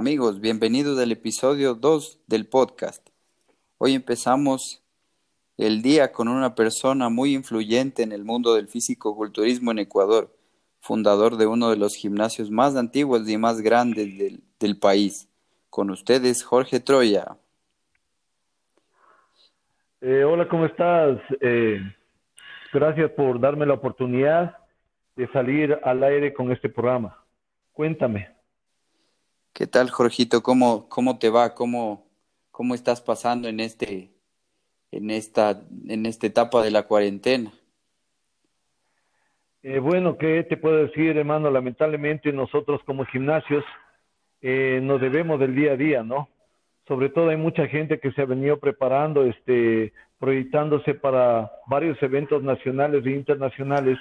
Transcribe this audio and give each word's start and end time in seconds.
Amigos, 0.00 0.40
bienvenidos 0.40 0.98
al 0.98 1.12
episodio 1.12 1.74
2 1.74 2.22
del 2.26 2.46
podcast. 2.46 3.06
Hoy 3.76 3.92
empezamos 3.92 4.82
el 5.58 5.82
día 5.82 6.10
con 6.10 6.26
una 6.26 6.54
persona 6.54 7.10
muy 7.10 7.34
influyente 7.34 8.02
en 8.02 8.12
el 8.12 8.24
mundo 8.24 8.54
del 8.54 8.66
físico-culturismo 8.66 9.72
en 9.72 9.80
Ecuador, 9.80 10.34
fundador 10.80 11.36
de 11.36 11.46
uno 11.46 11.68
de 11.68 11.76
los 11.76 11.96
gimnasios 11.96 12.50
más 12.50 12.76
antiguos 12.76 13.28
y 13.28 13.36
más 13.36 13.60
grandes 13.60 14.40
del, 14.58 14.78
país. 14.78 15.28
Con 15.68 15.90
ustedes, 15.90 16.42
Jorge 16.44 16.80
Troya. 16.80 17.36
Eh, 20.00 20.24
hola, 20.24 20.48
¿cómo 20.48 20.64
estás? 20.64 21.18
Eh, 21.42 21.78
gracias 22.72 23.10
por 23.10 23.38
darme 23.38 23.66
la 23.66 23.74
oportunidad 23.74 24.56
de 25.14 25.28
salir 25.28 25.78
al 25.84 26.02
aire 26.02 26.32
con 26.32 26.50
este 26.52 26.70
programa. 26.70 27.22
Cuéntame. 27.74 28.39
¿Qué 29.52 29.66
tal, 29.66 29.90
Jorgito? 29.90 30.42
¿Cómo, 30.42 30.88
cómo 30.88 31.18
te 31.18 31.28
va? 31.28 31.54
¿Cómo, 31.54 32.06
¿Cómo 32.50 32.74
estás 32.74 33.00
pasando 33.00 33.48
en 33.48 33.60
este, 33.60 34.10
en 34.90 35.10
esta, 35.10 35.60
en 35.88 36.06
esta 36.06 36.26
etapa 36.26 36.62
de 36.62 36.70
la 36.70 36.84
cuarentena? 36.84 37.52
Eh, 39.62 39.78
bueno, 39.78 40.16
¿qué 40.16 40.44
te 40.44 40.56
puedo 40.56 40.76
decir, 40.86 41.16
hermano? 41.16 41.50
Lamentablemente 41.50 42.32
nosotros 42.32 42.80
como 42.86 43.04
gimnasios 43.04 43.64
eh, 44.40 44.80
nos 44.82 45.00
debemos 45.00 45.38
del 45.38 45.54
día 45.54 45.72
a 45.72 45.76
día, 45.76 46.02
¿no? 46.02 46.28
Sobre 46.88 47.10
todo 47.10 47.28
hay 47.28 47.36
mucha 47.36 47.66
gente 47.66 48.00
que 48.00 48.10
se 48.12 48.22
ha 48.22 48.26
venido 48.26 48.58
preparando, 48.58 49.24
este, 49.24 49.92
proyectándose 50.18 50.94
para 50.94 51.50
varios 51.66 52.02
eventos 52.02 52.42
nacionales 52.42 53.04
e 53.04 53.10
internacionales 53.10 53.98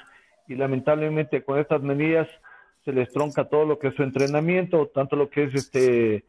y 0.48 0.56
lamentablemente 0.56 1.44
con 1.44 1.60
estas 1.60 1.82
medidas 1.82 2.28
se 2.90 2.96
les 2.96 3.12
tronca 3.14 3.46
todo 3.46 3.66
lo 3.66 3.78
que 3.78 3.90
es 3.90 3.96
su 3.96 4.02
entrenamiento, 4.02 4.88
tanto 4.88 5.16
lo 5.16 5.30
que 5.30 5.44
es 5.44 5.54
este 5.54 6.24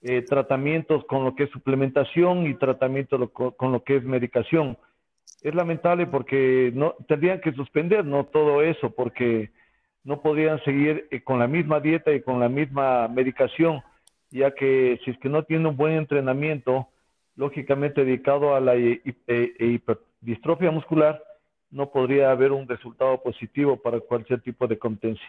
eh, 0.00 0.22
tratamientos 0.22 1.04
con 1.04 1.24
lo 1.24 1.34
que 1.34 1.42
es 1.44 1.50
suplementación 1.50 2.46
y 2.46 2.54
tratamiento 2.54 3.28
con 3.30 3.72
lo 3.72 3.84
que 3.84 3.96
es 3.96 4.04
medicación. 4.04 4.78
Es 5.42 5.54
lamentable 5.54 6.06
porque 6.06 6.72
no 6.74 6.94
tendrían 7.06 7.42
que 7.42 7.52
suspender 7.52 8.06
no 8.06 8.24
todo 8.24 8.62
eso 8.62 8.90
porque 8.90 9.50
no 10.04 10.22
podrían 10.22 10.62
seguir 10.64 11.06
eh, 11.10 11.22
con 11.22 11.38
la 11.38 11.48
misma 11.48 11.80
dieta 11.80 12.12
y 12.12 12.22
con 12.22 12.40
la 12.40 12.48
misma 12.48 13.08
medicación, 13.08 13.82
ya 14.30 14.52
que 14.52 14.98
si 15.04 15.10
es 15.10 15.18
que 15.18 15.28
no 15.28 15.42
tiene 15.42 15.68
un 15.68 15.76
buen 15.76 15.98
entrenamiento, 15.98 16.88
lógicamente 17.34 18.06
dedicado 18.06 18.54
a 18.54 18.60
la 18.60 18.74
hiperdistrofia 18.74 20.70
muscular, 20.70 21.22
no 21.70 21.90
podría 21.90 22.30
haber 22.30 22.52
un 22.52 22.66
resultado 22.66 23.22
positivo 23.22 23.76
para 23.76 24.00
cualquier 24.00 24.40
tipo 24.40 24.66
de 24.66 24.78
competencia. 24.78 25.26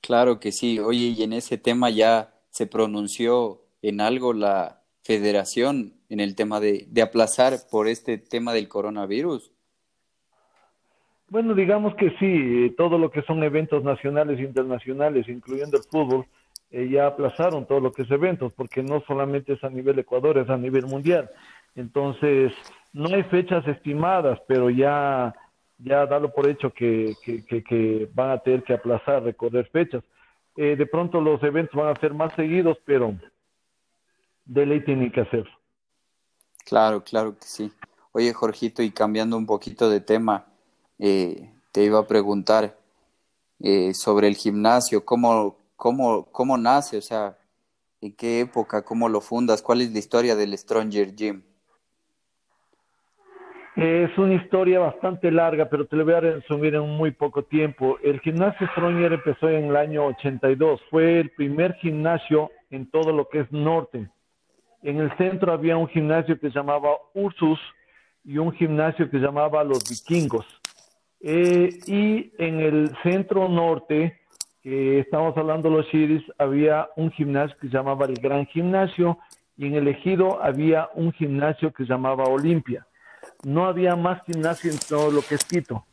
Claro 0.00 0.40
que 0.40 0.52
sí. 0.52 0.78
Oye, 0.78 1.14
y 1.16 1.22
en 1.22 1.32
ese 1.32 1.58
tema 1.58 1.90
ya 1.90 2.34
se 2.50 2.66
pronunció 2.66 3.62
en 3.82 4.00
algo 4.00 4.32
la 4.32 4.82
federación 5.02 5.94
en 6.08 6.20
el 6.20 6.34
tema 6.34 6.60
de, 6.60 6.86
de 6.88 7.02
aplazar 7.02 7.54
por 7.70 7.88
este 7.88 8.18
tema 8.18 8.52
del 8.52 8.68
coronavirus. 8.68 9.52
Bueno, 11.28 11.54
digamos 11.54 11.94
que 11.94 12.10
sí, 12.18 12.74
todo 12.76 12.98
lo 12.98 13.10
que 13.12 13.22
son 13.22 13.42
eventos 13.44 13.84
nacionales 13.84 14.40
e 14.40 14.42
internacionales, 14.42 15.28
incluyendo 15.28 15.76
el 15.76 15.84
fútbol, 15.84 16.26
eh, 16.72 16.88
ya 16.90 17.06
aplazaron 17.06 17.66
todo 17.66 17.78
lo 17.78 17.92
que 17.92 18.02
es 18.02 18.10
eventos, 18.10 18.52
porque 18.52 18.82
no 18.82 19.00
solamente 19.06 19.52
es 19.52 19.62
a 19.62 19.70
nivel 19.70 19.98
Ecuador, 20.00 20.38
es 20.38 20.48
a 20.50 20.56
nivel 20.56 20.86
mundial. 20.86 21.30
Entonces, 21.76 22.52
no 22.92 23.14
hay 23.14 23.22
fechas 23.24 23.66
estimadas, 23.68 24.40
pero 24.48 24.70
ya 24.70 25.32
ya 25.82 26.06
dalo 26.06 26.32
por 26.32 26.48
hecho 26.48 26.72
que, 26.72 27.16
que, 27.24 28.08
van 28.14 28.30
a 28.30 28.38
tener 28.38 28.62
que 28.62 28.74
aplazar, 28.74 29.22
recorrer 29.22 29.68
fechas. 29.70 30.02
Eh, 30.56 30.76
de 30.76 30.86
pronto 30.86 31.20
los 31.20 31.42
eventos 31.42 31.74
van 31.74 31.94
a 31.96 32.00
ser 32.00 32.12
más 32.12 32.32
seguidos, 32.34 32.78
pero 32.84 33.14
de 34.44 34.66
ley 34.66 34.84
tienen 34.84 35.10
que 35.10 35.20
hacer. 35.20 35.48
Claro, 36.64 37.02
claro 37.02 37.36
que 37.36 37.46
sí. 37.46 37.72
Oye, 38.12 38.32
Jorgito, 38.32 38.82
y 38.82 38.90
cambiando 38.90 39.36
un 39.36 39.46
poquito 39.46 39.88
de 39.88 40.00
tema, 40.00 40.46
eh, 40.98 41.50
te 41.72 41.84
iba 41.84 42.00
a 42.00 42.06
preguntar 42.06 42.76
eh, 43.60 43.94
sobre 43.94 44.28
el 44.28 44.36
gimnasio, 44.36 45.04
¿cómo, 45.04 45.56
cómo, 45.76 46.26
cómo 46.26 46.58
nace, 46.58 46.98
o 46.98 47.02
sea, 47.02 47.36
en 48.00 48.12
qué 48.12 48.40
época, 48.40 48.82
cómo 48.82 49.08
lo 49.08 49.20
fundas, 49.20 49.62
cuál 49.62 49.82
es 49.82 49.92
la 49.92 49.98
historia 49.98 50.36
del 50.36 50.56
Stronger 50.56 51.14
Gym. 51.14 51.42
Es 53.80 54.18
una 54.18 54.34
historia 54.34 54.78
bastante 54.78 55.30
larga, 55.30 55.70
pero 55.70 55.86
te 55.86 55.96
lo 55.96 56.04
voy 56.04 56.12
a 56.12 56.20
resumir 56.20 56.74
en 56.74 56.86
muy 56.86 57.12
poco 57.12 57.44
tiempo. 57.44 57.96
El 58.02 58.20
gimnasio 58.20 58.68
Stronger 58.72 59.14
empezó 59.14 59.48
en 59.48 59.70
el 59.70 59.76
año 59.76 60.04
82. 60.04 60.82
Fue 60.90 61.18
el 61.20 61.30
primer 61.30 61.72
gimnasio 61.76 62.50
en 62.68 62.90
todo 62.90 63.10
lo 63.10 63.30
que 63.30 63.40
es 63.40 63.50
norte. 63.50 64.06
En 64.82 65.00
el 65.00 65.10
centro 65.16 65.54
había 65.54 65.78
un 65.78 65.88
gimnasio 65.88 66.38
que 66.38 66.48
se 66.48 66.58
llamaba 66.58 66.90
Ursus 67.14 67.58
y 68.22 68.36
un 68.36 68.52
gimnasio 68.52 69.08
que 69.08 69.18
se 69.18 69.24
llamaba 69.24 69.64
Los 69.64 69.88
Vikingos. 69.88 70.44
Eh, 71.22 71.70
y 71.86 72.32
en 72.36 72.60
el 72.60 72.90
centro 73.02 73.48
norte, 73.48 74.20
que 74.62 74.98
estamos 74.98 75.34
hablando 75.38 75.70
de 75.70 75.76
los 75.76 75.88
Chiris, 75.88 76.24
había 76.36 76.90
un 76.96 77.10
gimnasio 77.12 77.56
que 77.58 77.68
se 77.68 77.72
llamaba 77.72 78.04
el 78.04 78.16
Gran 78.16 78.44
Gimnasio 78.44 79.16
y 79.56 79.68
en 79.68 79.76
el 79.76 79.88
Ejido 79.88 80.42
había 80.42 80.90
un 80.92 81.12
gimnasio 81.12 81.72
que 81.72 81.84
se 81.84 81.88
llamaba 81.88 82.24
Olimpia 82.24 82.86
no 83.44 83.66
había 83.66 83.96
más 83.96 84.22
gimnasio 84.24 84.70
en 84.70 84.78
todo 84.78 85.10
lo 85.10 85.22
que 85.22 85.34
es 85.36 85.44
Quito. 85.44 85.84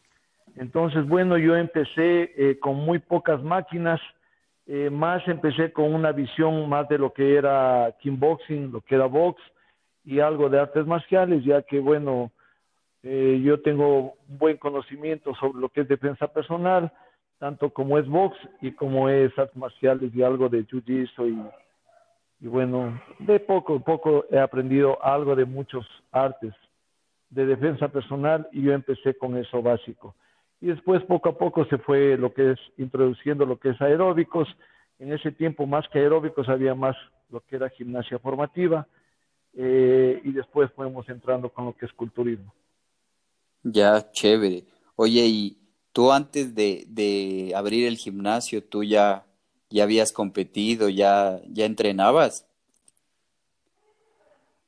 Entonces, 0.55 1.07
bueno, 1.07 1.37
yo 1.37 1.55
empecé 1.55 2.31
eh, 2.35 2.59
con 2.59 2.75
muy 2.77 2.99
pocas 2.99 3.41
máquinas, 3.43 4.01
eh, 4.65 4.89
más 4.89 5.25
empecé 5.27 5.71
con 5.71 5.93
una 5.93 6.11
visión 6.11 6.67
más 6.67 6.89
de 6.89 6.97
lo 6.97 7.13
que 7.13 7.35
era 7.35 7.95
kickboxing, 7.99 8.71
lo 8.71 8.81
que 8.81 8.95
era 8.95 9.05
box 9.05 9.41
y 10.03 10.19
algo 10.19 10.49
de 10.49 10.59
artes 10.59 10.85
marciales, 10.87 11.43
ya 11.43 11.61
que, 11.61 11.79
bueno, 11.79 12.31
eh, 13.03 13.39
yo 13.43 13.61
tengo 13.61 14.13
un 14.27 14.37
buen 14.37 14.57
conocimiento 14.57 15.35
sobre 15.35 15.59
lo 15.59 15.69
que 15.69 15.81
es 15.81 15.87
defensa 15.87 16.27
personal, 16.27 16.91
tanto 17.37 17.69
como 17.69 17.99
es 17.99 18.07
box 18.07 18.35
y 18.61 18.71
como 18.71 19.09
es 19.09 19.37
artes 19.37 19.55
marciales 19.55 20.13
y 20.13 20.23
algo 20.23 20.49
de 20.49 20.65
jiu-jitsu 20.65 21.29
y, 21.29 22.45
y 22.45 22.47
bueno, 22.47 22.99
de 23.19 23.39
poco 23.39 23.75
a 23.75 23.79
poco 23.79 24.25
he 24.31 24.39
aprendido 24.39 24.97
algo 25.03 25.35
de 25.35 25.45
muchos 25.45 25.85
artes 26.11 26.53
de 27.29 27.45
defensa 27.45 27.89
personal 27.89 28.47
y 28.51 28.63
yo 28.63 28.73
empecé 28.73 29.15
con 29.15 29.37
eso 29.37 29.61
básico. 29.61 30.15
Y 30.61 30.67
después 30.67 31.03
poco 31.03 31.29
a 31.29 31.37
poco 31.37 31.65
se 31.65 31.77
fue 31.77 32.17
lo 32.17 32.33
que 32.33 32.51
es 32.51 32.59
introduciendo 32.77 33.45
lo 33.45 33.59
que 33.59 33.69
es 33.69 33.81
aeróbicos. 33.81 34.47
En 34.99 35.13
ese 35.13 35.31
tiempo 35.31 35.65
más 35.65 35.87
que 35.89 35.99
aeróbicos 35.99 36.49
había 36.49 36.73
más 36.73 36.95
lo 37.29 37.41
que 37.41 37.57
era 37.57 37.69
gimnasia 37.69 38.17
formativa 38.19 38.87
eh, 39.53 40.21
y 40.23 40.31
después 40.31 40.71
fuimos 40.75 41.07
entrando 41.09 41.49
con 41.49 41.65
lo 41.65 41.75
que 41.75 41.85
es 41.85 41.93
culturismo. 41.93 42.53
Ya, 43.63 44.11
chévere. 44.11 44.63
Oye, 44.95 45.25
y 45.25 45.57
tú 45.91 46.11
antes 46.11 46.55
de, 46.55 46.85
de 46.87 47.53
abrir 47.55 47.87
el 47.87 47.97
gimnasio, 47.97 48.63
tú 48.63 48.83
ya, 48.83 49.25
ya 49.69 49.83
habías 49.83 50.11
competido, 50.11 50.89
ya, 50.89 51.39
ya 51.49 51.65
entrenabas. 51.65 52.47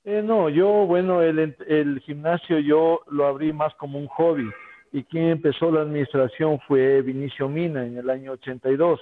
Eh, 0.05 0.21
no, 0.23 0.49
yo, 0.49 0.67
bueno, 0.87 1.21
el, 1.21 1.55
el 1.67 1.99
gimnasio 1.99 2.59
yo 2.59 3.01
lo 3.09 3.27
abrí 3.27 3.51
más 3.53 3.73
como 3.75 3.99
un 3.99 4.07
hobby 4.07 4.49
y 4.91 5.03
quien 5.03 5.25
empezó 5.25 5.71
la 5.71 5.81
administración 5.81 6.59
fue 6.67 7.01
Vinicio 7.01 7.47
Mina 7.47 7.85
en 7.85 7.97
el 7.97 8.09
año 8.09 8.31
82. 8.33 8.99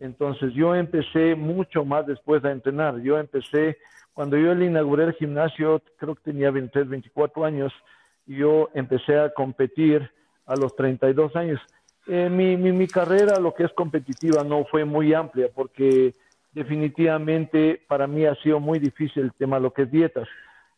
Entonces 0.00 0.54
yo 0.54 0.74
empecé 0.74 1.34
mucho 1.34 1.84
más 1.84 2.06
después 2.06 2.42
de 2.42 2.52
entrenar. 2.52 3.00
Yo 3.00 3.18
empecé, 3.18 3.78
cuando 4.14 4.36
yo 4.36 4.54
le 4.54 4.66
inauguré 4.66 5.04
el 5.04 5.14
gimnasio, 5.14 5.82
creo 5.96 6.14
que 6.14 6.30
tenía 6.30 6.50
23, 6.50 6.88
24 6.88 7.44
años, 7.44 7.72
y 8.26 8.36
yo 8.36 8.70
empecé 8.74 9.18
a 9.18 9.30
competir 9.30 10.08
a 10.46 10.54
los 10.56 10.74
32 10.76 11.34
años. 11.36 11.60
Eh, 12.06 12.30
mi, 12.30 12.56
mi, 12.56 12.72
mi 12.72 12.86
carrera, 12.86 13.38
lo 13.38 13.54
que 13.54 13.64
es 13.64 13.72
competitiva, 13.72 14.44
no 14.44 14.64
fue 14.64 14.84
muy 14.84 15.12
amplia 15.12 15.48
porque 15.54 16.14
definitivamente 16.58 17.80
para 17.88 18.06
mí 18.06 18.26
ha 18.26 18.34
sido 18.36 18.58
muy 18.60 18.78
difícil 18.78 19.24
el 19.24 19.32
tema 19.34 19.56
de 19.56 19.62
lo 19.62 19.72
que 19.72 19.82
es 19.82 19.90
dietas. 19.90 20.28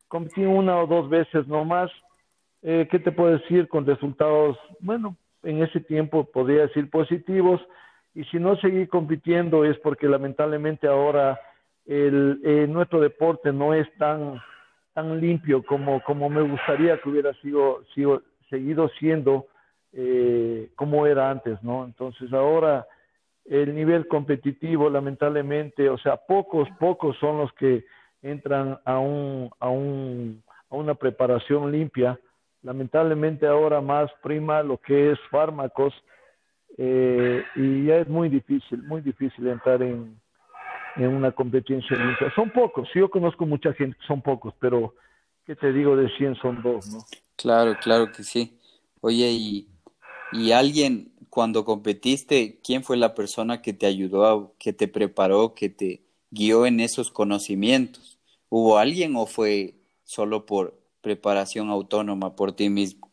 Competí 0.09 0.45
una 0.45 0.79
o 0.79 0.87
dos 0.87 1.09
veces 1.09 1.47
nomás. 1.49 1.91
Eh, 2.63 2.87
¿Qué 2.91 2.99
te 2.99 3.13
puedo 3.13 3.39
decir 3.39 3.67
con 3.69 3.87
resultados? 3.87 4.59
Bueno, 4.81 5.17
en 5.43 5.63
ese 5.63 5.81
tiempo 5.81 6.25
podría 6.25 6.63
decir 6.63 6.91
positivos 6.91 7.61
Y 8.13 8.25
si 8.25 8.39
no 8.39 8.57
seguí 8.57 8.87
compitiendo 8.89 9.65
es 9.65 9.79
porque 9.79 10.09
lamentablemente 10.09 10.87
ahora 10.87 11.41
eh, 11.87 12.67
nuestro 12.69 13.01
deporte 13.01 13.53
no 13.53 13.73
es 13.73 13.87
tan, 13.99 14.41
tan 14.93 15.21
limpio 15.21 15.63
como, 15.63 16.03
como 16.03 16.29
me 16.29 16.43
gustaría 16.43 17.01
que 17.01 17.09
hubiera 17.09 17.33
sido, 17.35 17.85
sido 17.95 18.23
seguido 18.51 18.89
siendo 18.99 19.47
eh, 19.93 20.71
como 20.75 21.07
era 21.07 21.31
antes, 21.31 21.63
¿no? 21.63 21.85
Entonces 21.85 22.33
ahora 22.33 22.87
el 23.51 23.75
nivel 23.75 24.07
competitivo, 24.07 24.89
lamentablemente, 24.89 25.91
o 25.91 25.99
sea, 25.99 26.17
pocos, 26.17 26.69
pocos 26.79 27.17
son 27.19 27.39
los 27.39 27.53
que 27.55 27.85
entran 28.23 28.79
a 28.85 29.01
un, 29.01 29.51
a 29.59 29.69
un, 29.69 30.41
a 30.71 30.77
una 30.77 30.95
preparación 30.95 31.73
limpia. 31.73 32.19
Lamentablemente 32.63 33.49
ahora 33.49 33.81
más 33.81 34.09
prima 34.23 34.63
lo 34.63 34.79
que 34.79 35.11
es 35.11 35.19
fármacos 35.33 35.93
eh, 36.79 37.43
y 37.57 37.87
ya 37.87 37.97
es 37.97 38.09
muy 38.09 38.29
difícil, 38.29 38.85
muy 38.85 39.01
difícil 39.01 39.49
entrar 39.49 39.83
en, 39.83 40.17
en 40.95 41.09
una 41.09 41.33
competencia 41.33 41.97
limpia. 41.97 42.33
Son 42.37 42.51
pocos, 42.51 42.89
yo 42.95 43.11
conozco 43.11 43.47
mucha 43.47 43.73
gente, 43.73 43.99
son 44.07 44.23
pocos, 44.23 44.55
pero 44.61 44.95
¿qué 45.45 45.57
te 45.57 45.73
digo 45.73 45.97
de 45.97 46.09
100 46.17 46.37
son 46.37 46.63
dos, 46.63 46.87
no? 46.87 47.01
Claro, 47.35 47.75
claro 47.83 48.13
que 48.13 48.23
sí. 48.23 48.57
Oye, 49.01 49.29
y, 49.29 49.69
y 50.31 50.53
alguien, 50.53 51.10
cuando 51.31 51.65
competiste, 51.65 52.61
¿quién 52.63 52.83
fue 52.83 52.97
la 52.97 53.15
persona 53.15 53.63
que 53.63 53.73
te 53.73 53.87
ayudó, 53.87 54.55
que 54.59 54.73
te 54.73 54.89
preparó, 54.89 55.55
que 55.55 55.69
te 55.69 56.03
guió 56.31 56.67
en 56.67 56.81
esos 56.81 57.11
conocimientos? 57.11 58.19
¿Hubo 58.49 58.79
alguien 58.79 59.15
o 59.17 59.27
fue 59.27 59.77
solo 60.03 60.45
por 60.45 60.75
preparación 61.01 61.71
autónoma 61.71 62.35
por 62.35 62.53
ti 62.53 62.69
mismo? 62.69 63.11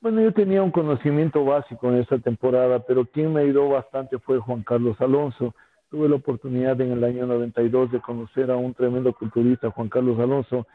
Bueno, 0.00 0.20
yo 0.20 0.32
tenía 0.32 0.62
un 0.62 0.70
conocimiento 0.70 1.44
básico 1.44 1.88
en 1.88 1.96
esta 1.96 2.18
temporada, 2.18 2.78
pero 2.80 3.04
quien 3.06 3.32
me 3.32 3.40
ayudó 3.40 3.70
bastante 3.70 4.18
fue 4.18 4.38
Juan 4.38 4.62
Carlos 4.62 5.00
Alonso. 5.00 5.54
Tuve 5.90 6.08
la 6.08 6.16
oportunidad 6.16 6.80
en 6.80 6.92
el 6.92 7.02
año 7.02 7.26
92 7.26 7.90
de 7.90 8.00
conocer 8.00 8.50
a 8.50 8.56
un 8.56 8.74
tremendo 8.74 9.12
culturista, 9.12 9.70
Juan 9.70 9.88
Carlos 9.88 10.18
Alonso, 10.20 10.66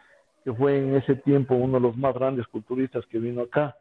que 0.44 0.52
fue 0.52 0.78
en 0.78 0.96
ese 0.96 1.16
tiempo 1.16 1.56
uno 1.56 1.76
de 1.76 1.82
los 1.82 1.96
más 1.96 2.14
grandes 2.16 2.48
culturistas 2.48 3.06
que 3.06 3.20
vino 3.20 3.44
acá. 3.44 3.78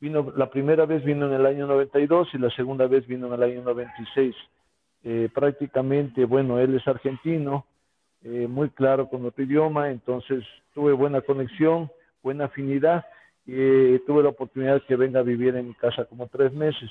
Vino, 0.00 0.32
la 0.34 0.48
primera 0.48 0.86
vez 0.86 1.04
vino 1.04 1.26
en 1.26 1.34
el 1.34 1.44
año 1.44 1.66
92 1.66 2.28
y 2.32 2.38
la 2.38 2.48
segunda 2.50 2.86
vez 2.86 3.06
vino 3.06 3.26
en 3.26 3.34
el 3.34 3.42
año 3.42 3.62
96. 3.62 4.34
Eh, 5.04 5.28
prácticamente, 5.34 6.24
bueno, 6.24 6.58
él 6.58 6.74
es 6.74 6.88
argentino, 6.88 7.66
eh, 8.22 8.46
muy 8.48 8.70
claro 8.70 9.08
con 9.08 9.26
otro 9.26 9.44
idioma, 9.44 9.90
entonces 9.90 10.42
tuve 10.72 10.92
buena 10.92 11.20
conexión, 11.20 11.90
buena 12.22 12.46
afinidad 12.46 13.04
y 13.44 13.52
eh, 13.54 14.02
tuve 14.06 14.22
la 14.22 14.30
oportunidad 14.30 14.74
de 14.74 14.80
que 14.82 14.96
venga 14.96 15.20
a 15.20 15.22
vivir 15.22 15.54
en 15.56 15.68
mi 15.68 15.74
casa 15.74 16.06
como 16.06 16.28
tres 16.28 16.52
meses. 16.52 16.90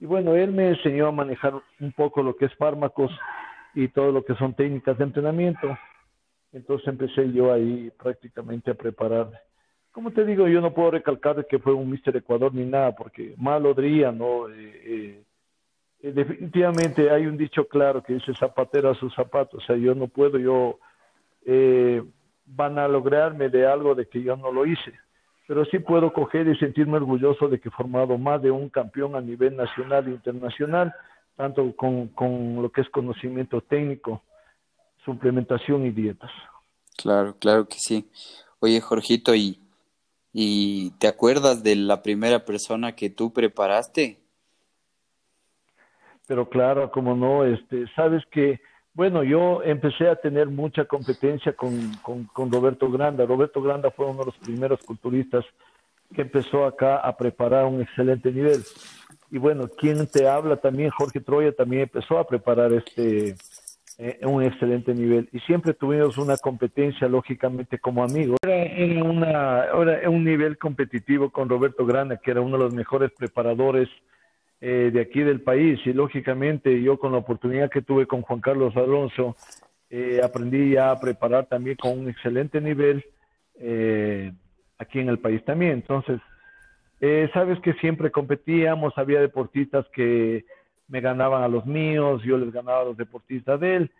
Y 0.00 0.06
bueno, 0.06 0.34
él 0.34 0.50
me 0.50 0.70
enseñó 0.70 1.06
a 1.06 1.12
manejar 1.12 1.54
un 1.78 1.92
poco 1.92 2.24
lo 2.24 2.36
que 2.36 2.46
es 2.46 2.54
fármacos 2.56 3.12
y 3.74 3.86
todo 3.88 4.10
lo 4.10 4.24
que 4.24 4.34
son 4.34 4.54
técnicas 4.54 4.98
de 4.98 5.04
entrenamiento. 5.04 5.78
Entonces 6.52 6.88
empecé 6.88 7.32
yo 7.32 7.52
ahí 7.52 7.92
prácticamente 7.96 8.72
a 8.72 8.74
prepararme 8.74 9.38
como 9.92 10.10
te 10.10 10.24
digo, 10.24 10.48
yo 10.48 10.60
no 10.60 10.72
puedo 10.72 10.92
recalcar 10.92 11.46
que 11.46 11.58
fue 11.58 11.74
un 11.74 11.90
Mister 11.90 12.16
Ecuador 12.16 12.52
ni 12.54 12.64
nada, 12.64 12.94
porque 12.96 13.34
mal 13.36 13.64
odría, 13.66 14.10
¿no? 14.10 14.48
Eh, 14.48 14.82
eh, 14.84 15.22
eh, 16.00 16.12
definitivamente 16.12 17.10
hay 17.10 17.26
un 17.26 17.36
dicho 17.36 17.68
claro 17.68 18.02
que 18.02 18.14
dice 18.14 18.32
zapatero 18.34 18.90
a 18.90 18.94
sus 18.94 19.14
zapatos, 19.14 19.62
o 19.62 19.66
sea, 19.66 19.76
yo 19.76 19.94
no 19.94 20.08
puedo 20.08 20.38
yo 20.38 20.78
eh, 21.44 22.02
van 22.46 22.78
a 22.78 22.88
lograrme 22.88 23.48
de 23.48 23.66
algo 23.66 23.94
de 23.94 24.06
que 24.06 24.22
yo 24.22 24.36
no 24.36 24.50
lo 24.50 24.66
hice, 24.66 24.92
pero 25.46 25.64
sí 25.66 25.78
puedo 25.78 26.12
coger 26.12 26.48
y 26.48 26.56
sentirme 26.56 26.96
orgulloso 26.96 27.48
de 27.48 27.60
que 27.60 27.68
he 27.68 27.72
formado 27.72 28.16
más 28.18 28.42
de 28.42 28.50
un 28.50 28.68
campeón 28.68 29.14
a 29.14 29.20
nivel 29.20 29.56
nacional 29.56 30.08
e 30.08 30.10
internacional, 30.10 30.92
tanto 31.36 31.74
con, 31.76 32.08
con 32.08 32.62
lo 32.62 32.70
que 32.70 32.80
es 32.80 32.88
conocimiento 32.88 33.60
técnico, 33.60 34.22
suplementación 35.04 35.84
y 35.86 35.90
dietas. 35.90 36.30
Claro, 36.96 37.36
claro 37.38 37.66
que 37.66 37.76
sí. 37.78 38.08
Oye, 38.60 38.80
Jorgito, 38.80 39.34
y 39.34 39.58
¿Y 40.32 40.92
te 40.92 41.08
acuerdas 41.08 41.62
de 41.62 41.76
la 41.76 42.02
primera 42.02 42.44
persona 42.44 42.94
que 42.94 43.10
tú 43.10 43.32
preparaste? 43.32 44.18
Pero 46.26 46.48
claro, 46.48 46.90
como 46.90 47.14
no, 47.14 47.44
este, 47.44 47.86
sabes 47.94 48.22
que, 48.30 48.60
bueno, 48.94 49.22
yo 49.22 49.62
empecé 49.62 50.08
a 50.08 50.16
tener 50.16 50.48
mucha 50.48 50.86
competencia 50.86 51.52
con, 51.52 51.94
con, 52.02 52.24
con 52.24 52.50
Roberto 52.50 52.90
Granda. 52.90 53.26
Roberto 53.26 53.60
Granda 53.60 53.90
fue 53.90 54.06
uno 54.06 54.20
de 54.20 54.26
los 54.26 54.38
primeros 54.38 54.80
culturistas 54.82 55.44
que 56.14 56.22
empezó 56.22 56.64
acá 56.64 56.96
a 56.96 57.16
preparar 57.16 57.66
un 57.66 57.82
excelente 57.82 58.30
nivel. 58.32 58.62
Y 59.30 59.38
bueno, 59.38 59.68
quien 59.68 60.06
te 60.06 60.28
habla 60.28 60.56
también, 60.56 60.90
Jorge 60.90 61.20
Troya, 61.20 61.52
también 61.52 61.82
empezó 61.82 62.18
a 62.18 62.26
preparar 62.26 62.72
este, 62.72 63.34
eh, 64.04 64.18
un 64.26 64.42
excelente 64.42 64.92
nivel 64.92 65.28
y 65.30 65.38
siempre 65.40 65.74
tuvimos 65.74 66.18
una 66.18 66.36
competencia 66.36 67.06
lógicamente 67.06 67.78
como 67.78 68.02
amigos. 68.02 68.36
Era, 68.42 68.64
en 68.64 69.00
una, 69.00 69.66
era 69.66 70.10
un 70.10 70.24
nivel 70.24 70.58
competitivo 70.58 71.30
con 71.30 71.48
Roberto 71.48 71.86
Grana, 71.86 72.16
que 72.16 72.32
era 72.32 72.40
uno 72.40 72.58
de 72.58 72.64
los 72.64 72.74
mejores 72.74 73.12
preparadores 73.16 73.88
eh, 74.60 74.90
de 74.92 75.00
aquí 75.00 75.20
del 75.20 75.42
país 75.42 75.78
y 75.84 75.92
lógicamente 75.92 76.82
yo 76.82 76.98
con 76.98 77.12
la 77.12 77.18
oportunidad 77.18 77.70
que 77.70 77.80
tuve 77.80 78.08
con 78.08 78.22
Juan 78.22 78.40
Carlos 78.40 78.76
Alonso 78.76 79.36
eh, 79.88 80.20
aprendí 80.20 80.72
ya 80.72 80.90
a 80.90 80.98
preparar 80.98 81.46
también 81.46 81.76
con 81.76 81.96
un 81.96 82.08
excelente 82.08 82.60
nivel 82.60 83.04
aquí 84.78 84.98
en 84.98 85.10
el 85.10 85.20
país 85.20 85.44
también. 85.44 85.74
Entonces, 85.74 86.20
sabes 87.32 87.60
que 87.60 87.74
siempre 87.74 88.10
competíamos, 88.10 88.98
había 88.98 89.20
deportistas 89.20 89.86
que 89.94 90.44
me 90.92 91.00
ganaban 91.00 91.42
a 91.42 91.48
los 91.48 91.64
míos, 91.64 92.22
yo 92.22 92.36
les 92.36 92.52
ganaba 92.52 92.82
a 92.82 92.84
los 92.84 92.98
deportistas 92.98 93.58
de 93.58 93.76
él, 93.76 93.90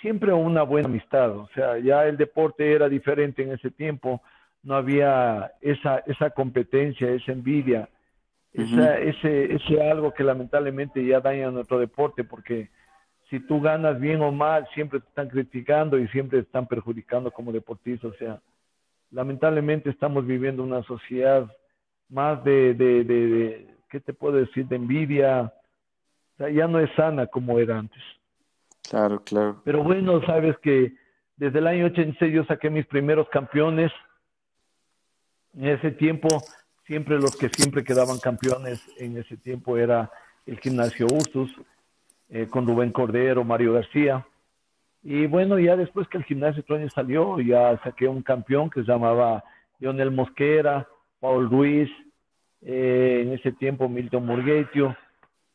siempre 0.00 0.32
una 0.32 0.64
buena 0.64 0.88
amistad, 0.88 1.30
o 1.30 1.48
sea, 1.54 1.78
ya 1.78 2.06
el 2.06 2.16
deporte 2.16 2.72
era 2.72 2.88
diferente 2.88 3.44
en 3.44 3.52
ese 3.52 3.70
tiempo, 3.70 4.20
no 4.64 4.74
había 4.74 5.52
esa, 5.60 5.98
esa 6.06 6.30
competencia, 6.30 7.08
esa 7.08 7.30
envidia, 7.30 7.88
esa, 8.52 8.98
ese, 8.98 9.54
ese 9.54 9.80
algo 9.88 10.12
que 10.12 10.24
lamentablemente 10.24 11.06
ya 11.06 11.20
daña 11.20 11.52
nuestro 11.52 11.78
deporte, 11.78 12.24
porque 12.24 12.68
si 13.28 13.38
tú 13.38 13.60
ganas 13.60 14.00
bien 14.00 14.20
o 14.20 14.32
mal, 14.32 14.66
siempre 14.74 14.98
te 14.98 15.06
están 15.06 15.28
criticando 15.28 16.00
y 16.00 16.08
siempre 16.08 16.40
te 16.40 16.46
están 16.46 16.66
perjudicando 16.66 17.30
como 17.30 17.52
deportista, 17.52 18.08
o 18.08 18.14
sea, 18.14 18.40
lamentablemente 19.12 19.88
estamos 19.88 20.26
viviendo 20.26 20.64
una 20.64 20.82
sociedad 20.82 21.48
más 22.08 22.42
de, 22.42 22.74
de, 22.74 23.04
de, 23.04 23.26
de 23.28 23.74
¿qué 23.88 24.00
te 24.00 24.12
puedo 24.12 24.36
decir?, 24.38 24.66
de 24.66 24.74
envidia, 24.74 25.52
ya 26.48 26.66
no 26.66 26.78
es 26.80 26.90
sana 26.94 27.26
como 27.26 27.58
era 27.58 27.78
antes. 27.78 28.02
Claro, 28.88 29.22
claro. 29.22 29.60
Pero 29.64 29.82
bueno, 29.82 30.20
sabes 30.24 30.56
que 30.58 30.94
desde 31.36 31.58
el 31.58 31.66
año 31.66 31.86
86 31.86 32.34
yo 32.34 32.44
saqué 32.44 32.70
mis 32.70 32.86
primeros 32.86 33.28
campeones. 33.28 33.92
En 35.54 35.66
ese 35.66 35.90
tiempo, 35.90 36.28
siempre 36.86 37.18
los 37.18 37.36
que 37.36 37.48
siempre 37.48 37.84
quedaban 37.84 38.18
campeones 38.18 38.80
en 38.98 39.16
ese 39.16 39.36
tiempo 39.36 39.76
era 39.76 40.10
el 40.46 40.58
gimnasio 40.60 41.06
Ursus, 41.06 41.50
eh, 42.28 42.46
con 42.48 42.66
Rubén 42.66 42.92
Cordero, 42.92 43.44
Mario 43.44 43.74
García. 43.74 44.26
Y 45.02 45.26
bueno, 45.26 45.58
ya 45.58 45.76
después 45.76 46.06
que 46.08 46.18
el 46.18 46.24
gimnasio 46.24 46.62
Troño 46.62 46.88
salió, 46.90 47.40
ya 47.40 47.80
saqué 47.82 48.06
un 48.06 48.22
campeón 48.22 48.70
que 48.70 48.80
se 48.80 48.86
llamaba 48.86 49.42
Lionel 49.78 50.10
Mosquera, 50.10 50.86
Paul 51.20 51.48
Ruiz, 51.48 51.90
eh, 52.62 53.22
en 53.24 53.32
ese 53.32 53.52
tiempo 53.52 53.88
Milton 53.88 54.26
Murguetio, 54.26 54.96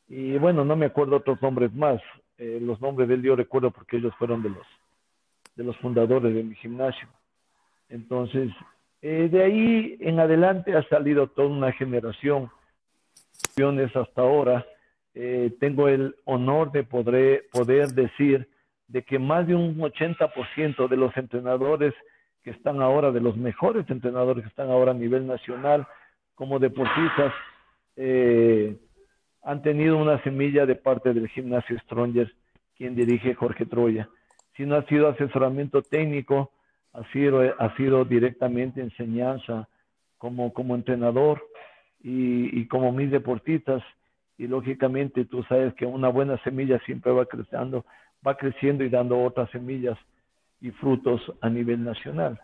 y 0.08 0.38
bueno, 0.38 0.64
no 0.66 0.76
me 0.76 0.88
acuerdo 0.88 1.18
otros 1.18 1.42
nombres 1.42 1.74
más. 1.74 2.02
Eh, 2.38 2.60
los 2.62 2.82
nombres 2.82 3.08
de 3.08 3.16
él 3.16 3.24
yo 3.24 3.36
recuerdo 3.36 3.72
porque 3.72 3.98
ellos 3.98 4.14
fueron 4.18 4.44
de 4.44 4.50
los, 4.50 4.68
de 5.56 5.64
los 5.64 5.78
fundadores 5.78 6.34
de 6.34 6.44
mi 6.44 6.56
gimnasio. 6.56 7.08
Entonces, 7.90 8.52
eh, 9.02 9.30
de 9.32 9.44
ahí 9.44 9.98
en 10.00 10.20
adelante 10.20 10.76
ha 10.76 10.88
salido 10.90 11.28
toda 11.28 11.48
una 11.48 11.72
generación 11.72 12.50
hasta 13.96 14.22
ahora. 14.22 14.66
Eh, 15.14 15.56
tengo 15.60 15.88
el 15.88 16.16
honor 16.26 16.72
de 16.72 16.84
poder, 16.84 17.46
poder 17.52 17.88
decir 17.90 18.50
de 18.88 19.04
que 19.04 19.18
más 19.18 19.48
de 19.48 19.56
un 19.56 19.78
80% 19.78 20.88
de 20.88 20.98
los 20.98 21.16
entrenadores 21.16 21.94
que 22.44 22.52
están 22.52 22.82
ahora, 22.82 23.12
de 23.12 23.22
los 23.22 23.38
mejores 23.38 23.90
entrenadores 23.90 24.44
que 24.44 24.50
están 24.50 24.70
ahora 24.70 24.92
a 24.92 24.96
nivel 24.96 25.26
nacional 25.26 25.88
como 26.36 26.60
deportistas, 26.60 27.34
eh, 27.96 28.76
han 29.46 29.62
tenido 29.62 29.98
una 29.98 30.22
semilla 30.24 30.66
de 30.66 30.76
parte 30.76 31.14
del 31.14 31.30
gimnasio 31.30 31.78
Strongers, 31.82 32.32
quien 32.76 32.96
dirige 32.96 33.36
Jorge 33.36 33.68
Troya. 33.68 34.10
Si 34.58 34.66
no 34.66 34.76
ha 34.76 34.86
sido 34.88 35.08
asesoramiento 35.08 35.84
técnico, 35.84 36.52
ha 36.94 37.04
sido, 37.12 37.42
ha 37.60 37.76
sido 37.78 38.06
directamente 38.06 38.82
enseñanza 38.82 39.70
como, 40.18 40.52
como 40.52 40.74
entrenador 40.74 41.44
y, 42.02 42.60
y 42.60 42.68
como 42.68 42.92
mis 42.92 43.12
deportistas. 43.12 43.84
Y 44.38 44.48
lógicamente 44.48 45.26
tú 45.26 45.44
sabes 45.44 45.76
que 45.76 45.86
una 45.86 46.10
buena 46.10 46.42
semilla 46.44 46.80
siempre 46.80 47.12
va 47.12 47.28
creciendo, 47.28 47.86
va 48.26 48.36
creciendo 48.36 48.84
y 48.84 48.90
dando 48.90 49.24
otras 49.24 49.50
semillas 49.52 49.98
y 50.60 50.72
frutos 50.72 51.22
a 51.42 51.50
nivel 51.50 51.84
nacional. 51.84 52.42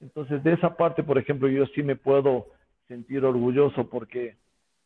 Entonces, 0.00 0.42
de 0.42 0.54
esa 0.54 0.76
parte, 0.76 1.04
por 1.04 1.16
ejemplo, 1.16 1.46
yo 1.46 1.64
sí 1.66 1.84
me 1.84 1.94
puedo 1.94 2.46
sentir 2.88 3.24
orgulloso 3.24 3.88
porque 3.88 4.39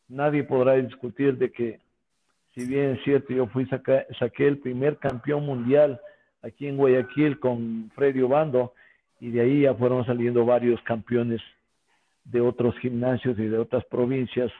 nadie 0.07 0.43
podrá 0.43 0.73
discutir 0.73 1.37
de 1.37 1.51
que 1.51 1.79
si 2.53 2.65
bien 2.65 2.91
es 2.91 3.03
cierto, 3.03 3.33
yo 3.33 3.47
fui 3.47 3.65
saqué 3.67 4.47
el 4.47 4.59
primer 4.59 4.97
campeón 4.97 5.45
mundial 5.45 5.99
aquí 6.41 6.67
en 6.67 6.77
Guayaquil 6.77 7.39
con 7.39 7.91
Freddy 7.95 8.21
Obando 8.21 8.73
y 9.19 9.31
de 9.31 9.41
ahí 9.41 9.61
ya 9.61 9.73
fueron 9.73 10.05
saliendo 10.05 10.45
varios 10.45 10.81
campeones 10.83 11.41
de 12.23 12.41
otros 12.41 12.77
gimnasios 12.79 13.37
y 13.37 13.47
de 13.47 13.57
otras 13.57 13.83
provincias 13.85 14.51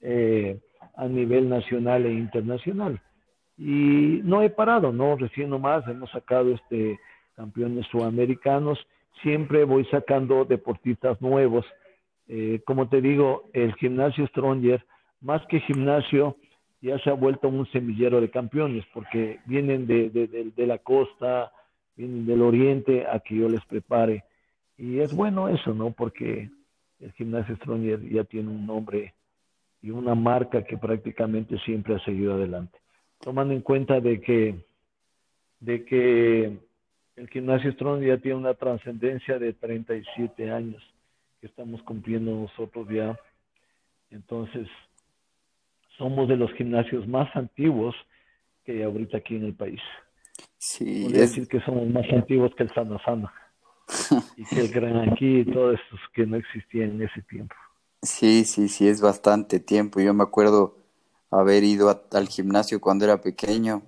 eh, 0.00 0.58
a 0.96 1.06
nivel 1.06 1.48
nacional 1.48 2.06
e 2.06 2.12
internacional. 2.12 3.00
Y 3.56 4.20
no 4.24 4.42
he 4.42 4.50
parado, 4.50 4.92
¿no? 4.92 5.16
Recién 5.16 5.50
nomás 5.50 5.86
hemos 5.86 6.10
sacado 6.10 6.52
este 6.54 6.98
campeones 7.36 7.86
sudamericanos, 7.88 8.78
siempre 9.22 9.64
voy 9.64 9.84
sacando 9.86 10.44
deportistas 10.44 11.20
nuevos. 11.20 11.66
Eh, 12.28 12.62
como 12.64 12.88
te 12.88 13.00
digo, 13.00 13.50
el 13.52 13.74
gimnasio 13.74 14.26
Stronger, 14.28 14.84
más 15.20 15.44
que 15.46 15.60
gimnasio, 15.60 16.36
ya 16.80 16.98
se 16.98 17.10
ha 17.10 17.14
vuelto 17.14 17.48
un 17.48 17.66
semillero 17.70 18.20
de 18.20 18.30
campeones, 18.30 18.84
porque 18.92 19.40
vienen 19.46 19.86
de, 19.86 20.10
de, 20.10 20.66
la 20.66 20.78
costa, 20.78 21.52
vienen 21.96 22.26
del 22.26 22.42
oriente 22.42 23.06
a 23.06 23.20
que 23.20 23.36
yo 23.36 23.48
les 23.48 23.64
prepare. 23.64 24.24
Y 24.76 24.98
es 24.98 25.14
bueno 25.14 25.48
eso, 25.48 25.72
¿no? 25.72 25.92
Porque 25.92 26.50
el 27.00 27.12
gimnasio 27.12 27.56
Stronger 27.56 28.00
ya 28.08 28.24
tiene 28.24 28.50
un 28.50 28.66
nombre 28.66 29.14
y 29.80 29.90
una 29.90 30.14
marca 30.14 30.64
que 30.64 30.76
prácticamente 30.76 31.58
siempre 31.60 31.94
ha 31.94 32.04
seguido 32.04 32.34
adelante. 32.34 32.78
Tomando 33.20 33.54
en 33.54 33.60
cuenta 33.60 34.00
de 34.00 34.20
que, 34.20 34.56
de 35.60 35.84
que 35.84 36.58
el 37.16 37.28
gimnasio 37.28 37.72
Stronger 37.72 38.08
ya 38.16 38.22
tiene 38.22 38.38
una 38.38 38.54
trascendencia 38.54 39.38
de 39.38 39.54
37 39.54 40.50
años 40.50 40.93
que 41.44 41.48
estamos 41.48 41.82
cumpliendo 41.82 42.30
nosotros 42.34 42.88
ya. 42.88 43.20
Entonces, 44.08 44.66
somos 45.98 46.26
de 46.26 46.36
los 46.36 46.50
gimnasios 46.54 47.06
más 47.06 47.28
antiguos 47.36 47.94
que 48.64 48.72
hay 48.72 48.82
ahorita 48.82 49.18
aquí 49.18 49.36
en 49.36 49.44
el 49.44 49.54
país. 49.54 49.80
Sí, 50.56 51.04
es... 51.04 51.12
decir 51.12 51.46
que 51.46 51.60
somos 51.60 51.86
más 51.88 52.06
antiguos 52.10 52.50
que 52.56 52.62
el 52.62 52.72
Sana 52.72 52.98
Sana 53.04 53.30
y 54.38 54.44
que 54.46 54.58
el 54.58 54.68
Gran 54.70 55.10
Aquí 55.10 55.40
y 55.40 55.44
todos 55.44 55.78
estos 55.78 56.00
que 56.14 56.24
no 56.24 56.36
existían 56.36 56.92
en 56.92 57.02
ese 57.02 57.20
tiempo. 57.28 57.54
Sí, 58.00 58.46
sí, 58.46 58.70
sí, 58.70 58.88
es 58.88 59.02
bastante 59.02 59.60
tiempo. 59.60 60.00
Yo 60.00 60.14
me 60.14 60.22
acuerdo 60.22 60.78
haber 61.30 61.62
ido 61.62 62.06
al 62.10 62.28
gimnasio 62.28 62.80
cuando 62.80 63.04
era 63.04 63.20
pequeño, 63.20 63.82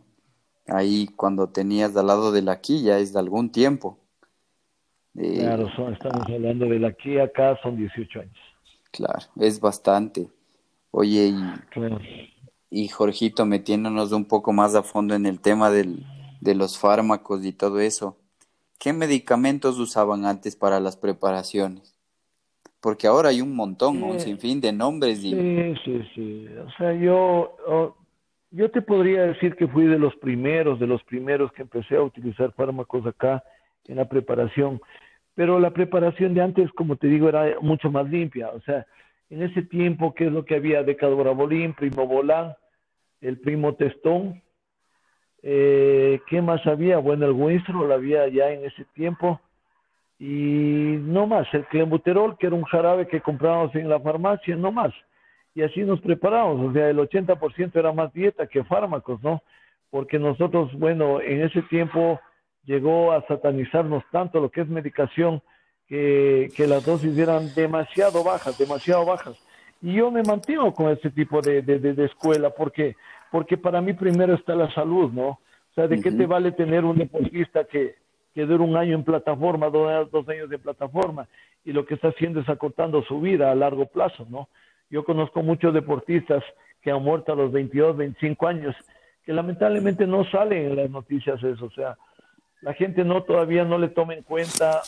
ahí 0.67 1.07
cuando 1.17 1.49
tenías 1.49 1.97
al 1.97 2.09
lado 2.09 2.33
de 2.33 2.43
la 2.43 2.61
quilla, 2.61 2.99
es 2.99 3.15
de 3.15 3.19
algún 3.19 3.51
tiempo. 3.51 3.99
Claro, 5.17 5.69
estamos 5.93 6.27
hablando 6.29 6.67
de 6.67 6.79
la 6.79 6.93
quilla 6.93 7.25
acá, 7.25 7.59
son 7.63 7.77
18 7.77 8.21
años. 8.21 8.39
Claro, 8.91 9.27
es 9.41 9.61
bastante. 9.61 10.29
Oye, 10.91 11.33
y, 12.71 12.89
Jorgito, 12.89 13.45
metiéndonos 13.45 14.13
un 14.13 14.25
poco 14.25 14.53
más 14.53 14.75
a 14.75 14.83
fondo 14.83 15.15
en 15.15 15.27
el 15.27 15.41
tema 15.41 15.71
del, 15.71 16.05
de 16.41 16.55
los 16.55 16.79
fármacos 16.79 17.45
y 17.45 17.53
todo 17.53 17.81
eso, 17.81 18.17
¿qué 18.79 18.93
medicamentos 18.93 19.79
usaban 19.79 20.25
antes 20.25 20.57
para 20.57 20.81
las 20.81 20.97
preparaciones? 20.97 21.95
Porque 22.81 23.07
ahora 23.07 23.31
hay 23.31 23.41
un 23.41 23.55
montón, 23.55 24.03
un 24.03 24.21
sinfín 24.21 24.61
de 24.61 24.73
nombres. 24.73 25.23
Y... 25.25 25.33
Sí, 25.33 25.75
sí, 25.85 26.03
sí. 26.15 26.49
O 26.65 26.71
sea, 26.79 26.93
yo, 26.95 27.97
yo 28.51 28.71
te 28.71 28.81
podría 28.81 29.23
decir 29.23 29.57
que 29.57 29.67
fui 29.67 29.87
de 29.87 29.99
los 29.99 30.15
primeros, 30.17 30.79
de 30.79 30.87
los 30.87 31.03
primeros 31.05 31.53
que 31.53 31.63
empecé 31.63 31.97
a 31.97 32.03
utilizar 32.03 32.53
fármacos 32.53 33.07
acá 33.07 33.43
en 33.87 33.97
la 33.97 34.09
preparación. 34.09 34.81
Pero 35.37 35.61
la 35.61 35.71
preparación 35.71 36.33
de 36.35 36.41
antes, 36.41 36.73
como 36.73 36.97
te 36.97 37.07
digo, 37.07 37.29
era 37.29 37.61
mucho 37.61 37.91
más 37.91 38.09
limpia. 38.09 38.49
O 38.49 38.61
sea, 38.63 38.87
en 39.29 39.43
ese 39.43 39.63
tiempo, 39.63 40.15
¿qué 40.15 40.27
es 40.27 40.33
lo 40.33 40.47
que 40.47 40.57
había? 40.57 40.83
Decadorabolín, 40.83 41.75
Primo 41.75 42.07
Bolán, 42.07 42.55
el 43.21 43.39
Primo 43.39 43.75
Testón. 43.75 44.43
Eh, 45.43 46.21
¿Qué 46.27 46.41
más 46.41 46.67
había? 46.67 46.97
Bueno, 46.97 47.27
el 47.27 47.33
Winstro 47.33 47.87
lo 47.87 47.95
había 47.95 48.27
ya 48.29 48.51
en 48.51 48.65
ese 48.65 48.87
tiempo. 48.95 49.39
Y 50.19 50.97
no 51.03 51.27
más, 51.27 51.47
el 51.53 51.67
Clembuterol, 51.67 52.39
que 52.39 52.47
era 52.47 52.57
un 52.57 52.65
jarabe 52.65 53.07
que 53.07 53.21
comprábamos 53.21 53.75
en 53.75 53.91
la 53.91 54.01
farmacia, 54.01 54.57
no 54.57 54.73
más. 54.73 54.95
Y 55.55 55.63
así 55.63 55.83
nos 55.83 56.01
preparamos, 56.01 56.71
o 56.71 56.73
sea, 56.73 56.89
el 56.89 56.99
80% 56.99 57.77
era 57.77 57.93
más 57.93 58.11
dieta 58.15 58.47
que 58.47 58.65
fármacos, 58.65 59.23
¿no? 59.23 59.43
Porque 59.91 60.19
nosotros, 60.19 60.73
bueno, 60.79 61.21
en 61.21 61.43
ese 61.43 61.61
tiempo 61.63 62.19
llegó 62.67 63.13
a 63.13 63.27
satanizarnos 63.27 64.05
tanto 64.11 64.41
lo 64.41 64.51
que 64.51 64.61
es 64.61 64.69
medicación, 64.69 65.41
que, 65.89 66.51
las 66.69 66.85
dosis 66.85 67.17
eran 67.17 67.55
demasiado 67.55 68.25
bajas, 68.25 68.59
demasiado 68.59 69.07
bajas. 69.07 69.41
Y 69.81 69.95
yo 69.95 70.11
me 70.11 70.23
mantengo 70.23 70.75
con 70.75 70.91
ese 70.91 71.11
tipo 71.11 71.41
de, 71.41 71.63
de, 71.63 72.05
escuela 72.05 72.51
porque, 72.51 72.97
porque 73.31 73.57
para 73.57 73.81
mí 73.81 73.93
primero 73.93 74.35
está 74.35 74.55
la 74.55 74.71
salud, 74.75 75.13
¿no? 75.13 75.29
O 75.29 75.75
sea, 75.75 75.87
¿de 75.87 76.01
qué 76.01 76.11
te 76.11 76.27
vale 76.27 76.53
tener 76.53 76.85
un 76.85 76.99
deportista 76.99 77.65
que, 77.65 77.95
que 78.35 78.47
dura 78.47 78.65
un 78.65 78.77
año 78.77 78.95
en 78.95 79.05
plataforma, 79.05 79.71
dos, 79.71 80.11
dos 80.11 80.29
años 80.29 80.49
de 80.51 80.59
plataforma, 80.59 81.29
y 81.65 81.73
lo 81.73 81.85
que 81.85 81.95
está 81.95 82.09
haciendo 82.09 82.41
es 82.41 82.49
acortando 82.49 83.03
su 83.03 83.21
vida 83.21 83.51
a 83.51 83.55
largo 83.55 83.87
plazo, 83.87 84.27
¿no? 84.29 84.49
Yo 84.91 85.05
conozco 85.05 85.43
muchos 85.43 85.75
deportistas 85.75 86.43
que 86.81 86.91
han 86.91 87.03
muerto 87.03 87.33
a 87.33 87.37
los 87.37 87.53
22, 87.53 87.97
25 87.97 88.47
años, 88.47 88.77
que 89.25 89.33
lamentablemente 89.33 90.07
no 90.07 90.25
salen 90.31 90.67
en 90.67 90.77
las 90.77 90.91
noticias 90.91 91.43
eso, 91.43 91.67
o 91.67 91.71
sea, 91.71 91.97
la 92.63 92.73
gente 92.73 93.05
no 93.05 93.23
todavía 93.23 93.65
no 93.65 93.79
le 93.79 93.89
toma 93.89 94.15
en 94.15 94.23
cuenta 94.23 94.83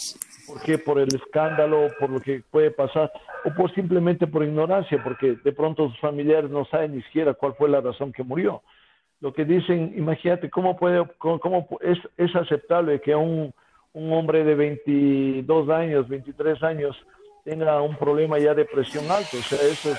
por 0.47 0.63
qué, 0.63 0.79
por 0.79 0.99
el 0.99 1.15
escándalo, 1.15 1.89
por 2.01 2.11
lo 2.11 2.21
que 2.21 2.43
puede 2.51 2.71
pasar, 2.71 3.13
o 3.45 3.55
por 3.55 3.73
simplemente 3.75 4.27
por 4.27 4.43
ignorancia, 4.43 5.03
porque 5.03 5.37
de 5.45 5.53
pronto 5.53 5.89
sus 5.91 6.01
familiares 6.01 6.51
no 6.51 6.65
saben 6.65 6.97
ni 6.97 7.03
siquiera 7.03 7.35
cuál 7.35 7.55
fue 7.55 7.69
la 7.69 7.81
razón 7.81 8.13
que 8.13 8.23
murió. 8.23 8.63
Lo 9.21 9.33
que 9.33 9.45
dicen, 9.45 9.93
imagínate 9.97 10.49
cómo 10.49 10.77
puede, 10.77 11.05
cómo 11.19 11.69
es, 11.81 11.99
es 12.17 12.35
aceptable 12.35 13.01
que 13.01 13.15
un, 13.15 13.53
un 13.93 14.13
hombre 14.13 14.45
de 14.45 14.55
22 14.55 15.69
años, 15.71 16.09
23 16.09 16.63
años, 16.63 16.97
tenga 17.45 17.81
un 17.83 17.97
problema 17.97 18.39
ya 18.39 18.55
de 18.55 18.65
presión 18.65 19.05
alta. 19.11 19.37
O 19.37 19.43
sea, 19.43 19.59
eso, 19.61 19.97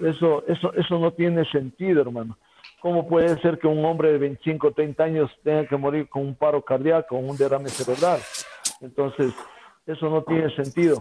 eso, 0.00 0.44
eso, 0.46 0.72
eso 0.74 0.98
no 0.98 1.12
tiene 1.12 1.44
sentido, 1.46 2.02
hermano. 2.02 2.38
¿Cómo 2.82 3.06
puede 3.06 3.38
ser 3.38 3.60
que 3.60 3.68
un 3.68 3.84
hombre 3.84 4.10
de 4.10 4.18
25 4.18 4.72
30 4.72 5.04
años 5.04 5.30
tenga 5.44 5.68
que 5.68 5.76
morir 5.76 6.08
con 6.08 6.22
un 6.22 6.34
paro 6.34 6.62
cardíaco, 6.62 7.14
o 7.14 7.20
un 7.20 7.36
derrame 7.36 7.68
cerebral? 7.68 8.18
Entonces, 8.80 9.32
eso 9.86 10.10
no 10.10 10.24
tiene 10.24 10.52
sentido. 10.56 11.00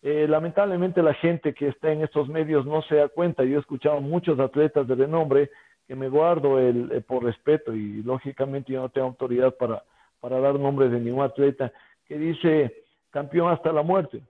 Eh, 0.00 0.26
lamentablemente 0.26 1.02
la 1.02 1.12
gente 1.12 1.52
que 1.52 1.68
está 1.68 1.92
en 1.92 2.02
estos 2.02 2.26
medios 2.28 2.64
no 2.64 2.80
se 2.80 2.94
da 2.94 3.08
cuenta. 3.08 3.44
Yo 3.44 3.58
he 3.58 3.60
escuchado 3.60 4.00
muchos 4.00 4.40
atletas 4.40 4.88
de 4.88 4.94
renombre 4.94 5.50
que 5.86 5.94
me 5.94 6.08
guardo 6.08 6.58
el, 6.58 6.90
eh, 6.90 7.02
por 7.02 7.22
respeto 7.22 7.74
y 7.74 8.02
lógicamente 8.02 8.72
yo 8.72 8.80
no 8.80 8.88
tengo 8.88 9.08
autoridad 9.08 9.54
para, 9.56 9.84
para 10.20 10.40
dar 10.40 10.58
nombres 10.58 10.90
de 10.90 11.00
ningún 11.00 11.22
atleta 11.22 11.70
que 12.06 12.16
dice 12.16 12.84
campeón 13.10 13.52
hasta 13.52 13.72
la 13.72 13.82
muerte. 13.82 14.22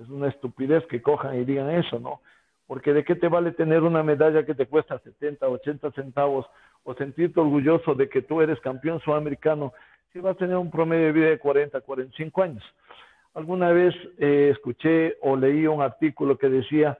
Es 0.00 0.08
una 0.08 0.28
estupidez 0.28 0.86
que 0.86 1.02
cojan 1.02 1.36
y 1.40 1.44
digan 1.44 1.68
eso, 1.70 1.98
¿no? 1.98 2.20
Porque 2.68 2.92
de 2.92 3.02
qué 3.02 3.16
te 3.16 3.28
vale 3.28 3.50
tener 3.52 3.82
una 3.82 4.02
medalla 4.04 4.44
que 4.44 4.54
te 4.54 4.66
cuesta 4.66 4.98
70, 4.98 5.48
80 5.48 5.90
centavos 5.92 6.46
o 6.84 6.94
sentirte 6.94 7.40
orgulloso 7.40 7.94
de 7.94 8.08
que 8.10 8.22
tú 8.22 8.42
eres 8.42 8.60
campeón 8.60 9.00
sudamericano 9.00 9.72
si 10.12 10.20
vas 10.20 10.36
a 10.36 10.38
tener 10.38 10.56
un 10.56 10.70
promedio 10.70 11.06
de 11.06 11.12
vida 11.12 11.30
de 11.30 11.38
40, 11.38 11.80
45 11.80 12.42
años. 12.42 12.62
Alguna 13.34 13.70
vez 13.70 13.94
eh, 14.18 14.50
escuché 14.52 15.16
o 15.22 15.34
leí 15.34 15.66
un 15.66 15.80
artículo 15.80 16.36
que 16.36 16.50
decía, 16.50 16.98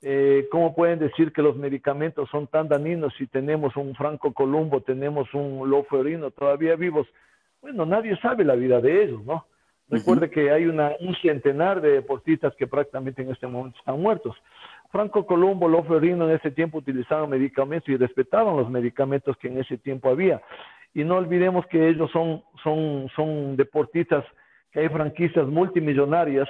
eh, 0.00 0.48
¿cómo 0.50 0.74
pueden 0.74 0.98
decir 0.98 1.30
que 1.30 1.42
los 1.42 1.56
medicamentos 1.56 2.30
son 2.30 2.46
tan 2.46 2.68
dañinos 2.68 3.12
si 3.18 3.26
tenemos 3.26 3.76
un 3.76 3.94
Franco 3.94 4.32
Columbo, 4.32 4.80
tenemos 4.80 5.32
un 5.34 5.68
Loferino 5.68 6.30
todavía 6.30 6.74
vivos? 6.74 7.06
Bueno, 7.60 7.84
nadie 7.84 8.16
sabe 8.16 8.44
la 8.44 8.54
vida 8.54 8.80
de 8.80 9.04
ellos, 9.04 9.22
¿no? 9.24 9.44
Recuerde 9.88 10.30
que 10.30 10.50
hay 10.50 10.64
una, 10.64 10.92
un 11.00 11.14
centenar 11.16 11.82
de 11.82 11.90
deportistas 11.90 12.54
que 12.56 12.66
prácticamente 12.66 13.20
en 13.20 13.30
este 13.30 13.46
momento 13.46 13.78
están 13.78 14.00
muertos. 14.00 14.34
Franco 14.92 15.24
Colombo, 15.24 15.68
Loferino 15.68 16.28
en 16.28 16.36
ese 16.36 16.50
tiempo 16.50 16.78
utilizaban 16.78 17.30
medicamentos 17.30 17.88
y 17.88 17.96
respetaban 17.96 18.58
los 18.58 18.68
medicamentos 18.68 19.38
que 19.38 19.48
en 19.48 19.58
ese 19.58 19.78
tiempo 19.78 20.10
había. 20.10 20.42
Y 20.92 21.02
no 21.02 21.16
olvidemos 21.16 21.66
que 21.66 21.88
ellos 21.88 22.10
son, 22.10 22.42
son, 22.62 23.08
son 23.16 23.56
deportistas, 23.56 24.22
que 24.70 24.80
hay 24.80 24.90
franquicias 24.90 25.46
multimillonarias 25.46 26.46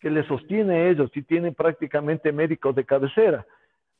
que 0.00 0.10
les 0.10 0.26
sostienen 0.26 0.70
a 0.70 0.88
ellos 0.88 1.10
y 1.14 1.20
tienen 1.22 1.54
prácticamente 1.54 2.32
médicos 2.32 2.74
de 2.74 2.86
cabecera. 2.86 3.46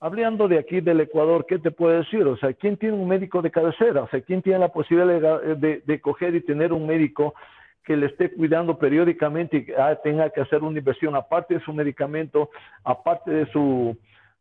Hablando 0.01 0.49
de 0.49 0.59
aquí 0.59 0.81
del 0.81 1.03
Ecuador, 1.03 1.45
¿qué 1.47 1.59
te 1.59 1.71
puedo 1.71 1.99
decir? 1.99 2.27
O 2.27 2.37
sea, 2.39 2.55
¿quién 2.55 2.79
tiene 2.79 2.97
un 2.97 3.07
médico 3.07 3.43
de 3.43 3.51
cabecera? 3.51 4.03
O 4.03 4.09
sea, 4.09 4.23
¿quién 4.23 4.41
tiene 4.41 4.59
la 4.59 4.73
posibilidad 4.73 5.41
de, 5.43 5.83
de 5.85 6.01
coger 6.01 6.35
y 6.35 6.41
tener 6.41 6.73
un 6.73 6.87
médico 6.87 7.35
que 7.85 7.97
le 7.97 8.07
esté 8.07 8.33
cuidando 8.33 8.79
periódicamente 8.79 9.67
y 9.69 9.73
ah, 9.73 9.99
tenga 10.03 10.31
que 10.31 10.41
hacer 10.41 10.63
una 10.63 10.79
inversión 10.79 11.17
aparte 11.17 11.55
de 11.55 11.61
su 11.61 11.73
medicamento, 11.73 12.51
aparte 12.85 13.31
de 13.31 13.47
su, 13.53 13.97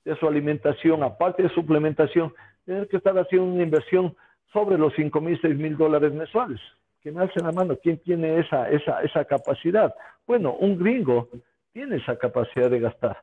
de 0.05 0.15
su 0.17 0.27
alimentación, 0.27 1.03
aparte 1.03 1.43
de 1.43 1.49
suplementación, 1.49 2.33
tener 2.65 2.87
que 2.87 2.97
estar 2.97 3.17
haciendo 3.17 3.47
una 3.47 3.63
inversión 3.63 4.15
sobre 4.53 4.77
los 4.77 4.93
5 4.95 5.21
mil, 5.21 5.39
6 5.41 5.55
mil 5.55 5.77
dólares 5.77 6.13
mensuales. 6.13 6.59
Que 7.01 7.11
me 7.11 7.23
en 7.23 7.29
la 7.43 7.51
mano, 7.51 7.75
¿quién 7.81 7.97
tiene 7.97 8.39
esa, 8.39 8.69
esa, 8.69 9.01
esa 9.01 9.25
capacidad? 9.25 9.93
Bueno, 10.27 10.53
un 10.53 10.77
gringo 10.77 11.29
tiene 11.73 11.95
esa 11.95 12.15
capacidad 12.17 12.69
de 12.69 12.79
gastar. 12.79 13.17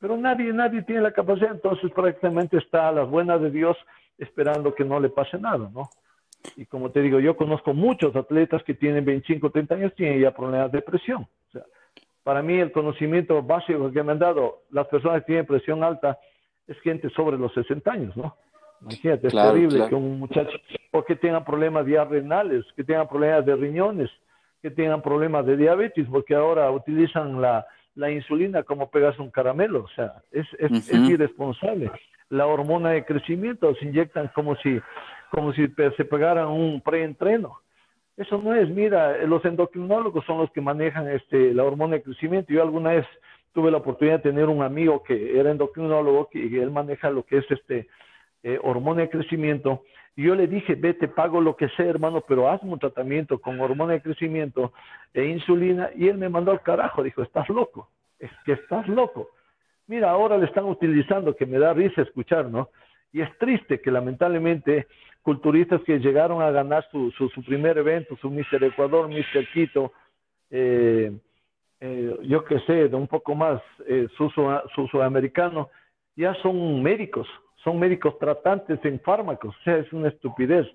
pero 0.00 0.16
nadie, 0.16 0.52
nadie 0.52 0.82
tiene 0.82 1.02
la 1.02 1.12
capacidad, 1.12 1.50
entonces 1.50 1.90
prácticamente 1.92 2.56
está 2.56 2.88
a 2.88 2.92
las 2.92 3.08
buenas 3.08 3.40
de 3.42 3.50
Dios 3.50 3.76
esperando 4.16 4.74
que 4.74 4.84
no 4.84 4.98
le 4.98 5.10
pase 5.10 5.38
nada, 5.38 5.68
¿no? 5.74 5.90
Y 6.56 6.66
como 6.66 6.90
te 6.90 7.02
digo, 7.02 7.20
yo 7.20 7.36
conozco 7.36 7.74
muchos 7.74 8.14
atletas 8.16 8.62
que 8.64 8.74
tienen 8.74 9.04
25, 9.04 9.50
30 9.50 9.74
años, 9.74 9.94
tienen 9.94 10.20
ya 10.20 10.30
problemas 10.30 10.72
de 10.72 10.82
presión. 10.82 11.22
O 11.22 11.50
sea, 11.52 11.62
para 12.22 12.42
mí 12.42 12.58
el 12.58 12.72
conocimiento 12.72 13.42
básico 13.42 13.90
que 13.90 14.02
me 14.02 14.12
han 14.12 14.18
dado 14.18 14.62
las 14.70 14.86
personas 14.88 15.20
que 15.20 15.26
tienen 15.26 15.46
presión 15.46 15.82
alta 15.82 16.18
es 16.66 16.78
gente 16.80 17.08
sobre 17.10 17.38
los 17.38 17.52
60 17.54 17.90
años, 17.90 18.16
¿no? 18.16 18.36
Imagínate, 18.82 19.26
es 19.26 19.32
terrible 19.32 19.88
que 19.88 19.94
un 19.94 20.20
muchacho, 20.20 20.56
o 20.92 21.02
que 21.04 21.16
tenga 21.16 21.44
problemas 21.44 21.86
ya 21.86 22.04
renales, 22.04 22.64
que 22.76 22.84
tenga 22.84 23.08
problemas 23.08 23.44
de 23.44 23.56
riñones, 23.56 24.10
que 24.62 24.70
tengan 24.70 25.02
problemas 25.02 25.46
de 25.46 25.56
diabetes, 25.56 26.06
porque 26.10 26.34
ahora 26.34 26.70
utilizan 26.70 27.40
la, 27.40 27.66
la 27.94 28.10
insulina 28.10 28.62
como 28.62 28.90
pegas 28.90 29.18
un 29.18 29.30
caramelo, 29.30 29.84
o 29.84 29.88
sea, 29.88 30.22
es, 30.30 30.46
es, 30.58 30.92
irresponsable. 30.92 31.90
La 32.30 32.46
hormona 32.46 32.90
de 32.90 33.04
crecimiento 33.04 33.74
se 33.76 33.86
inyectan 33.86 34.28
como 34.28 34.54
si, 34.56 34.80
como 35.30 35.52
si 35.52 35.66
se 35.96 36.04
pegaran 36.04 36.48
un 36.48 36.80
preentreno. 36.80 37.58
Eso 38.16 38.40
no 38.42 38.54
es, 38.54 38.68
mira, 38.68 39.16
los 39.26 39.44
endocrinólogos 39.44 40.24
son 40.24 40.38
los 40.38 40.50
que 40.50 40.60
manejan 40.60 41.08
este, 41.08 41.54
la 41.54 41.64
hormona 41.64 41.96
de 41.96 42.02
crecimiento. 42.02 42.52
Yo 42.52 42.62
alguna 42.62 42.90
vez 42.90 43.06
tuve 43.52 43.70
la 43.70 43.78
oportunidad 43.78 44.16
de 44.16 44.30
tener 44.30 44.46
un 44.46 44.62
amigo 44.62 45.02
que 45.02 45.38
era 45.38 45.50
endocrinólogo, 45.50 46.28
que 46.28 46.44
él 46.44 46.70
maneja 46.70 47.10
lo 47.10 47.24
que 47.24 47.38
es 47.38 47.50
este 47.50 47.88
eh, 48.42 48.58
hormona 48.62 49.02
de 49.02 49.10
crecimiento, 49.10 49.82
y 50.18 50.24
yo 50.24 50.34
le 50.34 50.48
dije, 50.48 50.74
ve, 50.74 50.94
te 50.94 51.06
pago 51.06 51.40
lo 51.40 51.54
que 51.54 51.68
sea, 51.68 51.86
hermano, 51.86 52.24
pero 52.26 52.50
hazme 52.50 52.72
un 52.72 52.80
tratamiento 52.80 53.38
con 53.38 53.60
hormona 53.60 53.92
de 53.92 54.02
crecimiento 54.02 54.72
e 55.14 55.24
insulina. 55.26 55.90
Y 55.94 56.08
él 56.08 56.18
me 56.18 56.28
mandó 56.28 56.50
al 56.50 56.60
carajo, 56.60 57.04
dijo, 57.04 57.22
estás 57.22 57.48
loco, 57.48 57.88
es 58.18 58.28
que 58.44 58.54
estás 58.54 58.88
loco. 58.88 59.28
Mira, 59.86 60.10
ahora 60.10 60.36
le 60.36 60.46
están 60.46 60.64
utilizando, 60.64 61.36
que 61.36 61.46
me 61.46 61.60
da 61.60 61.72
risa 61.72 62.02
escuchar, 62.02 62.46
¿no? 62.46 62.70
Y 63.12 63.20
es 63.20 63.38
triste 63.38 63.80
que 63.80 63.92
lamentablemente 63.92 64.88
culturistas 65.28 65.82
que 65.82 65.98
llegaron 65.98 66.40
a 66.40 66.50
ganar 66.50 66.88
su, 66.90 67.10
su, 67.10 67.42
primer 67.44 67.76
evento, 67.76 68.16
su 68.16 68.30
Mister 68.30 68.64
Ecuador, 68.64 69.08
Mister 69.08 69.46
Quito, 69.52 69.92
eh, 70.50 71.12
eh, 71.80 72.16
yo 72.22 72.42
qué 72.46 72.58
sé, 72.60 72.88
de 72.88 72.96
un 72.96 73.06
poco 73.06 73.34
más, 73.34 73.60
eh, 73.86 74.08
su, 74.16 74.30
su, 74.30 74.88
sudamericano, 74.90 75.68
ya 76.16 76.32
son 76.36 76.82
médicos, 76.82 77.28
son 77.62 77.78
médicos 77.78 78.18
tratantes 78.18 78.82
en 78.86 78.98
fármacos, 79.00 79.54
o 79.54 79.62
sea, 79.64 79.76
es 79.76 79.92
una 79.92 80.08
estupidez. 80.08 80.66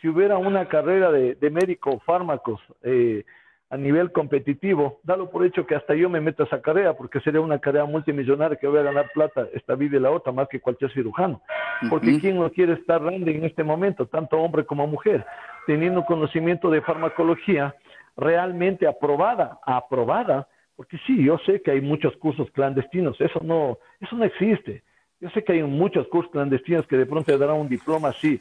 Si 0.00 0.08
hubiera 0.08 0.38
una 0.38 0.66
carrera 0.68 1.12
de, 1.12 1.50
médico 1.50 2.00
fármacos 2.06 2.62
eh, 2.84 3.26
a 3.70 3.76
nivel 3.76 4.12
competitivo, 4.12 5.00
dalo 5.02 5.30
por 5.30 5.44
hecho 5.44 5.66
que 5.66 5.74
hasta 5.74 5.94
yo 5.94 6.08
me 6.08 6.20
meto 6.20 6.42
a 6.42 6.46
esa 6.46 6.62
carrera, 6.62 6.94
porque 6.94 7.20
sería 7.20 7.40
una 7.40 7.58
carrera 7.58 7.84
multimillonaria 7.84 8.56
que 8.56 8.66
voy 8.66 8.78
a 8.78 8.82
ganar 8.82 9.10
plata 9.12 9.46
esta 9.52 9.74
vida 9.74 9.98
y 9.98 10.00
la 10.00 10.10
otra, 10.10 10.32
más 10.32 10.48
que 10.48 10.60
cualquier 10.60 10.90
cirujano. 10.92 11.42
Porque 11.90 12.18
¿quién 12.18 12.38
no 12.38 12.50
quiere 12.50 12.72
estar 12.72 13.02
grande 13.02 13.36
en 13.36 13.44
este 13.44 13.62
momento, 13.62 14.06
tanto 14.06 14.38
hombre 14.38 14.64
como 14.64 14.86
mujer, 14.86 15.24
teniendo 15.66 16.04
conocimiento 16.06 16.70
de 16.70 16.80
farmacología 16.80 17.74
realmente 18.16 18.86
aprobada, 18.86 19.58
aprobada? 19.66 20.48
Porque 20.74 20.96
sí, 21.06 21.22
yo 21.22 21.38
sé 21.44 21.60
que 21.60 21.72
hay 21.72 21.82
muchos 21.82 22.16
cursos 22.16 22.50
clandestinos, 22.52 23.20
eso 23.20 23.40
no, 23.42 23.78
eso 24.00 24.16
no 24.16 24.24
existe. 24.24 24.82
Yo 25.20 25.28
sé 25.30 25.44
que 25.44 25.52
hay 25.52 25.62
muchos 25.62 26.06
cursos 26.08 26.32
clandestinos 26.32 26.86
que 26.86 26.96
de 26.96 27.04
pronto 27.04 27.32
te 27.32 27.36
darán 27.36 27.56
un 27.56 27.68
diploma 27.68 28.08
así, 28.08 28.40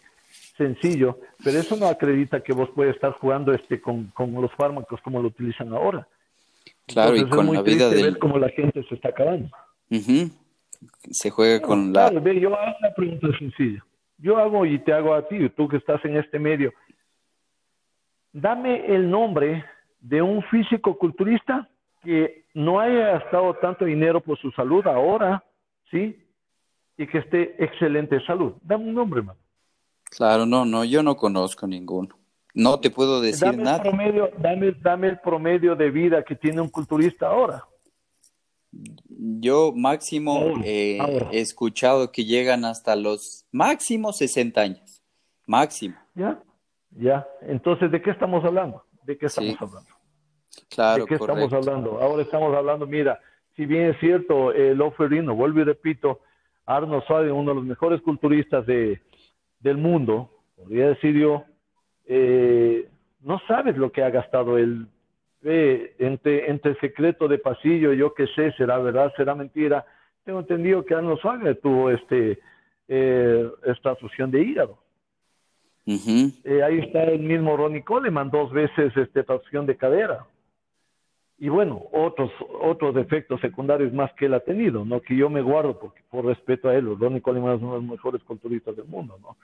sencillo, 0.57 1.19
pero 1.43 1.59
eso 1.59 1.75
no 1.77 1.87
acredita 1.87 2.41
que 2.41 2.53
vos 2.53 2.69
puedes 2.73 2.95
estar 2.95 3.11
jugando 3.13 3.53
este 3.53 3.79
con, 3.79 4.11
los 4.17 4.51
fármacos 4.53 4.99
como 5.01 5.21
lo 5.21 5.27
utilizan 5.27 5.73
ahora. 5.73 6.07
Claro, 6.87 7.15
y 7.15 7.27
con 7.27 7.53
la 7.53 7.61
vida 7.61 7.89
de 7.89 8.17
cómo 8.17 8.37
la 8.37 8.49
gente 8.49 8.83
se 8.87 8.95
está 8.95 9.09
acabando. 9.09 9.49
Se 11.11 11.29
juega 11.29 11.61
con 11.61 11.93
la... 11.93 12.09
Ve, 12.09 12.39
yo 12.39 12.55
hago 12.55 12.77
una 12.79 12.93
pregunta 12.95 13.27
sencilla. 13.37 13.83
Yo 14.17 14.37
hago 14.37 14.65
y 14.65 14.79
te 14.79 14.93
hago 14.93 15.13
a 15.13 15.27
ti, 15.27 15.49
tú 15.49 15.67
que 15.67 15.77
estás 15.77 16.03
en 16.05 16.17
este 16.17 16.39
medio. 16.39 16.73
Dame 18.33 18.85
el 18.87 19.09
nombre 19.09 19.63
de 19.99 20.21
un 20.21 20.41
físico 20.43 20.97
culturista 20.97 21.69
que 22.03 22.45
no 22.53 22.79
haya 22.79 23.19
gastado 23.19 23.53
tanto 23.55 23.85
dinero 23.85 24.21
por 24.21 24.37
su 24.39 24.51
salud 24.51 24.85
ahora, 24.87 25.43
¿sí? 25.91 26.23
y 26.97 27.05
que 27.07 27.19
esté 27.19 27.63
excelente 27.63 28.19
salud. 28.25 28.53
Dame 28.63 28.85
un 28.85 28.95
nombre, 28.95 29.19
hermano. 29.19 29.39
Claro, 30.09 30.45
no, 30.45 30.65
no, 30.65 30.83
yo 30.83 31.03
no 31.03 31.15
conozco 31.15 31.67
ninguno. 31.67 32.17
No 32.53 32.79
te 32.79 32.89
puedo 32.89 33.21
decir 33.21 33.47
dame 33.47 33.63
nada. 33.63 33.77
El 33.77 33.83
promedio, 33.83 34.29
dame, 34.39 34.71
dame 34.81 35.07
el 35.09 35.19
promedio 35.19 35.75
de 35.75 35.91
vida 35.91 36.23
que 36.23 36.35
tiene 36.35 36.59
un 36.61 36.69
culturista 36.69 37.27
ahora. 37.27 37.63
Yo 38.71 39.73
máximo 39.75 40.59
eh, 40.63 40.97
he 41.31 41.39
escuchado 41.39 42.11
que 42.11 42.25
llegan 42.25 42.65
hasta 42.65 42.95
los 42.95 43.45
máximos 43.51 44.17
60 44.17 44.61
años. 44.61 45.03
Máximo. 45.45 45.95
Ya, 46.15 46.41
ya. 46.91 47.27
Entonces, 47.41 47.91
¿de 47.91 48.01
qué 48.01 48.11
estamos 48.11 48.43
hablando? 48.43 48.83
¿De 49.03 49.17
qué 49.17 49.27
estamos 49.27 49.55
hablando? 49.61 49.89
Claro, 50.69 51.03
¿De 51.03 51.09
qué 51.09 51.15
estamos 51.15 51.53
hablando? 51.53 52.01
Ahora 52.01 52.23
estamos 52.23 52.55
hablando, 52.55 52.87
mira, 52.87 53.19
si 53.55 53.65
bien 53.65 53.91
es 53.91 53.99
cierto, 53.99 54.51
el 54.51 54.81
oferino, 54.81 55.35
vuelvo 55.35 55.61
y 55.61 55.63
repito, 55.63 56.21
Arnold 56.65 57.03
Schwarzenegger, 57.03 57.33
uno 57.33 57.51
de 57.51 57.55
los 57.55 57.65
mejores 57.65 58.01
culturistas 58.01 58.65
de, 58.65 58.99
del 59.59 59.77
mundo, 59.77 60.29
podría 60.55 60.89
decir 60.89 61.15
yo, 61.15 61.43
eh, 62.05 62.87
no 63.21 63.39
sabes 63.47 63.77
lo 63.77 63.91
que 63.91 64.03
ha 64.03 64.09
gastado 64.09 64.57
él. 64.57 64.87
entre, 65.43 66.49
entre 66.49 66.75
secreto 66.79 67.27
de 67.27 67.37
pasillo, 67.37 67.93
yo 67.93 68.13
qué 68.13 68.27
sé, 68.35 68.51
será 68.53 68.77
verdad, 68.79 69.13
será 69.15 69.35
mentira. 69.35 69.85
Tengo 70.23 70.39
entendido 70.39 70.83
que 70.83 70.93
Arnold 70.93 71.19
Schwarzenegger 71.19 71.61
tuvo 71.61 71.89
este, 71.89 72.39
eh, 72.87 73.49
esta 73.65 73.95
fusión 73.95 74.31
de 74.31 74.41
hígado. 74.41 74.77
Eh, 76.43 76.63
ahí 76.63 76.79
está 76.79 77.03
el 77.03 77.19
mismo 77.19 77.55
Ronnie 77.55 77.83
Coleman, 77.83 78.29
dos 78.29 78.51
veces 78.51 78.95
este, 78.97 79.23
transfusión 79.23 79.65
de 79.65 79.77
cadera 79.77 80.25
y 81.39 81.49
bueno, 81.49 81.83
otros, 81.91 82.31
otros 82.61 82.95
efectos 82.97 83.39
secundarios 83.41 83.93
más 83.93 84.11
que 84.13 84.25
él 84.25 84.33
ha 84.33 84.39
tenido, 84.39 84.83
¿no? 84.83 85.01
Que 85.01 85.15
yo 85.15 85.29
me 85.29 85.41
guardo 85.41 85.77
porque, 85.79 86.01
por 86.09 86.25
respeto 86.25 86.67
a 86.67 86.75
él, 86.75 86.97
Ronnie 86.99 87.21
Coleman 87.21 87.55
es 87.55 87.61
uno 87.61 87.75
de 87.75 87.81
los 87.81 87.91
mejores 87.91 88.23
culturistas 88.23 88.75
del 88.75 88.85
mundo, 88.85 89.19
¿no? 89.21 89.37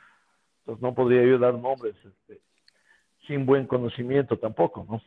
Entonces 0.59 0.81
no 0.81 0.95
podría 0.95 1.23
yo 1.23 1.37
dar 1.37 1.53
nombres 1.53 1.93
este, 2.03 2.41
sin 3.27 3.45
buen 3.45 3.67
conocimiento 3.67 4.37
tampoco, 4.37 4.85
¿no? 4.89 5.01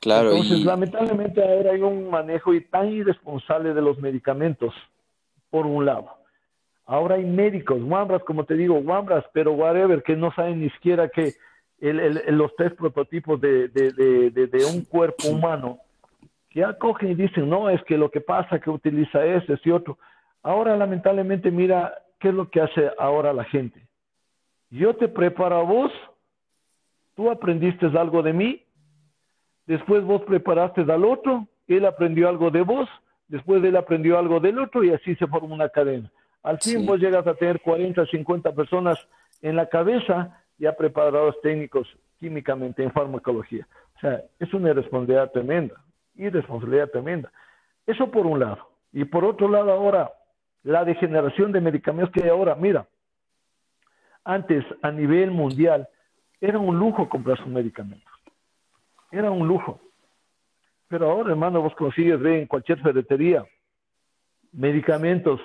Claro. 0.00 0.30
Entonces, 0.30 0.64
lamentablemente 0.64 1.42
ahora 1.42 1.72
hay 1.72 1.82
un 1.82 2.08
manejo 2.08 2.52
tan 2.70 2.88
irresponsable 2.88 3.74
de 3.74 3.82
los 3.82 3.98
medicamentos, 3.98 4.72
por 5.50 5.66
un 5.66 5.84
lado. 5.86 6.08
Ahora 6.86 7.16
hay 7.16 7.24
médicos, 7.24 7.82
guambras, 7.82 8.22
como 8.22 8.44
te 8.44 8.54
digo, 8.54 8.80
guambras, 8.80 9.24
pero 9.32 9.52
whatever, 9.52 10.04
que 10.04 10.14
no 10.14 10.32
saben 10.34 10.60
ni 10.60 10.70
siquiera 10.70 11.08
que 11.08 11.34
el, 11.80 12.22
los 12.36 12.54
tres 12.54 12.74
prototipos 12.74 13.40
de, 13.40 13.68
de, 13.68 13.90
de, 13.92 14.46
de 14.46 14.64
un 14.64 14.84
cuerpo 14.84 15.28
humano 15.28 15.80
ya 16.58 16.74
cogen 16.74 17.12
y 17.12 17.14
dicen, 17.14 17.48
no, 17.48 17.70
es 17.70 17.82
que 17.84 17.96
lo 17.96 18.10
que 18.10 18.20
pasa 18.20 18.58
que 18.58 18.70
utiliza 18.70 19.24
ese, 19.24 19.58
y 19.64 19.70
otro. 19.70 19.98
Ahora, 20.42 20.76
lamentablemente, 20.76 21.50
mira 21.50 21.94
qué 22.18 22.28
es 22.28 22.34
lo 22.34 22.50
que 22.50 22.60
hace 22.60 22.90
ahora 22.98 23.32
la 23.32 23.44
gente. 23.44 23.80
Yo 24.70 24.94
te 24.96 25.08
preparo 25.08 25.56
a 25.56 25.62
vos, 25.62 25.92
tú 27.14 27.30
aprendiste 27.30 27.86
algo 27.86 28.22
de 28.22 28.32
mí, 28.32 28.62
después 29.66 30.02
vos 30.04 30.22
preparaste 30.22 30.82
al 30.82 31.04
otro, 31.04 31.46
él 31.68 31.86
aprendió 31.86 32.28
algo 32.28 32.50
de 32.50 32.62
vos, 32.62 32.88
después 33.28 33.62
él 33.62 33.76
aprendió 33.76 34.18
algo 34.18 34.40
del 34.40 34.58
otro 34.58 34.82
y 34.82 34.90
así 34.90 35.14
se 35.14 35.26
forma 35.26 35.54
una 35.54 35.68
cadena. 35.68 36.10
Al 36.42 36.58
fin 36.58 36.84
vos 36.84 36.98
llegas 36.98 37.26
a 37.26 37.34
tener 37.34 37.60
40, 37.60 38.04
50 38.06 38.52
personas 38.52 38.98
en 39.42 39.54
la 39.56 39.68
cabeza 39.68 40.42
ya 40.58 40.76
preparados 40.76 41.40
técnicos 41.40 41.88
químicamente 42.18 42.82
en 42.82 42.90
farmacología. 42.90 43.66
O 43.96 44.00
sea, 44.00 44.22
es 44.38 44.52
una 44.52 44.72
responsabilidad 44.72 45.30
tremenda 45.30 45.74
y 46.18 46.28
responsabilidad 46.28 46.90
tremenda. 46.90 47.32
Eso 47.86 48.10
por 48.10 48.26
un 48.26 48.40
lado. 48.40 48.68
Y 48.92 49.04
por 49.04 49.24
otro 49.24 49.48
lado 49.48 49.72
ahora, 49.72 50.12
la 50.62 50.84
degeneración 50.84 51.52
de 51.52 51.60
medicamentos 51.60 52.12
que 52.12 52.24
hay 52.24 52.28
ahora, 52.28 52.54
mira, 52.54 52.86
antes 54.24 54.64
a 54.82 54.90
nivel 54.90 55.30
mundial 55.30 55.88
era 56.40 56.58
un 56.58 56.78
lujo 56.78 57.08
comprar 57.08 57.38
sus 57.38 57.46
medicamentos. 57.46 58.12
Era 59.10 59.30
un 59.30 59.48
lujo. 59.48 59.80
Pero 60.88 61.10
ahora, 61.10 61.30
hermano, 61.30 61.62
vos 61.62 61.74
consigues 61.74 62.20
ver 62.20 62.40
en 62.40 62.46
cualquier 62.46 62.80
ferretería 62.80 63.46
medicamentos. 64.52 65.40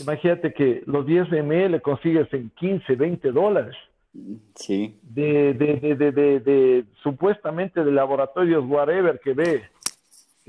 Imagínate 0.00 0.52
que 0.52 0.82
los 0.86 1.06
10 1.06 1.30
ml 1.30 1.80
consigues 1.80 2.32
en 2.32 2.50
15, 2.50 2.94
20 2.94 3.32
dólares. 3.32 3.76
Sí. 4.54 4.98
De, 5.02 5.54
de, 5.54 5.94
de, 5.94 6.12
de, 6.12 6.40
de 6.40 6.84
supuestamente 7.02 7.84
de 7.84 7.92
laboratorios, 7.92 8.64
whatever, 8.66 9.20
que 9.20 9.32
ve 9.32 9.62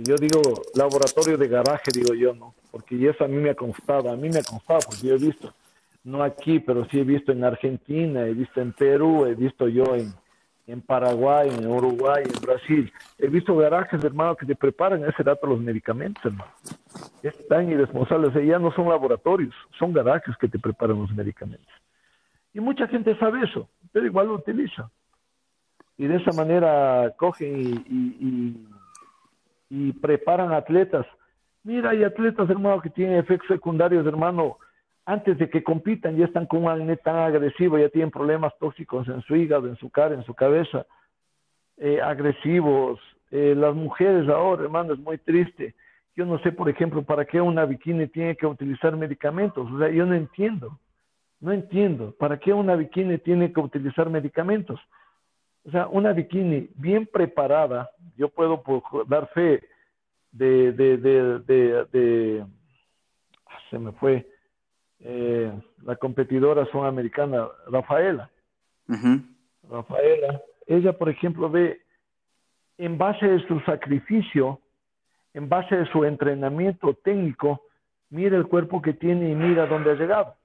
yo 0.03 0.15
digo 0.15 0.41
laboratorio 0.75 1.37
de 1.37 1.47
garaje, 1.47 1.91
digo 1.93 2.13
yo, 2.13 2.33
¿no? 2.33 2.53
Porque 2.71 2.95
eso 3.09 3.25
a 3.25 3.27
mí 3.27 3.35
me 3.35 3.49
ha 3.49 3.55
constado, 3.55 4.09
a 4.09 4.15
mí 4.15 4.29
me 4.29 4.39
ha 4.39 4.43
constado, 4.43 4.79
porque 4.85 5.07
yo 5.07 5.15
he 5.15 5.17
visto, 5.17 5.53
no 6.03 6.23
aquí, 6.23 6.59
pero 6.59 6.85
sí 6.85 6.99
he 6.99 7.03
visto 7.03 7.31
en 7.31 7.43
Argentina, 7.43 8.25
he 8.25 8.33
visto 8.33 8.61
en 8.61 8.71
Perú, 8.71 9.25
he 9.25 9.35
visto 9.35 9.67
yo 9.67 9.95
en, 9.95 10.13
en 10.67 10.81
Paraguay, 10.81 11.49
en 11.49 11.67
Uruguay, 11.67 12.23
en 12.23 12.41
Brasil. 12.41 12.91
He 13.17 13.27
visto 13.27 13.55
garajes, 13.57 14.01
hermano, 14.03 14.37
que 14.37 14.45
te 14.45 14.55
preparan 14.55 15.03
ese 15.03 15.23
dato 15.23 15.47
los 15.47 15.59
medicamentos, 15.59 16.23
hermano. 16.23 16.51
Es 17.21 17.47
tan 17.47 17.69
irresponsable. 17.69 18.27
O 18.27 18.31
sea, 18.31 18.41
ya 18.41 18.57
no 18.57 18.71
son 18.71 18.87
laboratorios, 18.87 19.53
son 19.77 19.91
garajes 19.91 20.37
que 20.37 20.47
te 20.47 20.59
preparan 20.59 20.99
los 20.99 21.11
medicamentos. 21.11 21.73
Y 22.53 22.61
mucha 22.61 22.87
gente 22.87 23.17
sabe 23.17 23.43
eso, 23.43 23.67
pero 23.91 24.05
igual 24.05 24.27
lo 24.27 24.35
utiliza. 24.35 24.89
Y 25.97 26.07
de 26.07 26.15
esa 26.15 26.31
manera 26.31 27.13
cogen 27.17 27.59
y, 27.59 27.95
y 28.25 28.67
preparan 30.01 30.51
atletas. 30.53 31.05
Mira, 31.63 31.91
hay 31.91 32.03
atletas, 32.03 32.49
hermano, 32.49 32.81
que 32.81 32.89
tienen 32.89 33.17
efectos 33.17 33.47
secundarios, 33.47 34.05
hermano, 34.05 34.57
antes 35.05 35.37
de 35.37 35.49
que 35.49 35.63
compitan 35.63 36.15
ya 36.17 36.25
están 36.25 36.45
con 36.45 36.63
un 36.63 36.69
acné 36.69 36.95
tan 36.97 37.17
agresivo, 37.17 37.77
ya 37.77 37.89
tienen 37.89 38.11
problemas 38.11 38.53
tóxicos 38.59 39.07
en 39.07 39.21
su 39.21 39.35
hígado, 39.35 39.67
en 39.67 39.75
su 39.77 39.89
cara, 39.89 40.13
en 40.13 40.23
su 40.23 40.33
cabeza, 40.33 40.85
eh, 41.77 41.99
agresivos. 42.01 42.99
Eh, 43.31 43.55
las 43.55 43.75
mujeres 43.75 44.29
ahora, 44.29 44.63
hermano, 44.63 44.93
es 44.93 44.99
muy 44.99 45.17
triste. 45.17 45.75
Yo 46.15 46.25
no 46.25 46.37
sé, 46.39 46.51
por 46.51 46.69
ejemplo, 46.69 47.01
para 47.03 47.25
qué 47.25 47.41
una 47.41 47.65
bikini 47.65 48.07
tiene 48.07 48.35
que 48.35 48.45
utilizar 48.45 48.95
medicamentos. 48.97 49.71
O 49.71 49.79
sea, 49.79 49.89
yo 49.89 50.05
no 50.05 50.13
entiendo. 50.13 50.77
No 51.39 51.53
entiendo. 51.53 52.13
¿Para 52.19 52.37
qué 52.37 52.53
una 52.53 52.75
bikini 52.75 53.17
tiene 53.17 53.53
que 53.53 53.59
utilizar 53.61 54.09
medicamentos? 54.09 54.79
O 55.65 55.71
sea, 55.71 55.87
una 55.87 56.13
bikini 56.13 56.69
bien 56.75 57.05
preparada, 57.05 57.89
yo 58.17 58.29
puedo 58.29 58.63
dar 59.07 59.27
fe 59.29 59.61
de, 60.31 60.71
de, 60.71 60.97
de, 60.97 61.85
de 61.91 62.45
ah, 63.45 63.57
se 63.69 63.79
me 63.79 63.91
fue, 63.93 64.27
eh, 64.99 65.51
la 65.83 65.95
competidora 65.95 66.65
sudamericana, 66.65 67.47
Rafaela. 67.67 68.29
Rafaela, 69.69 70.41
ella, 70.67 70.93
por 70.93 71.09
ejemplo, 71.09 71.49
ve 71.49 71.81
en 72.77 72.97
base 72.97 73.27
de 73.27 73.45
su 73.47 73.59
sacrificio, 73.61 74.59
en 75.33 75.47
base 75.47 75.75
de 75.75 75.85
su 75.91 76.05
entrenamiento 76.05 76.93
técnico, 76.93 77.61
mira 78.09 78.37
el 78.37 78.47
cuerpo 78.47 78.81
que 78.81 78.93
tiene 78.93 79.29
y 79.29 79.35
mira 79.35 79.67
dónde 79.67 79.91
ha 79.91 79.95
llegado. 79.95 80.35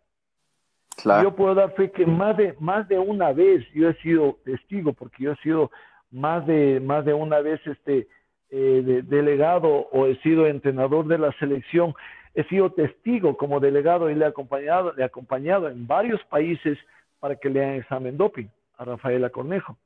Yo 1.23 1.35
puedo 1.35 1.55
dar 1.55 1.73
fe 1.73 1.91
que 1.91 2.07
más 2.07 2.37
de, 2.37 2.55
más 2.61 2.89
de 2.89 2.99
una 2.99 3.33
vez 3.33 3.65
yo 3.75 3.89
he 3.89 3.95
sido 3.97 4.39
testigo, 4.45 4.93
porque 4.93 5.25
yo 5.25 5.33
he 5.33 5.37
sido 5.37 5.71
más 6.11 6.47
de, 6.47 6.81
más 6.81 7.05
de 7.05 7.13
una 7.13 7.41
vez 7.41 7.61
este, 7.67 8.07
eh, 8.51 9.03
delegado 9.05 9.69
o 9.69 10.07
he 10.07 10.17
sido 10.23 10.47
entrenador 10.47 11.07
de 11.07 11.19
la 11.19 11.33
selección 11.39 11.95
he 12.35 12.45
sido 12.45 12.71
testigo 12.71 13.37
como 13.37 13.61
delegado 13.61 14.11
y 14.11 14.15
le 14.15 14.25
he 14.25 14.29
acompañado, 14.29 14.93
le 14.93 15.03
he 15.03 15.07
acompañado 15.07 15.69
en 15.69 15.87
varios 15.87 16.23
países 16.25 16.79
para 17.21 17.37
que 17.37 17.49
le 17.49 17.65
hagan 17.65 17.77
examen 17.77 18.17
doping 18.17 18.47
a 18.77 18.85
Rafaela 18.85 19.31
Cornejo. 19.31 19.77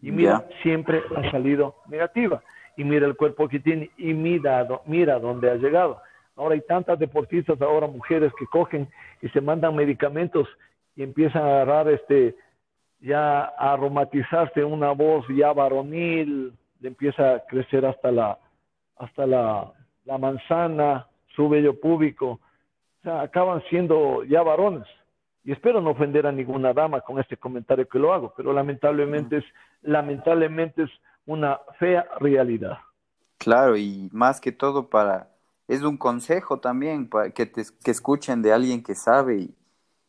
Y 0.00 0.12
mira, 0.12 0.46
siempre 0.62 1.02
ha 1.16 1.30
salido 1.30 1.76
negativa. 1.88 2.42
Y 2.76 2.84
mira 2.84 3.06
el 3.06 3.16
cuerpo 3.16 3.48
que 3.48 3.58
tiene 3.58 3.90
y 3.96 4.14
mira, 4.14 4.68
mira 4.86 5.18
dónde 5.18 5.50
ha 5.50 5.56
llegado. 5.56 6.00
Ahora 6.38 6.54
hay 6.54 6.60
tantas 6.60 6.98
deportistas, 6.98 7.60
ahora 7.60 7.88
mujeres 7.88 8.32
que 8.38 8.46
cogen 8.46 8.88
y 9.20 9.28
se 9.30 9.40
mandan 9.40 9.74
medicamentos 9.74 10.48
y 10.94 11.02
empiezan 11.02 11.42
a 11.42 11.62
agarrar 11.62 11.88
este, 11.88 12.36
ya 13.00 13.40
a 13.40 13.72
aromatizarse 13.72 14.64
una 14.64 14.92
voz 14.92 15.26
ya 15.36 15.52
varonil, 15.52 16.52
le 16.80 16.88
empieza 16.88 17.34
a 17.34 17.40
crecer 17.40 17.84
hasta 17.84 18.12
la, 18.12 18.38
hasta 18.96 19.26
la, 19.26 19.72
la 20.04 20.16
manzana, 20.18 21.08
su 21.34 21.48
vello 21.48 21.78
público, 21.78 22.40
o 23.00 23.02
sea, 23.02 23.20
acaban 23.20 23.62
siendo 23.68 24.22
ya 24.24 24.42
varones. 24.42 24.86
Y 25.44 25.52
espero 25.52 25.80
no 25.80 25.90
ofender 25.90 26.26
a 26.26 26.32
ninguna 26.32 26.72
dama 26.72 27.00
con 27.00 27.18
este 27.18 27.36
comentario 27.36 27.88
que 27.88 27.98
lo 27.98 28.12
hago, 28.12 28.32
pero 28.36 28.52
lamentablemente 28.52 29.38
es, 29.38 29.44
lamentablemente 29.82 30.84
es 30.84 30.90
una 31.26 31.58
fea 31.78 32.06
realidad. 32.20 32.78
Claro, 33.38 33.76
y 33.76 34.08
más 34.12 34.40
que 34.40 34.52
todo 34.52 34.88
para, 34.88 35.28
es 35.68 35.82
un 35.82 35.98
consejo 35.98 36.60
también 36.60 37.08
para 37.08 37.30
que, 37.30 37.46
te, 37.46 37.62
que 37.84 37.90
escuchen 37.90 38.42
de 38.42 38.52
alguien 38.52 38.82
que 38.82 38.94
sabe 38.94 39.36
y 39.36 39.54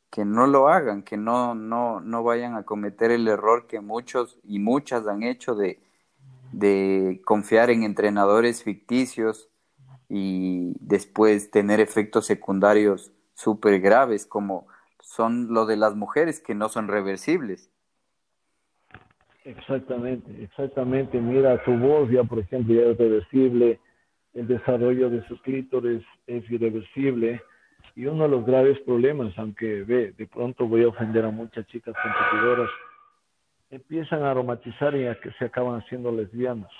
que 0.10 0.26
no 0.26 0.48
lo 0.48 0.70
hagan, 0.70 1.04
que 1.04 1.18
no, 1.18 1.54
no, 1.54 2.02
no 2.02 2.24
vayan 2.24 2.56
a 2.56 2.64
cometer 2.64 3.12
el 3.12 3.28
error 3.28 3.68
que 3.68 3.82
muchos 3.82 4.40
y 4.44 4.60
muchas 4.60 5.06
han 5.08 5.22
hecho 5.24 5.54
de, 5.56 5.80
de 6.52 7.22
confiar 7.26 7.70
en 7.70 7.84
entrenadores 7.84 8.64
ficticios 8.64 9.50
y 10.10 10.74
después 10.80 11.52
tener 11.52 11.80
efectos 11.80 12.26
secundarios 12.26 13.12
súper 13.36 13.80
graves 13.80 14.26
como 14.26 14.68
son 15.02 15.54
lo 15.54 15.66
de 15.66 15.78
las 15.78 15.96
mujeres 15.96 16.40
que 16.40 16.56
no 16.56 16.70
son 16.70 16.88
reversibles. 16.88 17.70
Exactamente, 19.46 20.44
exactamente. 20.44 21.20
Mira, 21.20 21.64
su 21.66 21.72
voz 21.72 22.10
ya, 22.12 22.24
por 22.24 22.40
ejemplo, 22.40 22.74
ya 22.76 22.92
es 22.92 22.98
reversible, 22.98 23.80
el 24.34 24.48
desarrollo 24.48 25.10
de 25.10 25.26
sus 25.28 25.42
clítores 25.42 26.04
es 26.28 26.50
irreversible 26.50 27.42
y 27.96 28.06
uno 28.06 28.24
de 28.24 28.30
los 28.30 28.46
graves 28.46 28.80
problemas, 28.82 29.38
aunque 29.38 29.84
ve, 29.84 30.14
de 30.18 30.28
pronto 30.28 30.68
voy 30.68 30.84
a 30.84 30.90
ofender 30.90 31.26
a 31.26 31.32
muchas 31.32 31.66
chicas 31.68 31.96
competidoras, 32.02 32.70
empiezan 33.70 34.24
a 34.24 34.32
aromatizar 34.32 34.96
y 34.96 35.08
a 35.08 35.20
que 35.20 35.32
se 35.34 35.46
acaban 35.46 35.82
haciendo 35.82 36.12
lesbianas. 36.12 36.72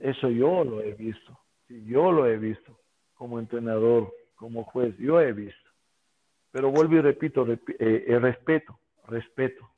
Eso 0.00 0.28
yo 0.28 0.64
lo 0.64 0.82
he 0.82 0.92
visto 0.92 1.38
yo 1.68 2.12
lo 2.12 2.26
he 2.26 2.36
visto 2.36 2.78
como 3.14 3.38
entrenador, 3.38 4.12
como 4.34 4.64
juez, 4.64 4.96
yo 4.98 5.20
he 5.20 5.32
visto. 5.32 5.70
Pero 6.50 6.70
vuelvo 6.70 6.96
y 6.96 7.00
repito, 7.00 7.46
eh, 7.50 7.58
eh, 7.78 8.18
respeto, 8.18 8.78
respeto. 9.08 9.68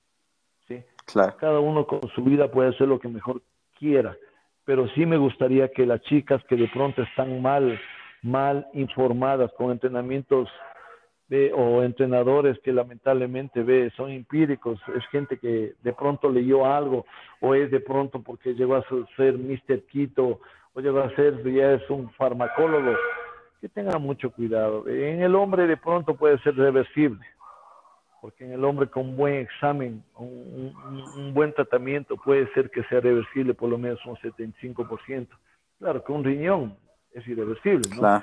¿sí? 0.67 0.83
Claro. 1.07 1.37
Cada 1.39 1.61
uno 1.61 1.87
con 1.87 2.09
su 2.11 2.23
vida 2.23 2.51
puede 2.51 2.71
hacer 2.71 2.89
lo 2.89 2.99
que 2.99 3.09
mejor 3.09 3.43
quiera, 3.79 4.17
pero 4.69 4.87
sí 4.89 5.07
me 5.07 5.17
gustaría 5.17 5.69
que 5.69 5.87
las 5.87 6.03
chicas 6.03 6.45
que 6.45 6.55
de 6.55 6.69
pronto 6.69 7.01
están 7.01 7.41
mal, 7.41 7.81
mal 8.21 8.67
informadas 8.75 9.51
con 9.57 9.71
entrenamientos 9.71 10.47
de, 11.29 11.55
o 11.55 11.83
entrenadores 11.83 12.59
que 12.59 12.71
lamentablemente 12.71 13.63
ve, 13.63 13.91
son 13.97 14.11
empíricos, 14.11 14.79
es 14.95 15.07
gente 15.07 15.39
que 15.39 15.73
de 15.83 15.93
pronto 15.95 16.29
leyó 16.29 16.67
algo 16.67 17.07
o 17.41 17.55
es 17.55 17.71
de 17.71 17.81
pronto 17.81 18.21
porque 18.23 18.53
llegó 18.53 18.75
a 18.75 18.85
ser 19.17 19.39
Mr. 19.39 19.87
Quito 19.91 20.39
o 20.75 20.83
va 20.93 21.07
a 21.07 21.17
ser, 21.17 21.43
ya 21.51 21.73
es 21.73 21.89
un 21.89 22.11
farmacólogo, 22.11 22.95
que 23.63 23.71
tenga 23.71 23.99
mucho 23.99 24.31
cuidado. 24.31 24.87
En 24.87 25.23
el 25.23 25.35
hombre 25.35 25.67
de 25.67 25.79
pronto 25.79 26.15
puede 26.15 26.39
ser 26.41 26.55
reversible, 26.57 27.25
porque 28.21 28.45
en 28.45 28.53
el 28.53 28.65
hombre 28.65 28.89
con 28.89 29.11
un 29.11 29.17
buen 29.17 29.35
examen, 29.35 30.03
un, 30.17 31.33
buen 31.35 31.53
tratamiento 31.53 32.17
puede 32.17 32.53
ser 32.53 32.71
que 32.71 32.83
sea 32.85 33.01
reversible 33.01 33.55
por 33.55 33.71
lo 33.71 33.79
menos 33.79 34.05
un 34.07 34.17
75%. 34.17 35.29
Claro 35.79 36.05
que 36.05 36.13
un 36.13 36.25
riñón 36.25 36.77
es 37.13 37.27
irreversible, 37.27 37.89
¿no? 37.95 38.23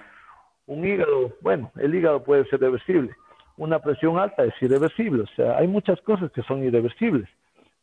Un 0.67 0.85
hígado, 0.85 1.33
bueno, 1.41 1.71
el 1.77 1.93
hígado 1.93 2.23
puede 2.23 2.45
ser 2.45 2.59
reversible. 2.59 3.15
Una 3.57 3.79
presión 3.79 4.17
alta 4.17 4.43
es 4.43 4.53
irreversible, 4.61 5.23
o 5.23 5.27
sea, 5.35 5.57
hay 5.57 5.67
muchas 5.67 6.01
cosas 6.01 6.31
que 6.31 6.41
son 6.43 6.63
irreversibles 6.63 7.29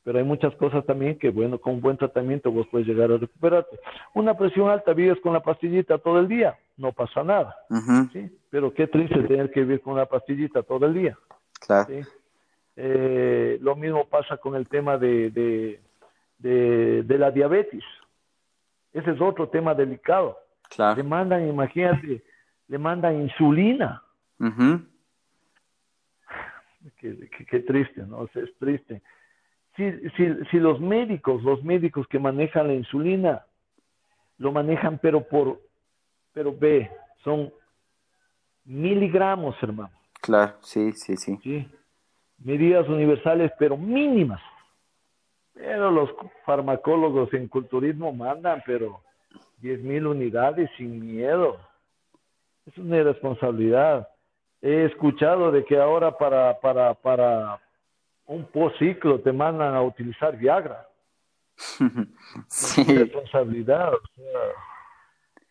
pero 0.05 0.19
hay 0.19 0.25
muchas 0.25 0.55
cosas 0.57 0.85
también 0.85 1.19
que, 1.19 1.31
bueno, 1.31 1.59
con 1.59 1.75
un 1.75 1.81
buen 1.81 1.97
tratamiento 1.97 2.51
vos 2.51 2.67
puedes 2.71 2.87
llegar 2.87 3.13
a 3.13 3.19
recuperarte. 3.19 3.79
Una 4.15 4.37
presión 4.37 4.69
alta, 4.69 4.93
vives 4.93 5.21
con 5.21 5.33
la 5.33 5.41
pastillita 5.41 5.99
todo 5.99 6.19
el 6.19 6.29
día, 6.29 6.57
no 6.77 6.93
pasa 6.93 7.23
nada, 7.23 7.55
¿sí? 8.13 8.29
Pero 8.51 8.75
qué 8.75 8.87
triste 8.87 9.23
tener 9.23 9.51
que 9.51 9.61
vivir 9.61 9.81
con 9.81 9.95
una 9.95 10.07
pastillita 10.07 10.63
todo 10.63 10.87
el 10.87 10.95
día. 10.95 11.19
Claro. 11.67 11.93
Eh, 12.77 13.59
lo 13.61 13.77
mismo 13.77 14.07
pasa 14.07 14.37
con 14.37 14.55
el 14.55 14.69
tema 14.69 14.97
de, 14.99 15.31
de, 15.31 17.03
de, 17.03 17.19
la 17.19 17.31
diabetes. 17.31 17.85
Ese 18.93 19.11
es 19.11 19.21
otro 19.21 19.49
tema 19.49 19.75
delicado. 19.75 20.39
Claro. 20.69 20.97
Le 20.97 21.03
mandan, 21.03 21.47
imagínate, 21.47 22.23
le 22.69 22.79
mandan 22.79 23.21
insulina. 23.21 24.03
qué, 26.99 27.29
qué, 27.49 27.61
triste, 27.61 28.03
¿no? 28.03 28.25
es 28.25 28.59
triste 28.59 29.03
si, 29.77 29.91
si, 30.17 30.45
si 30.51 30.59
los 30.59 30.81
médicos, 30.81 31.43
los 31.43 31.63
médicos 31.63 32.07
que 32.09 32.19
manejan 32.19 32.69
la 32.69 32.75
insulina, 32.75 33.47
lo 34.39 34.53
manejan 34.53 34.99
pero 34.99 35.27
por, 35.27 35.61
pero 36.33 36.55
ve, 36.57 36.91
son 37.25 37.53
miligramos, 38.65 39.57
hermano. 39.63 39.97
Claro, 40.23 40.55
sí, 40.63 40.93
sí, 40.93 41.17
sí. 41.17 41.37
Sí, 41.43 41.69
medidas 42.39 42.89
universales, 42.89 43.51
pero 43.59 43.77
mínimas. 43.77 44.41
Pero 45.53 45.91
los 45.91 46.11
farmacólogos 46.47 47.35
en 47.35 47.49
culturismo 47.49 48.13
mandan, 48.13 48.63
pero 48.65 49.03
diez 49.59 49.81
mil 49.83 50.07
unidades 50.07 50.71
sin 50.77 51.05
miedo. 51.05 51.59
Es 52.65 52.79
una 52.79 52.99
irresponsabilidad. 52.99 54.09
He 54.61 54.85
escuchado 54.85 55.51
de 55.51 55.65
que 55.65 55.77
ahora 55.77 56.17
para, 56.17 56.59
para, 56.61 56.95
para, 56.95 57.61
un 58.27 58.45
post-ciclo 58.47 59.19
te 59.21 59.33
mandan 59.33 59.75
a 59.75 59.83
utilizar 59.83 60.37
Viagra. 60.37 60.87
sí. 62.47 62.85
Responsabilidad. 62.85 63.93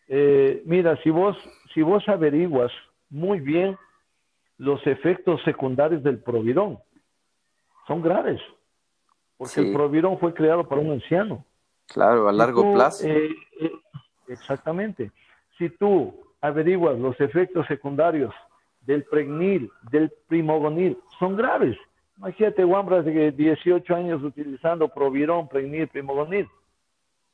Eh, 0.08 0.62
mira, 0.64 0.96
si 1.02 1.10
vos, 1.10 1.36
si 1.74 1.82
vos 1.82 2.02
averiguas 2.08 2.72
muy 3.10 3.38
bien 3.38 3.76
los 4.62 4.86
efectos 4.86 5.42
secundarios 5.42 6.04
del 6.04 6.18
providón, 6.20 6.78
son 7.88 8.00
graves. 8.00 8.40
porque 9.36 9.60
el 9.60 9.72
provirón 9.72 10.20
fue 10.20 10.32
creado 10.32 10.68
para 10.68 10.80
un 10.80 10.92
anciano. 10.92 11.44
Claro, 11.88 12.28
a 12.28 12.32
largo 12.32 12.72
plazo. 12.72 13.08
Eh, 13.08 13.34
eh, 13.60 13.72
exactamente. 14.28 15.10
Si 15.58 15.68
tú 15.68 16.14
averiguas 16.40 16.96
los 16.96 17.20
efectos 17.20 17.66
secundarios 17.66 18.32
del 18.82 19.02
pregnil, 19.02 19.68
del 19.90 20.12
primogonil, 20.28 20.96
son 21.18 21.34
graves. 21.34 21.76
Imagínate 22.18 22.62
guambras 22.62 23.04
de 23.04 23.32
18 23.32 23.96
años 23.96 24.22
utilizando 24.22 24.86
provirón, 24.88 25.48
pregnil, 25.48 25.88
primogonil. 25.88 26.48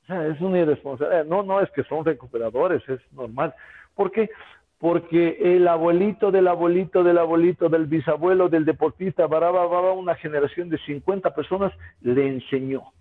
O 0.04 0.06
sea, 0.06 0.26
es 0.28 0.40
una 0.40 0.60
irresponsabilidad. 0.60 1.26
No, 1.26 1.42
no 1.42 1.60
es 1.60 1.70
que 1.72 1.84
son 1.84 2.06
recuperadores, 2.06 2.88
es 2.88 3.00
normal. 3.12 3.54
¿Por 3.94 4.10
qué? 4.12 4.30
Porque 4.78 5.38
el 5.40 5.66
abuelito 5.66 6.30
del 6.30 6.46
abuelito 6.46 7.02
del 7.02 7.18
abuelito 7.18 7.68
del 7.68 7.86
bisabuelo 7.86 8.48
del 8.48 8.64
deportista, 8.64 9.26
baraba, 9.26 9.92
una 9.92 10.14
generación 10.14 10.68
de 10.68 10.78
50 10.78 11.34
personas, 11.34 11.72
le 12.00 12.28
enseñó. 12.28 12.92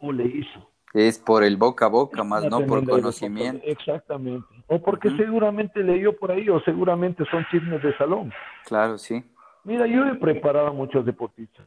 O 0.00 0.12
le 0.12 0.24
hizo. 0.24 0.70
Es 0.92 1.18
por 1.20 1.44
el 1.44 1.56
boca 1.56 1.86
a 1.86 1.88
boca, 1.88 2.24
más 2.24 2.44
no 2.46 2.66
por 2.66 2.84
conocimiento. 2.84 3.64
Exactamente. 3.64 4.48
O 4.66 4.82
porque 4.82 5.10
seguramente 5.16 5.82
leyó 5.82 6.16
por 6.16 6.32
ahí, 6.32 6.48
o 6.48 6.60
seguramente 6.62 7.24
son 7.30 7.46
chismes 7.50 7.80
de 7.82 7.96
salón. 7.96 8.32
Claro, 8.64 8.98
sí. 8.98 9.24
Mira, 9.62 9.86
yo 9.86 10.04
he 10.06 10.14
preparado 10.16 10.68
a 10.68 10.72
muchos 10.72 11.04
deportistas. 11.04 11.66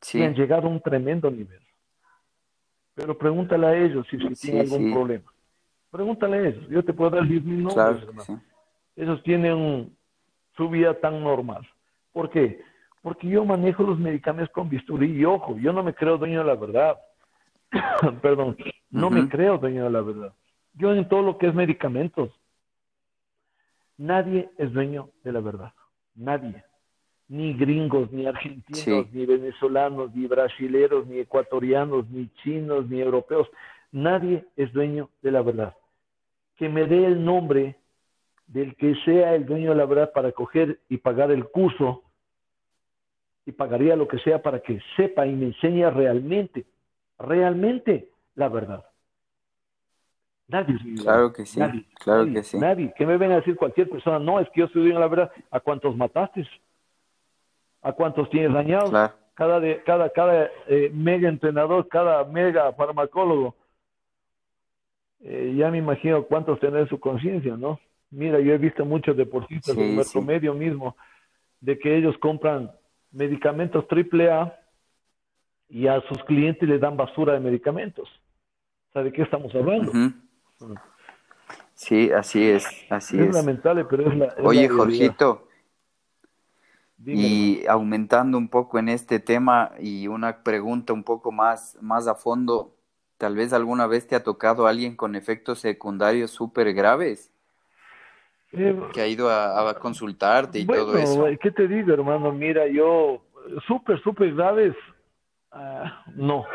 Sí. 0.00 0.22
han 0.22 0.34
llegado 0.34 0.66
a 0.66 0.70
un 0.70 0.80
tremendo 0.80 1.30
nivel. 1.30 1.60
Pero 2.94 3.16
pregúntale 3.16 3.66
a 3.66 3.76
ellos 3.76 4.06
si, 4.10 4.18
tienen 4.34 4.62
algún 4.62 4.92
problema. 4.92 5.32
Pregúntale 5.90 6.48
ellos. 6.48 6.68
Yo 6.68 6.84
te 6.84 6.92
puedo 6.92 7.10
dar 7.10 7.26
10 7.26 7.44
mil 7.44 7.62
nombres, 7.62 8.04
claro, 8.04 8.40
Ellos 8.96 9.22
tienen 9.22 9.96
su 10.56 10.68
vida 10.68 10.94
tan 10.94 11.22
normal. 11.22 11.66
¿Por 12.12 12.30
qué? 12.30 12.62
Porque 13.02 13.28
yo 13.28 13.44
manejo 13.44 13.82
los 13.82 13.98
medicamentos 13.98 14.52
con 14.52 14.68
bisturí 14.68 15.12
y 15.12 15.24
ojo, 15.24 15.56
yo 15.58 15.72
no 15.72 15.82
me 15.82 15.94
creo 15.94 16.18
dueño 16.18 16.40
de 16.40 16.46
la 16.46 16.54
verdad. 16.54 16.96
Perdón, 18.22 18.56
no 18.90 19.10
me 19.10 19.28
creo 19.28 19.58
dueño 19.58 19.84
de 19.84 19.90
la 19.90 20.00
verdad. 20.00 20.32
Yo 20.74 20.92
en 20.92 21.08
todo 21.08 21.22
lo 21.22 21.38
que 21.38 21.46
es 21.46 21.54
medicamentos, 21.54 22.30
nadie 23.96 24.50
es 24.58 24.72
dueño 24.72 25.10
de 25.24 25.32
la 25.32 25.40
verdad. 25.40 25.72
Nadie. 26.14 26.64
Ni 27.28 27.54
gringos, 27.54 28.10
ni 28.12 28.26
argentinos, 28.26 29.12
ni 29.12 29.26
venezolanos, 29.26 30.14
ni 30.14 30.26
brasileros, 30.26 31.06
ni 31.06 31.18
ecuatorianos, 31.18 32.08
ni 32.10 32.28
chinos, 32.42 32.88
ni 32.88 33.00
europeos. 33.00 33.48
Nadie 33.92 34.44
es 34.56 34.72
dueño 34.72 35.10
de 35.22 35.30
la 35.30 35.42
verdad. 35.42 35.74
Que 36.56 36.68
me 36.68 36.86
dé 36.86 37.06
el 37.06 37.24
nombre 37.24 37.76
del 38.46 38.76
que 38.76 38.94
sea 39.04 39.34
el 39.34 39.44
dueño 39.46 39.70
de 39.70 39.76
la 39.76 39.86
verdad 39.86 40.12
para 40.12 40.32
coger 40.32 40.80
y 40.88 40.98
pagar 40.98 41.30
el 41.30 41.48
curso 41.48 42.02
y 43.44 43.52
pagaría 43.52 43.96
lo 43.96 44.08
que 44.08 44.18
sea 44.18 44.42
para 44.42 44.60
que 44.60 44.80
sepa 44.96 45.26
y 45.26 45.32
me 45.32 45.46
enseñe 45.46 45.88
realmente, 45.90 46.66
realmente 47.18 48.10
la 48.34 48.48
verdad. 48.48 48.84
Nadie. 50.48 50.76
Claro 51.00 51.32
que 51.32 51.44
sí. 51.44 51.58
Nadie, 51.58 51.84
claro 51.94 52.24
que 52.26 52.42
sí. 52.42 52.58
Nadie. 52.58 52.92
Que 52.96 53.06
me 53.06 53.16
venga 53.16 53.34
a 53.34 53.38
decir 53.38 53.56
cualquier 53.56 53.88
persona, 53.88 54.18
no, 54.18 54.38
es 54.38 54.48
que 54.50 54.60
yo 54.60 54.66
estoy 54.66 54.92
la 54.92 55.08
verdad. 55.08 55.30
¿A 55.50 55.60
cuántos 55.60 55.96
mataste? 55.96 56.48
¿A 57.82 57.92
cuántos 57.92 58.30
tienes 58.30 58.52
dañados? 58.52 58.90
Cada, 59.34 59.60
de, 59.60 59.82
cada, 59.82 60.10
cada 60.10 60.50
eh, 60.66 60.90
mega 60.94 61.28
entrenador, 61.28 61.88
cada 61.88 62.24
mega 62.24 62.72
farmacólogo, 62.72 63.54
eh, 65.20 65.54
ya 65.56 65.70
me 65.70 65.78
imagino 65.78 66.24
cuántos 66.24 66.60
tienen 66.60 66.88
su 66.88 67.00
conciencia, 67.00 67.56
¿no? 67.56 67.80
Mira, 68.10 68.40
yo 68.40 68.52
he 68.52 68.58
visto 68.58 68.84
muchos 68.84 69.16
deportistas 69.16 69.76
en 69.76 69.96
nuestro 69.96 70.22
medio 70.22 70.54
mismo, 70.54 70.96
de 71.60 71.78
que 71.78 71.96
ellos 71.96 72.16
compran 72.18 72.70
medicamentos 73.10 73.86
triple 73.88 74.30
A 74.30 74.58
y 75.68 75.86
a 75.86 76.00
sus 76.02 76.22
clientes 76.24 76.68
le 76.68 76.78
dan 76.78 76.96
basura 76.96 77.32
de 77.32 77.40
medicamentos. 77.40 78.08
¿Sabe 78.92 79.12
qué 79.12 79.22
estamos 79.22 79.54
hablando? 79.54 79.92
Sí, 81.74 82.10
así 82.12 82.48
es, 82.48 82.66
así 82.88 83.18
es. 83.18 83.28
Es 83.28 83.34
lamentable, 83.34 83.84
pero 83.84 84.08
es 84.08 84.16
la. 84.16 84.34
Oye, 84.42 84.68
Jorgito, 84.68 85.48
y 87.04 87.66
aumentando 87.66 88.38
un 88.38 88.48
poco 88.48 88.78
en 88.78 88.88
este 88.88 89.20
tema 89.20 89.72
y 89.78 90.08
una 90.08 90.42
pregunta 90.42 90.92
un 90.92 91.04
poco 91.04 91.30
más, 91.30 91.76
más 91.80 92.06
a 92.08 92.14
fondo, 92.14 92.75
tal 93.18 93.36
vez 93.36 93.52
alguna 93.52 93.86
vez 93.86 94.06
te 94.06 94.14
ha 94.14 94.22
tocado 94.22 94.66
alguien 94.66 94.96
con 94.96 95.14
efectos 95.14 95.60
secundarios 95.60 96.30
súper 96.30 96.72
graves. 96.74 97.32
Eh, 98.52 98.78
que 98.94 99.00
ha 99.00 99.06
ido 99.06 99.28
a, 99.28 99.74
consultarte 99.78 100.60
y 100.60 100.66
todo 100.66 100.96
eso. 100.96 101.26
¿Qué 101.40 101.50
te 101.50 101.68
digo, 101.68 101.92
hermano? 101.92 102.32
Mira, 102.32 102.66
yo, 102.68 103.22
súper, 103.66 104.00
súper 104.02 104.34
graves, 104.34 104.74
ah, 105.52 106.04
no 106.14 106.46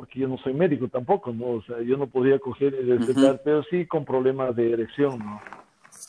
porque 0.00 0.18
yo 0.18 0.28
no 0.28 0.38
soy 0.38 0.54
médico 0.54 0.88
tampoco, 0.88 1.30
¿no? 1.30 1.56
O 1.56 1.62
sea, 1.62 1.82
yo 1.82 1.98
no 1.98 2.06
podía 2.06 2.38
coger 2.38 2.72
y 2.72 2.96
recetar, 2.96 3.42
pero 3.44 3.62
sí 3.64 3.84
con 3.84 4.06
problemas 4.06 4.56
de 4.56 4.72
erección, 4.72 5.18
¿no? 5.18 5.42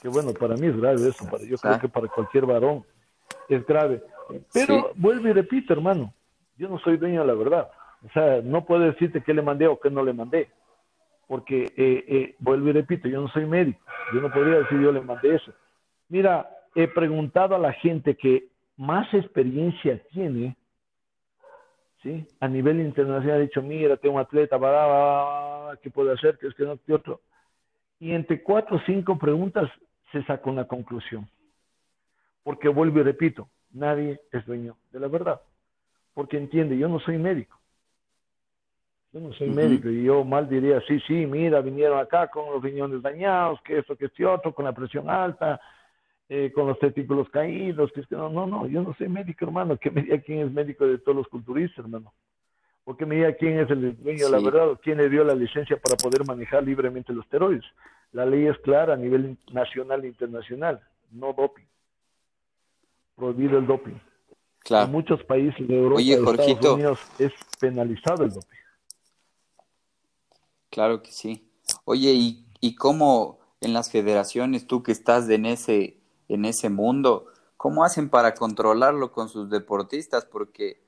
Que 0.02 0.08
bueno, 0.08 0.32
para 0.32 0.56
mí 0.56 0.68
es 0.68 0.78
grave 0.78 1.10
eso, 1.10 1.30
para, 1.30 1.44
yo 1.44 1.58
creo 1.58 1.78
que 1.78 1.90
para 1.90 2.08
cualquier 2.08 2.46
varón 2.46 2.86
es 3.50 3.66
grave. 3.66 4.02
Pero 4.54 4.92
vuelvo 4.96 5.28
y 5.28 5.34
repito, 5.34 5.74
hermano, 5.74 6.14
yo 6.58 6.70
no 6.70 6.80
soy 6.80 6.96
dueño 6.96 7.20
de 7.20 7.28
la 7.28 7.34
verdad. 7.34 7.70
O 8.06 8.10
sea, 8.10 8.42
no 8.42 8.66
puedo 8.66 8.82
decirte 8.82 9.22
qué 9.22 9.34
le 9.34 9.42
mandé 9.42 9.68
o 9.68 9.80
qué 9.80 9.90
no 9.90 10.04
le 10.04 10.14
mandé. 10.14 10.50
Porque, 11.28 11.64
eh, 11.78 12.06
eh, 12.08 12.36
vuelvo 12.40 12.70
y 12.70 12.74
repito, 12.74 13.08
yo 13.08 13.22
no 13.22 13.28
soy 13.30 13.46
médico. 13.46 13.80
Yo 14.14 14.22
no 14.22 14.32
podría 14.32 14.60
decir 14.60 14.82
yo 14.82 14.92
le 14.92 15.02
mandé 15.02 15.36
eso. 15.36 15.54
Mira, 16.10 16.50
he 16.76 16.88
preguntado 16.88 17.56
a 17.56 17.60
la 17.60 17.74
gente 17.74 18.16
que 18.16 18.48
más 18.76 19.14
experiencia 19.14 20.02
tiene 20.10 20.58
¿sí? 22.02 22.26
A 22.40 22.48
nivel 22.48 22.80
internacional 22.80 23.38
ha 23.38 23.42
dicho, 23.42 23.62
mira, 23.62 23.98
tengo 23.98 24.16
un 24.16 24.22
atleta, 24.22 24.58
va, 24.58 25.78
¿qué 25.82 25.90
puede 25.90 26.14
hacer? 26.14 26.38
¿Qué 26.38 26.48
es 26.48 26.56
que 26.56 26.64
no? 26.64 26.78
¿Qué 26.86 26.94
otro? 26.94 27.22
Y 28.00 28.14
entre 28.14 28.42
cuatro 28.42 28.78
o 28.78 28.82
cinco 28.86 29.18
preguntas 29.18 29.70
se 30.12 30.24
saca 30.24 30.50
una 30.50 30.66
conclusión. 30.66 31.30
Porque 32.44 32.68
vuelvo 32.68 33.00
y 33.00 33.04
repito, 33.04 33.50
nadie 33.72 34.20
es 34.32 34.46
dueño 34.46 34.78
de 34.92 35.00
la 35.00 35.08
verdad. 35.08 35.42
Porque 36.14 36.38
entiende, 36.38 36.78
yo 36.78 36.90
no 36.90 37.00
soy 37.00 37.18
médico. 37.18 37.61
Yo 39.14 39.20
no 39.20 39.34
soy 39.34 39.50
médico 39.50 39.90
y 39.90 40.04
yo 40.04 40.24
mal 40.24 40.48
diría, 40.48 40.82
sí, 40.88 41.00
sí, 41.06 41.26
mira, 41.26 41.60
vinieron 41.60 42.00
acá 42.00 42.30
con 42.30 42.54
los 42.54 42.64
riñones 42.64 43.02
dañados, 43.02 43.60
que 43.62 43.80
esto, 43.80 43.98
que 43.98 44.06
este 44.06 44.26
otro, 44.26 44.54
con 44.54 44.64
la 44.64 44.72
presión 44.72 45.10
alta, 45.10 45.60
eh, 46.30 46.50
con 46.54 46.66
los 46.68 46.80
testículos 46.80 47.30
caídos, 47.30 47.92
que 47.92 48.02
es 48.02 48.08
que 48.08 48.16
no, 48.16 48.30
no, 48.30 48.48
no, 48.48 48.66
yo 48.68 48.82
no 48.82 48.94
soy 48.94 49.10
médico, 49.10 49.44
hermano, 49.44 49.76
que 49.76 49.92
me 49.92 50.04
diga 50.04 50.18
quién 50.20 50.40
es 50.40 50.52
médico 50.52 50.88
de 50.88 50.98
todos 50.98 51.18
los 51.18 51.28
culturistas, 51.28 51.80
hermano. 51.84 52.14
O 52.86 52.96
que 52.96 53.06
me 53.06 53.16
diga 53.16 53.34
quién 53.34 53.60
es 53.60 53.70
el 53.70 54.02
dueño 54.02 54.26
de 54.28 54.32
la 54.32 54.40
verdad, 54.40 54.70
o 54.70 54.78
quién 54.78 54.98
le 54.98 55.10
dio 55.10 55.26
la 55.26 55.36
licencia 55.36 55.76
para 55.76 55.98
poder 55.98 56.26
manejar 56.26 56.64
libremente 56.64 57.12
los 57.12 57.26
esteroides. 57.26 57.66
La 58.14 58.26
ley 58.26 58.48
es 58.48 58.58
clara 58.60 58.94
a 58.94 58.98
nivel 58.98 59.38
nacional 59.52 60.06
e 60.06 60.08
internacional, 60.08 60.80
no 61.12 61.34
doping. 61.34 61.66
Prohibido 63.18 63.58
el 63.58 63.68
doping. 63.68 64.00
Claro. 64.60 64.86
En 64.86 64.92
muchos 64.94 65.22
países 65.26 65.68
de 65.68 65.76
Europa 65.76 66.02
y 66.02 66.14
Estados 66.14 66.66
Unidos 66.76 67.00
es 67.20 67.34
penalizado 67.60 68.24
el 68.24 68.32
doping. 68.32 68.61
Claro 70.72 71.04
que 71.04 71.12
sí. 71.12 71.48
Oye, 71.86 72.14
¿y, 72.14 72.46
y 72.60 72.76
cómo 72.76 73.42
en 73.62 73.74
las 73.74 73.92
federaciones, 73.92 74.68
tú 74.68 74.84
que 74.84 74.92
estás 74.92 75.30
en 75.30 75.46
ese, 75.46 76.02
en 76.28 76.46
ese 76.46 76.70
mundo. 76.70 77.28
¿Cómo 77.58 77.84
hacen 77.84 78.10
para 78.10 78.34
controlarlo 78.34 79.12
con 79.12 79.30
sus 79.30 79.50
deportistas? 79.50 80.26
Porque 80.26 80.84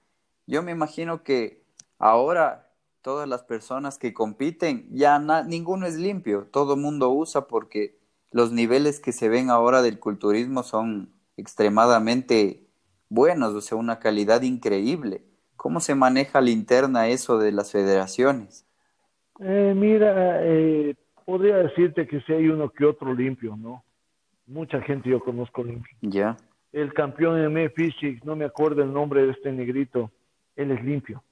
yo 0.48 0.64
me 0.64 0.72
imagino 0.72 1.24
que 1.24 1.64
ahora 2.00 2.72
todas 3.04 3.30
las 3.30 3.44
personas 3.44 3.98
que 4.00 4.14
compiten, 4.14 4.88
ya 4.92 5.20
ninguno 5.44 5.86
es 5.86 5.96
limpio, 5.96 6.48
todo 6.52 6.76
mundo 6.76 7.12
usa 7.12 7.48
porque 7.48 8.00
los 8.32 8.52
niveles 8.52 9.00
que 9.00 9.12
se 9.12 9.30
ven 9.30 9.52
ahora 9.52 9.82
del 9.84 10.00
culturismo 10.00 10.64
son 10.64 11.14
extremadamente 11.38 12.68
buenos, 13.10 13.54
o 13.54 13.62
sea, 13.62 13.78
una 13.78 14.00
calidad 14.00 14.42
increíble. 14.42 15.24
¿Cómo 15.58 15.80
se 15.80 15.94
maneja 15.94 16.42
la 16.42 16.50
interna 16.50 17.08
eso 17.10 17.38
de 17.38 17.52
las 17.52 17.72
federaciones? 17.72 18.66
Eh, 19.40 19.74
mira, 19.76 20.44
eh, 20.44 20.96
podría 21.26 21.58
decirte 21.58 22.08
que 22.08 22.22
si 22.22 22.34
hay 22.34 22.48
uno 22.48 22.70
que 22.70 22.86
otro 22.86 23.14
limpio, 23.14 23.56
¿no? 23.56 23.84
mucha 24.48 24.82
gente 24.82 25.10
yo 25.10 25.20
conozco 25.20 25.64
limpio. 25.64 25.96
Ya. 26.02 26.38
El 26.72 26.94
campeón 26.94 27.36
de 27.36 27.46
M 27.46 27.70
Physics, 27.70 28.24
no 28.26 28.36
me 28.36 28.46
acuerdo 28.46 28.84
el 28.84 28.92
nombre 28.92 29.26
de 29.26 29.32
este 29.32 29.52
negrito, 29.52 30.12
él 30.56 30.72
es 30.72 30.84
limpio. 30.84 31.24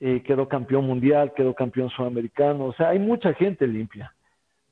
Eh, 0.00 0.22
quedó 0.22 0.48
campeón 0.48 0.86
mundial, 0.86 1.32
quedó 1.34 1.54
campeón 1.54 1.90
sudamericano, 1.90 2.66
o 2.66 2.72
sea, 2.72 2.90
hay 2.90 2.98
mucha 2.98 3.34
gente 3.34 3.66
limpia. 3.66 4.14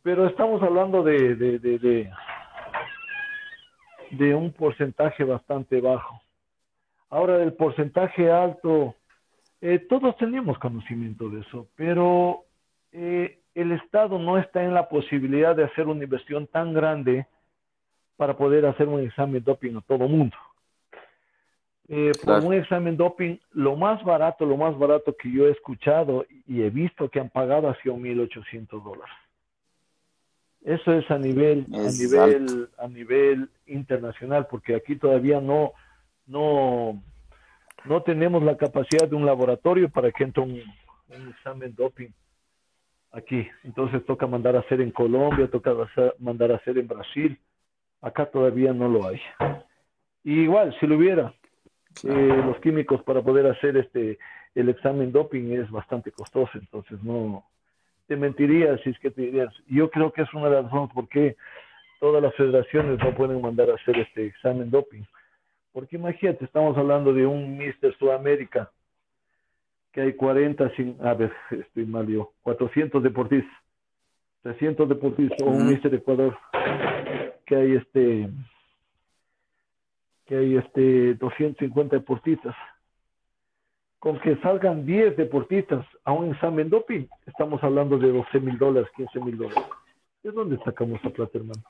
Pero 0.02 0.26
estamos 0.26 0.62
hablando 0.62 1.02
de, 1.02 1.36
de, 1.36 1.58
de, 1.58 2.10
de, 4.10 4.34
un 4.34 4.50
porcentaje 4.52 5.22
bastante 5.24 5.80
bajo. 5.80 6.22
Ahora, 7.10 7.36
del 7.38 7.52
porcentaje 7.52 8.30
alto, 8.30 8.94
eh, 9.61 9.79
todos 9.88 10.16
tenemos 10.16 10.59
conocimiento 10.59 11.29
de 11.29 11.40
eso, 11.40 11.68
pero 11.77 12.44
eh, 12.92 13.40
el 13.55 13.73
Estado 13.73 14.18
no 14.18 14.38
está 14.38 14.64
en 14.64 14.75
la 14.75 14.88
posibilidad 14.88 15.55
de 15.55 15.64
hacer 15.64 15.87
una 15.87 16.05
inversión 16.05 16.46
tan 16.46 16.73
grande 16.73 17.27
para 18.16 18.37
poder 18.37 18.66
hacer 18.66 18.88
un 18.88 19.01
examen 19.01 19.42
doping 19.44 19.77
a 19.77 19.81
todo 19.83 20.09
mundo. 20.09 20.37
Eh, 21.88 22.12
por 22.23 22.44
un 22.44 22.55
examen 22.55 22.96
doping, 22.96 23.37
lo 23.53 23.75
más 23.75 24.05
barato, 24.05 24.46
lo 24.46 24.57
más 24.57 24.79
barato 24.79 25.16
que 25.16 25.31
yo 25.31 25.49
he 25.49 25.51
escuchado 25.51 26.25
y 26.46 26.62
he 26.62 26.70
visto 26.70 27.09
que 27.09 27.18
han 27.18 27.31
pagado 27.31 27.68
ha 27.68 27.75
sido 27.83 27.96
1.800 27.96 28.83
dólares. 28.83 29.14
Eso 30.62 30.92
es 30.92 31.11
a 31.11 31.18
nivel, 31.18 31.66
a 31.73 31.90
nivel, 31.90 32.68
a 32.79 32.87
nivel 32.87 33.51
internacional, 33.66 34.46
porque 34.49 34.75
aquí 34.75 34.96
todavía 34.96 35.40
no, 35.40 35.73
no, 36.27 37.03
no 37.84 38.02
tenemos 38.02 38.42
la 38.42 38.56
capacidad 38.56 39.08
de 39.08 39.16
un 39.16 39.26
laboratorio 39.26 39.88
para 39.88 40.10
que 40.10 40.24
entre 40.24 40.42
un, 40.42 40.62
examen 41.28 41.74
doping 41.74 42.10
aquí. 43.12 43.48
Entonces 43.64 44.04
toca 44.06 44.26
mandar 44.26 44.56
a 44.56 44.60
hacer 44.60 44.80
en 44.80 44.90
Colombia, 44.90 45.48
toca 45.50 45.74
mandar 46.18 46.52
a 46.52 46.56
hacer 46.56 46.78
en 46.78 46.86
Brasil. 46.86 47.38
Acá 48.00 48.26
todavía 48.26 48.72
no 48.72 48.88
lo 48.88 49.06
hay. 49.06 49.20
igual, 50.24 50.76
si 50.78 50.86
lo 50.86 50.96
hubiera, 50.96 51.34
eh, 52.04 52.42
los 52.46 52.58
químicos 52.60 53.02
para 53.02 53.22
poder 53.22 53.46
hacer 53.46 53.76
este 53.76 54.18
el 54.54 54.68
examen 54.68 55.12
doping 55.12 55.52
es 55.52 55.70
bastante 55.70 56.10
costoso, 56.10 56.58
entonces 56.58 57.00
no 57.02 57.44
te 58.06 58.16
mentiría 58.16 58.76
si 58.78 58.90
es 58.90 58.98
que 58.98 59.10
te 59.10 59.22
dirías. 59.22 59.54
Yo 59.68 59.90
creo 59.90 60.12
que 60.12 60.22
es 60.22 60.34
una 60.34 60.48
de 60.48 60.56
las 60.56 60.64
razones 60.64 60.90
por 60.92 61.08
qué 61.08 61.36
todas 62.00 62.20
las 62.22 62.34
federaciones 62.34 62.98
no 62.98 63.14
pueden 63.14 63.40
mandar 63.40 63.70
a 63.70 63.74
hacer 63.74 63.96
este 63.98 64.26
examen 64.26 64.70
doping. 64.70 65.04
Porque 65.72 65.96
imagínate, 65.96 66.44
estamos 66.44 66.76
hablando 66.76 67.12
de 67.12 67.26
un 67.26 67.56
Mister 67.56 67.96
Sudamérica, 67.96 68.70
que 69.92 70.00
hay 70.00 70.12
40, 70.14 70.70
sin, 70.76 70.96
a 71.00 71.14
ver, 71.14 71.33
estoy 71.50 71.87
mal 71.87 72.06
yo, 72.06 72.33
400 72.42 73.02
deportistas, 73.02 73.52
300 74.42 74.88
deportistas, 74.88 75.42
o 75.42 75.50
un 75.50 75.68
Mister 75.68 75.94
Ecuador, 75.94 76.37
que 77.46 77.56
hay 77.56 77.72
este, 77.76 78.30
que 80.26 80.37
hay 80.37 80.56
este 80.56 81.14
250 81.14 81.96
deportistas. 81.96 82.54
Con 83.98 84.18
que 84.20 84.35
salgan 84.37 84.87
10 84.87 85.18
deportistas 85.18 85.85
a 86.04 86.12
un 86.12 86.33
examen 86.33 86.70
doping, 86.70 87.06
estamos 87.26 87.62
hablando 87.62 87.98
de 87.98 88.11
12 88.11 88.40
mil 88.40 88.56
dólares, 88.56 88.88
15 88.96 89.20
mil 89.20 89.37
dólares. 89.37 89.62
¿De 90.22 90.30
dónde 90.30 90.56
sacamos 90.64 91.04
la 91.04 91.11
plata, 91.11 91.37
hermano? 91.37 91.62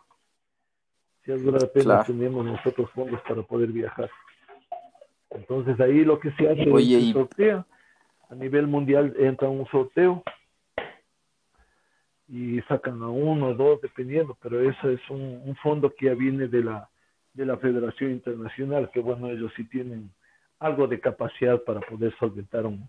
Pena, 1.72 2.04
tenemos 2.04 2.44
nosotros 2.44 2.90
fondos 2.90 3.20
para 3.28 3.42
poder 3.42 3.70
viajar. 3.70 4.10
Entonces 5.30 5.78
ahí 5.80 6.04
lo 6.04 6.18
que 6.18 6.30
se 6.32 6.48
hace 6.48 6.62
es 6.62 7.12
sorteo. 7.12 7.66
A 8.28 8.34
nivel 8.34 8.66
mundial 8.66 9.14
entra 9.18 9.48
un 9.48 9.66
sorteo 9.66 10.22
y 12.28 12.60
sacan 12.62 13.02
a 13.02 13.08
uno 13.08 13.48
o 13.48 13.54
dos 13.54 13.80
dependiendo, 13.80 14.36
pero 14.40 14.60
eso 14.60 14.88
es 14.88 15.00
un, 15.10 15.56
fondo 15.62 15.92
que 15.92 16.06
ya 16.06 16.14
viene 16.14 16.46
de 16.46 16.62
la, 16.62 16.88
de 17.34 17.44
la 17.44 17.56
Federación 17.56 18.12
Internacional, 18.12 18.90
que 18.92 19.00
bueno, 19.00 19.28
ellos 19.28 19.52
sí 19.56 19.64
tienen 19.64 20.10
algo 20.60 20.86
de 20.86 21.00
capacidad 21.00 21.60
para 21.62 21.80
poder 21.80 22.14
solventar 22.18 22.66
un, 22.66 22.88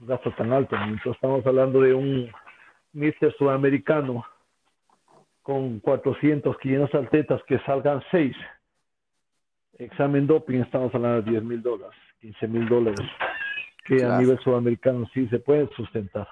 gasto 0.00 0.32
tan 0.32 0.52
alto. 0.52 0.76
Entonces 0.76 1.14
estamos 1.14 1.44
hablando 1.46 1.80
de 1.80 1.94
un 1.94 2.30
Mister 2.92 3.34
Sudamericano 3.36 4.24
con 5.48 5.80
400, 5.80 6.58
500 6.58 6.94
atletas 7.06 7.40
que 7.48 7.58
salgan 7.60 8.02
6. 8.10 8.36
Examen 9.78 10.26
doping, 10.26 10.60
estamos 10.60 10.94
hablando 10.94 11.22
de 11.22 11.30
10 11.30 11.42
mil 11.42 11.62
dólares, 11.62 11.96
15 12.20 12.48
mil 12.48 12.68
dólares, 12.68 13.00
que 13.86 14.04
a 14.04 14.18
nivel 14.18 14.38
sudamericano 14.40 15.08
sí 15.14 15.26
se 15.28 15.38
puede 15.38 15.66
sustentar, 15.74 16.28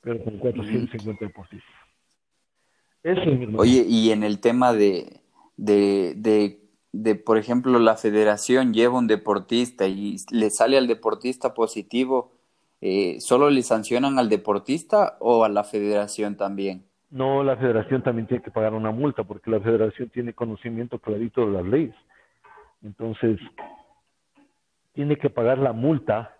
pero 0.00 0.24
con 0.24 0.38
450 0.38 1.24
deportistas. 1.24 1.70
Eso 3.04 3.20
es 3.22 3.54
Oye, 3.56 3.84
y 3.88 4.10
en 4.10 4.24
el 4.24 4.40
tema 4.40 4.72
de, 4.72 5.20
de, 5.56 6.14
de, 6.16 6.58
de, 6.90 7.14
por 7.14 7.38
ejemplo, 7.38 7.78
la 7.78 7.94
federación 7.94 8.74
lleva 8.74 8.98
un 8.98 9.06
deportista 9.06 9.86
y 9.86 10.16
le 10.32 10.50
sale 10.50 10.78
al 10.78 10.88
deportista 10.88 11.54
positivo, 11.54 12.32
eh, 12.80 13.20
¿solo 13.20 13.50
le 13.50 13.62
sancionan 13.62 14.18
al 14.18 14.28
deportista 14.28 15.16
o 15.20 15.44
a 15.44 15.48
la 15.48 15.62
federación 15.62 16.36
también? 16.36 16.86
No, 17.10 17.42
la 17.44 17.56
federación 17.56 18.02
también 18.02 18.26
tiene 18.26 18.42
que 18.42 18.50
pagar 18.50 18.74
una 18.74 18.90
multa 18.90 19.22
porque 19.22 19.50
la 19.50 19.60
federación 19.60 20.08
tiene 20.10 20.32
conocimiento 20.32 20.98
clarito 20.98 21.46
de 21.46 21.52
las 21.52 21.64
leyes. 21.64 21.94
Entonces, 22.82 23.38
tiene 24.92 25.16
que 25.16 25.30
pagar 25.30 25.58
la 25.58 25.72
multa 25.72 26.36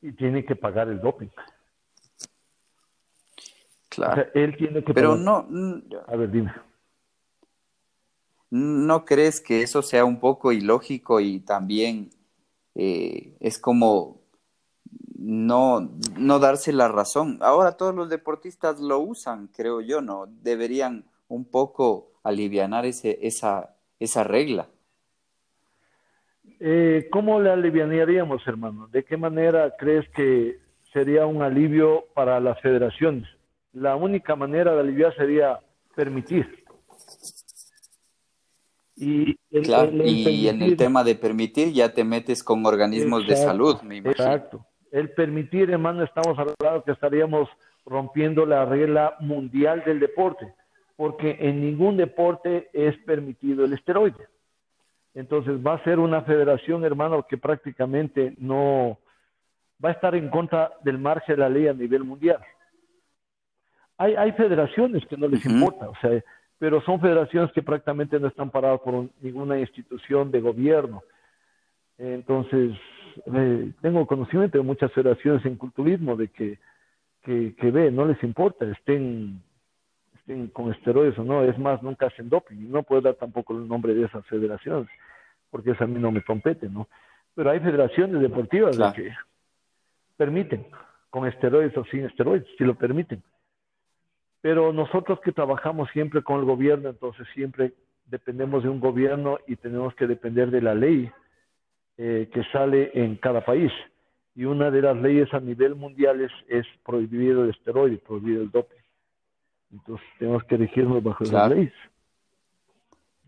y 0.00 0.12
tiene 0.12 0.44
que 0.44 0.56
pagar 0.56 0.88
el 0.88 1.00
doping. 1.00 1.28
Claro. 3.88 4.26
él 4.34 4.56
tiene 4.56 4.84
que 4.84 4.94
Pero 4.94 5.16
no. 5.16 5.46
A 6.06 6.16
ver, 6.16 6.30
dime. 6.30 6.52
¿No 8.50 9.04
crees 9.04 9.40
que 9.40 9.62
eso 9.62 9.82
sea 9.82 10.04
un 10.04 10.18
poco 10.18 10.52
ilógico 10.52 11.20
y 11.20 11.40
también 11.40 12.10
eh, 12.74 13.36
es 13.40 13.58
como 13.58 14.19
no, 15.20 15.90
no 16.18 16.38
darse 16.38 16.72
la 16.72 16.88
razón. 16.88 17.38
Ahora 17.42 17.72
todos 17.72 17.94
los 17.94 18.08
deportistas 18.08 18.80
lo 18.80 19.00
usan, 19.00 19.48
creo 19.48 19.82
yo, 19.82 20.00
¿no? 20.00 20.26
Deberían 20.42 21.04
un 21.28 21.44
poco 21.44 22.12
alivianar 22.24 22.86
ese, 22.86 23.18
esa, 23.20 23.76
esa 23.98 24.24
regla. 24.24 24.68
Eh, 26.58 27.08
¿Cómo 27.12 27.38
le 27.38 27.50
aliviaríamos, 27.50 28.46
hermano? 28.46 28.88
¿De 28.88 29.04
qué 29.04 29.18
manera 29.18 29.74
crees 29.78 30.08
que 30.10 30.58
sería 30.90 31.26
un 31.26 31.42
alivio 31.42 32.06
para 32.14 32.40
las 32.40 32.58
federaciones? 32.62 33.28
La 33.74 33.96
única 33.96 34.34
manera 34.36 34.74
de 34.74 34.80
aliviar 34.80 35.14
sería 35.16 35.60
permitir. 35.94 36.64
Y, 38.96 39.38
y 39.50 40.48
en 40.48 40.62
el 40.62 40.76
tema 40.76 41.04
de 41.04 41.14
permitir 41.14 41.72
ya 41.72 41.92
te 41.92 42.04
metes 42.04 42.42
con 42.42 42.64
organismos 42.64 43.26
de 43.26 43.36
salud, 43.36 43.80
me 43.82 43.96
imagino. 43.96 44.24
Exacto 44.24 44.69
el 44.90 45.10
permitir, 45.10 45.70
hermano, 45.70 46.02
estamos 46.02 46.38
hablando 46.38 46.84
que 46.84 46.92
estaríamos 46.92 47.48
rompiendo 47.86 48.44
la 48.46 48.64
regla 48.64 49.16
mundial 49.20 49.82
del 49.84 50.00
deporte, 50.00 50.52
porque 50.96 51.36
en 51.40 51.60
ningún 51.60 51.96
deporte 51.96 52.68
es 52.72 52.96
permitido 52.98 53.64
el 53.64 53.72
esteroide. 53.72 54.28
Entonces 55.14 55.54
va 55.64 55.74
a 55.74 55.84
ser 55.84 55.98
una 55.98 56.22
federación, 56.22 56.84
hermano, 56.84 57.26
que 57.26 57.38
prácticamente 57.38 58.34
no 58.38 58.98
va 59.82 59.90
a 59.90 59.92
estar 59.92 60.14
en 60.14 60.28
contra 60.28 60.72
del 60.82 60.98
margen 60.98 61.36
de 61.36 61.40
la 61.40 61.48
ley 61.48 61.68
a 61.68 61.72
nivel 61.72 62.04
mundial. 62.04 62.40
Hay, 63.96 64.14
hay 64.14 64.32
federaciones 64.32 65.04
que 65.06 65.16
no 65.16 65.26
les 65.26 65.44
importa, 65.44 65.88
o 65.88 65.96
sea, 66.00 66.22
pero 66.58 66.80
son 66.82 67.00
federaciones 67.00 67.52
que 67.52 67.62
prácticamente 67.62 68.20
no 68.20 68.28
están 68.28 68.50
paradas 68.50 68.80
por 68.80 69.08
ninguna 69.20 69.58
institución 69.58 70.30
de 70.30 70.40
gobierno. 70.40 71.02
Entonces, 71.98 72.72
eh, 73.26 73.72
tengo 73.80 74.06
conocimiento 74.06 74.58
de 74.58 74.64
muchas 74.64 74.92
federaciones 74.92 75.44
en 75.44 75.56
culturismo 75.56 76.16
de 76.16 76.28
que, 76.28 76.58
que, 77.22 77.54
que 77.54 77.70
ve, 77.70 77.90
no 77.90 78.06
les 78.06 78.22
importa, 78.22 78.64
estén, 78.66 79.42
estén 80.14 80.48
con 80.48 80.72
esteroides 80.72 81.18
o 81.18 81.24
no, 81.24 81.42
es 81.44 81.58
más, 81.58 81.82
nunca 81.82 82.06
hacen 82.06 82.28
doping, 82.28 82.70
no 82.70 82.82
puedo 82.82 83.02
dar 83.02 83.14
tampoco 83.14 83.54
el 83.54 83.68
nombre 83.68 83.94
de 83.94 84.06
esas 84.06 84.24
federaciones, 84.26 84.88
porque 85.50 85.72
eso 85.72 85.84
a 85.84 85.86
mí 85.86 85.98
no 85.98 86.10
me 86.10 86.22
compete, 86.22 86.68
¿no? 86.68 86.88
Pero 87.34 87.50
hay 87.50 87.60
federaciones 87.60 88.20
deportivas 88.20 88.76
que 88.94 89.12
permiten, 90.16 90.66
con 91.10 91.26
esteroides 91.26 91.76
o 91.76 91.84
sin 91.84 92.04
esteroides, 92.04 92.46
si 92.58 92.64
lo 92.64 92.74
permiten. 92.74 93.22
Pero 94.40 94.72
nosotros 94.72 95.20
que 95.20 95.32
trabajamos 95.32 95.90
siempre 95.90 96.22
con 96.22 96.40
el 96.40 96.46
gobierno, 96.46 96.88
entonces 96.88 97.26
siempre 97.34 97.72
dependemos 98.06 98.62
de 98.62 98.68
un 98.68 98.80
gobierno 98.80 99.38
y 99.46 99.56
tenemos 99.56 99.94
que 99.94 100.06
depender 100.06 100.50
de 100.50 100.62
la 100.62 100.74
ley 100.74 101.10
eh, 101.98 102.28
que 102.32 102.42
sale 102.52 102.90
en 102.94 103.16
cada 103.16 103.44
país. 103.44 103.72
Y 104.34 104.44
una 104.44 104.70
de 104.70 104.82
las 104.82 104.96
leyes 104.96 105.32
a 105.34 105.40
nivel 105.40 105.74
mundial 105.74 106.20
es, 106.20 106.32
es 106.48 106.66
prohibir 106.84 107.32
el 107.32 107.50
esteroide, 107.50 107.98
prohibir 107.98 108.38
el 108.40 108.50
doping. 108.50 108.76
Entonces 109.72 110.06
tenemos 110.18 110.44
que 110.44 110.56
regirnos 110.56 111.02
bajo 111.02 111.24
las 111.24 111.50
leyes. 111.50 111.72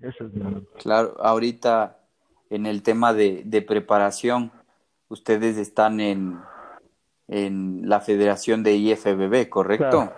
Es 0.00 0.14
Claro, 0.78 1.14
ahorita 1.20 1.98
en 2.50 2.66
el 2.66 2.82
tema 2.82 3.12
de, 3.12 3.42
de 3.44 3.62
preparación, 3.62 4.50
ustedes 5.08 5.56
están 5.58 6.00
en, 6.00 6.38
en 7.28 7.88
la 7.88 8.00
Federación 8.00 8.62
de 8.62 8.74
IFBB, 8.74 9.48
¿correcto? 9.48 10.12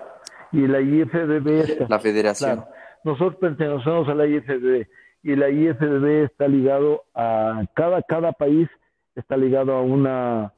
Y 0.53 0.67
la 0.67 0.81
IFBB... 0.81 1.89
la 1.89 1.99
federación. 1.99 2.65
Nosotros 3.05 3.37
pertenecemos 3.37 4.09
a 4.09 4.15
la 4.15 4.27
IFBB 4.27 4.87
y 5.25 5.35
la 5.35 5.49
IFBB 5.49 6.25
está 6.25 6.47
ligado 6.47 7.03
a 7.15 7.65
cada 7.75 8.03
cada 8.03 8.33
país 8.33 8.69
está 9.17 9.37
ligado 9.37 9.73
a 9.73 9.81
una 9.81 10.53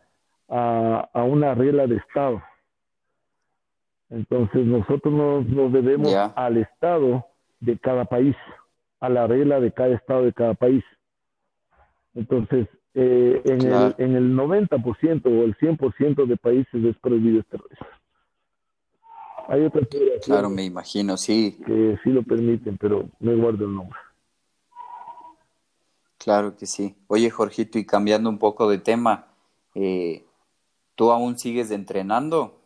a, 0.49 1.23
una 1.23 1.55
regla 1.55 1.87
de 1.87 1.97
estado 1.97 2.43
entonces 4.11 4.67
nosotros 4.67 5.15
nos, 5.47 5.73
debemos 5.73 6.13
al 6.35 6.59
estado 6.59 7.25
de 7.61 7.79
cada 7.79 8.05
país 8.05 8.37
a 9.01 9.09
la 9.09 9.27
regla 9.27 9.61
de 9.61 9.73
cada 9.73 9.95
estado 9.95 10.25
de 10.25 10.33
cada 10.33 10.55
país 10.55 10.85
entonces 12.15 12.67
eh, 12.95 13.43
en, 13.45 13.61
el, 13.61 13.95
en 13.99 14.17
el 14.17 14.35
90% 14.35 15.27
o 15.27 15.45
el 15.45 15.55
100% 15.59 16.27
de 16.27 16.37
países 16.39 16.83
es 16.83 16.97
prohibido 16.97 17.41
este. 17.41 17.59
Hay 19.49 19.67
otras 19.67 19.87
Claro, 20.25 20.49
me 20.49 20.65
imagino, 20.65 21.19
sí. 21.19 21.59
Que 21.67 21.99
sí 22.03 22.09
lo 22.09 22.23
permiten, 22.23 22.79
pero 22.79 23.11
me 23.21 23.35
guardo 23.35 23.67
el 23.67 23.75
nombre. 23.75 23.99
Claro 26.19 26.57
que 26.57 26.67
sí. 26.67 26.97
Oye, 27.09 27.31
Jorgito, 27.31 27.79
y 27.79 27.87
cambiando 27.87 28.29
un 28.29 28.39
poco 28.39 28.69
de 28.69 28.79
tema, 28.79 29.27
eh, 29.75 30.25
¿tú 30.95 31.11
aún 31.11 31.39
sigues 31.39 31.71
entrenando? 31.71 32.61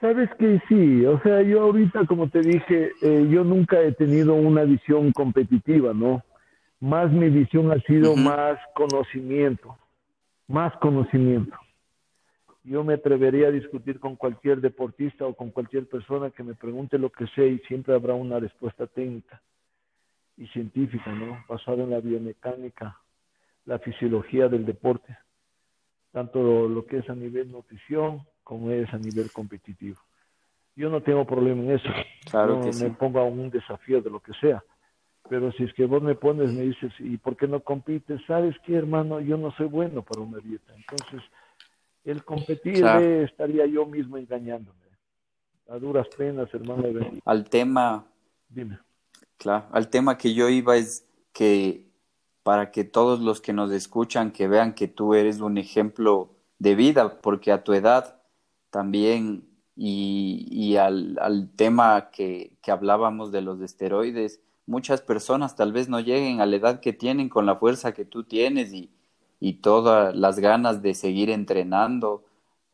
Sabes 0.00 0.28
que 0.38 0.60
sí, 0.68 1.06
o 1.06 1.18
sea, 1.22 1.40
yo 1.40 1.62
ahorita, 1.62 2.04
como 2.06 2.28
te 2.28 2.40
dije, 2.40 2.92
eh, 3.00 3.26
yo 3.30 3.44
nunca 3.44 3.80
he 3.80 3.92
tenido 3.92 4.34
una 4.34 4.64
visión 4.64 5.10
competitiva, 5.12 5.94
¿no? 5.94 6.22
Más 6.80 7.10
mi 7.10 7.30
visión 7.30 7.72
ha 7.72 7.80
sido 7.80 8.14
más 8.14 8.58
conocimiento, 8.74 9.74
más 10.46 10.76
conocimiento. 10.76 11.56
Yo 12.62 12.84
me 12.84 12.94
atrevería 12.94 13.48
a 13.48 13.52
discutir 13.52 13.98
con 13.98 14.16
cualquier 14.16 14.60
deportista 14.60 15.24
o 15.24 15.34
con 15.34 15.50
cualquier 15.50 15.88
persona 15.88 16.30
que 16.30 16.42
me 16.42 16.54
pregunte 16.54 16.98
lo 16.98 17.10
que 17.10 17.26
sé 17.28 17.46
y 17.46 17.58
siempre 17.60 17.94
habrá 17.94 18.12
una 18.12 18.38
respuesta 18.38 18.86
técnica 18.86 19.40
y 20.36 20.46
científica, 20.48 21.12
¿no? 21.12 21.44
Basada 21.48 21.82
en 21.82 21.90
la 21.90 22.00
biomecánica, 22.00 22.98
la 23.64 23.78
fisiología 23.78 24.48
del 24.48 24.66
deporte, 24.66 25.16
tanto 26.12 26.68
lo 26.68 26.86
que 26.86 26.98
es 26.98 27.10
a 27.10 27.14
nivel 27.14 27.50
nutrición 27.50 28.22
como 28.42 28.70
es 28.70 28.92
a 28.92 28.98
nivel 28.98 29.32
competitivo. 29.32 30.00
Yo 30.76 30.90
no 30.90 31.02
tengo 31.02 31.26
problema 31.26 31.62
en 31.62 31.70
eso. 31.72 31.88
Claro 32.30 32.60
que 32.60 32.70
me 32.84 32.90
pongo 32.90 33.20
a 33.20 33.24
un 33.24 33.50
desafío 33.50 34.02
de 34.02 34.10
lo 34.10 34.20
que 34.20 34.32
sea. 34.34 34.62
Pero 35.28 35.50
si 35.52 35.64
es 35.64 35.72
que 35.74 35.86
vos 35.86 36.02
me 36.02 36.14
pones, 36.14 36.52
me 36.52 36.62
dices, 36.62 36.92
¿y 37.00 37.16
por 37.16 37.36
qué 37.36 37.48
no 37.48 37.60
compites? 37.60 38.20
¿Sabes 38.26 38.54
qué, 38.64 38.76
hermano? 38.76 39.20
Yo 39.20 39.36
no 39.36 39.50
soy 39.52 39.66
bueno 39.66 40.02
para 40.02 40.20
una 40.20 40.38
dieta. 40.38 40.72
Entonces, 40.74 41.22
el 42.04 42.24
competir 42.24 42.84
estaría 42.84 43.66
yo 43.66 43.86
mismo 43.86 44.16
engañándome. 44.16 44.86
A 45.68 45.78
duras 45.78 46.06
penas, 46.16 46.52
hermano. 46.54 46.84
Al 47.24 47.48
tema. 47.48 48.04
Dime. 48.48 48.78
Claro, 49.38 49.66
al 49.72 49.90
tema 49.90 50.18
que 50.18 50.34
yo 50.34 50.48
iba 50.48 50.76
es 50.76 51.06
que 51.32 51.86
para 52.42 52.70
que 52.70 52.84
todos 52.84 53.20
los 53.20 53.40
que 53.40 53.52
nos 53.52 53.70
escuchan 53.72 54.30
que 54.32 54.48
vean 54.48 54.74
que 54.74 54.88
tú 54.88 55.14
eres 55.14 55.40
un 55.40 55.58
ejemplo 55.58 56.30
de 56.58 56.74
vida, 56.74 57.20
porque 57.20 57.52
a 57.52 57.64
tu 57.64 57.74
edad 57.74 58.20
también 58.70 59.48
y, 59.76 60.46
y 60.50 60.76
al, 60.76 61.18
al, 61.20 61.50
tema 61.56 62.10
que, 62.10 62.56
que 62.62 62.70
hablábamos 62.70 63.32
de 63.32 63.42
los 63.42 63.60
esteroides, 63.60 64.40
muchas 64.66 65.00
personas 65.02 65.56
tal 65.56 65.72
vez 65.72 65.88
no 65.88 66.00
lleguen 66.00 66.40
a 66.40 66.46
la 66.46 66.56
edad 66.56 66.80
que 66.80 66.92
tienen 66.92 67.28
con 67.28 67.46
la 67.46 67.56
fuerza 67.56 67.92
que 67.92 68.04
tú 68.04 68.24
tienes 68.24 68.72
y, 68.72 68.90
y 69.40 69.54
todas 69.54 70.14
las 70.16 70.38
ganas 70.38 70.82
de 70.82 70.94
seguir 70.94 71.30
entrenando 71.30 72.24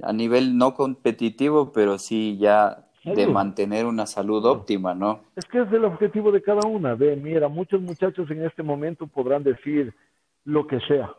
a 0.02 0.12
nivel 0.12 0.56
no 0.58 0.74
competitivo, 0.74 1.72
pero 1.72 1.98
sí 1.98 2.36
ya 2.38 2.88
de 3.04 3.26
mantener 3.26 3.86
una 3.86 4.06
salud 4.06 4.44
óptima, 4.44 4.94
¿no? 4.94 5.20
Es 5.36 5.44
que 5.46 5.60
es 5.60 5.72
el 5.72 5.84
objetivo 5.84 6.30
de 6.30 6.42
cada 6.42 6.66
una. 6.68 6.94
Ve, 6.94 7.16
mira, 7.16 7.48
muchos 7.48 7.80
muchachos 7.80 8.30
en 8.30 8.44
este 8.44 8.62
momento 8.62 9.06
podrán 9.06 9.42
decir 9.42 9.92
lo 10.44 10.66
que 10.66 10.80
sea, 10.80 11.12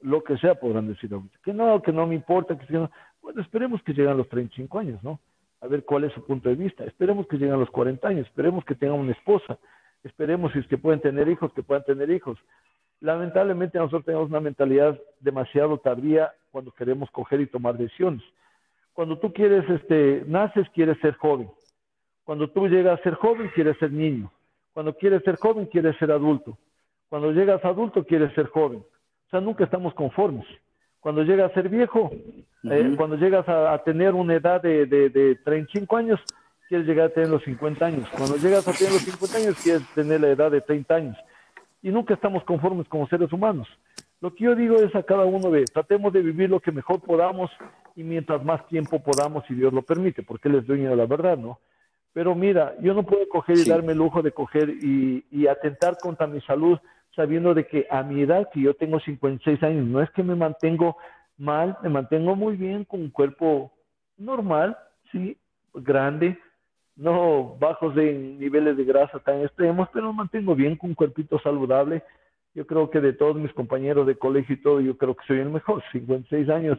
lo 0.00 0.22
que 0.22 0.36
sea 0.38 0.54
podrán 0.54 0.88
decir 0.88 1.10
Que 1.44 1.52
no, 1.52 1.82
que 1.82 1.92
no 1.92 2.06
me 2.06 2.14
importa, 2.14 2.56
que 2.56 2.72
no. 2.72 2.90
Bueno, 3.22 3.42
esperemos 3.42 3.82
que 3.82 3.92
lleguen 3.92 4.12
a 4.12 4.14
los 4.14 4.28
35 4.28 4.78
años, 4.78 5.02
¿no? 5.02 5.18
A 5.60 5.66
ver 5.66 5.84
cuál 5.84 6.04
es 6.04 6.12
su 6.12 6.24
punto 6.24 6.48
de 6.48 6.54
vista. 6.54 6.84
Esperemos 6.84 7.26
que 7.26 7.36
lleguen 7.36 7.54
a 7.54 7.58
los 7.58 7.70
40 7.70 8.06
años, 8.06 8.26
esperemos 8.26 8.64
que 8.64 8.74
tengan 8.74 9.00
una 9.00 9.12
esposa, 9.12 9.58
esperemos 10.04 10.52
si 10.52 10.60
es 10.60 10.66
que 10.68 10.78
pueden 10.78 11.00
tener 11.00 11.28
hijos, 11.28 11.52
que 11.54 11.62
puedan 11.62 11.84
tener 11.84 12.10
hijos. 12.10 12.38
Lamentablemente 13.00 13.78
nosotros 13.78 14.04
tenemos 14.04 14.30
una 14.30 14.40
mentalidad 14.40 14.98
demasiado 15.20 15.78
tardía 15.78 16.32
cuando 16.50 16.70
queremos 16.70 17.10
coger 17.10 17.40
y 17.40 17.46
tomar 17.46 17.76
decisiones 17.76 18.22
cuando 18.96 19.18
tú 19.18 19.30
quieres, 19.30 19.68
este, 19.68 20.24
naces, 20.26 20.66
quieres 20.70 20.98
ser 21.00 21.14
joven. 21.16 21.50
Cuando 22.24 22.48
tú 22.48 22.66
llegas 22.66 22.98
a 22.98 23.02
ser 23.02 23.12
joven, 23.12 23.50
quieres 23.54 23.76
ser 23.76 23.92
niño. 23.92 24.32
Cuando 24.72 24.94
quieres 24.94 25.22
ser 25.22 25.36
joven, 25.36 25.66
quieres 25.66 25.94
ser 25.98 26.10
adulto. 26.10 26.56
Cuando 27.10 27.30
llegas 27.30 27.62
a 27.62 27.68
adulto, 27.68 28.04
quieres 28.04 28.32
ser 28.34 28.46
joven. 28.46 28.78
O 28.78 29.30
sea, 29.30 29.42
nunca 29.42 29.64
estamos 29.64 29.92
conformes. 29.92 30.46
Cuando 31.00 31.22
llegas 31.24 31.50
a 31.50 31.54
ser 31.54 31.68
viejo, 31.68 32.10
eh, 32.64 32.94
cuando 32.96 33.16
llegas 33.16 33.46
a, 33.46 33.76
tener 33.84 34.14
una 34.14 34.34
edad 34.34 34.62
de, 34.62 34.86
de, 34.86 35.10
de 35.10 35.34
35 35.44 35.94
años, 35.94 36.18
quieres 36.66 36.86
llegar 36.86 37.08
a 37.08 37.12
tener 37.12 37.28
los 37.28 37.44
50 37.44 37.84
años. 37.84 38.08
Cuando 38.16 38.38
llegas 38.38 38.66
a 38.66 38.72
tener 38.72 38.94
los 38.94 39.02
50 39.02 39.36
años, 39.36 39.62
quieres 39.62 39.86
tener 39.94 40.22
la 40.22 40.28
edad 40.28 40.50
de 40.50 40.62
30 40.62 40.94
años. 40.94 41.16
Y 41.82 41.90
nunca 41.90 42.14
estamos 42.14 42.42
conformes 42.44 42.88
como 42.88 43.06
seres 43.08 43.30
humanos. 43.30 43.68
Lo 44.20 44.34
que 44.34 44.44
yo 44.44 44.54
digo 44.54 44.76
es 44.76 44.94
a 44.94 45.02
cada 45.02 45.24
uno 45.24 45.50
de, 45.50 45.64
tratemos 45.64 46.12
de 46.12 46.22
vivir 46.22 46.48
lo 46.48 46.60
que 46.60 46.72
mejor 46.72 47.00
podamos 47.00 47.50
y 47.94 48.02
mientras 48.02 48.44
más 48.44 48.66
tiempo 48.68 49.02
podamos, 49.02 49.44
si 49.46 49.54
Dios 49.54 49.72
lo 49.72 49.82
permite, 49.82 50.22
porque 50.22 50.48
Él 50.48 50.56
es 50.56 50.66
dueño 50.66 50.90
de 50.90 50.96
la 50.96 51.06
verdad, 51.06 51.36
¿no? 51.36 51.58
Pero 52.12 52.34
mira, 52.34 52.74
yo 52.80 52.94
no 52.94 53.02
puedo 53.02 53.28
coger 53.28 53.58
y 53.58 53.68
darme 53.68 53.92
el 53.92 53.98
lujo 53.98 54.22
de 54.22 54.32
coger 54.32 54.70
y, 54.70 55.24
y, 55.30 55.46
atentar 55.46 55.98
contra 55.98 56.26
mi 56.26 56.40
salud 56.40 56.78
sabiendo 57.14 57.52
de 57.52 57.66
que 57.66 57.86
a 57.90 58.02
mi 58.02 58.22
edad, 58.22 58.48
que 58.52 58.60
yo 58.60 58.74
tengo 58.74 59.00
56 59.00 59.62
años, 59.62 59.86
no 59.86 60.00
es 60.00 60.10
que 60.10 60.22
me 60.22 60.34
mantengo 60.34 60.96
mal, 61.38 61.76
me 61.82 61.88
mantengo 61.88 62.34
muy 62.36 62.56
bien 62.56 62.84
con 62.84 63.00
un 63.00 63.10
cuerpo 63.10 63.72
normal, 64.16 64.76
sí, 65.12 65.36
grande, 65.74 66.38
no 66.96 67.56
bajos 67.58 67.94
de 67.94 68.12
niveles 68.12 68.76
de 68.76 68.84
grasa 68.84 69.18
tan 69.18 69.42
extremos, 69.42 69.88
pero 69.92 70.12
me 70.12 70.18
mantengo 70.18 70.54
bien 70.54 70.76
con 70.76 70.90
un 70.90 70.94
cuerpito 70.94 71.38
saludable. 71.38 72.02
Yo 72.56 72.66
creo 72.66 72.88
que 72.88 73.02
de 73.02 73.12
todos 73.12 73.36
mis 73.36 73.52
compañeros 73.52 74.06
de 74.06 74.16
colegio 74.16 74.54
y 74.54 74.62
todo, 74.62 74.80
yo 74.80 74.96
creo 74.96 75.14
que 75.14 75.26
soy 75.26 75.40
el 75.40 75.50
mejor, 75.50 75.84
56 75.92 76.48
años 76.48 76.78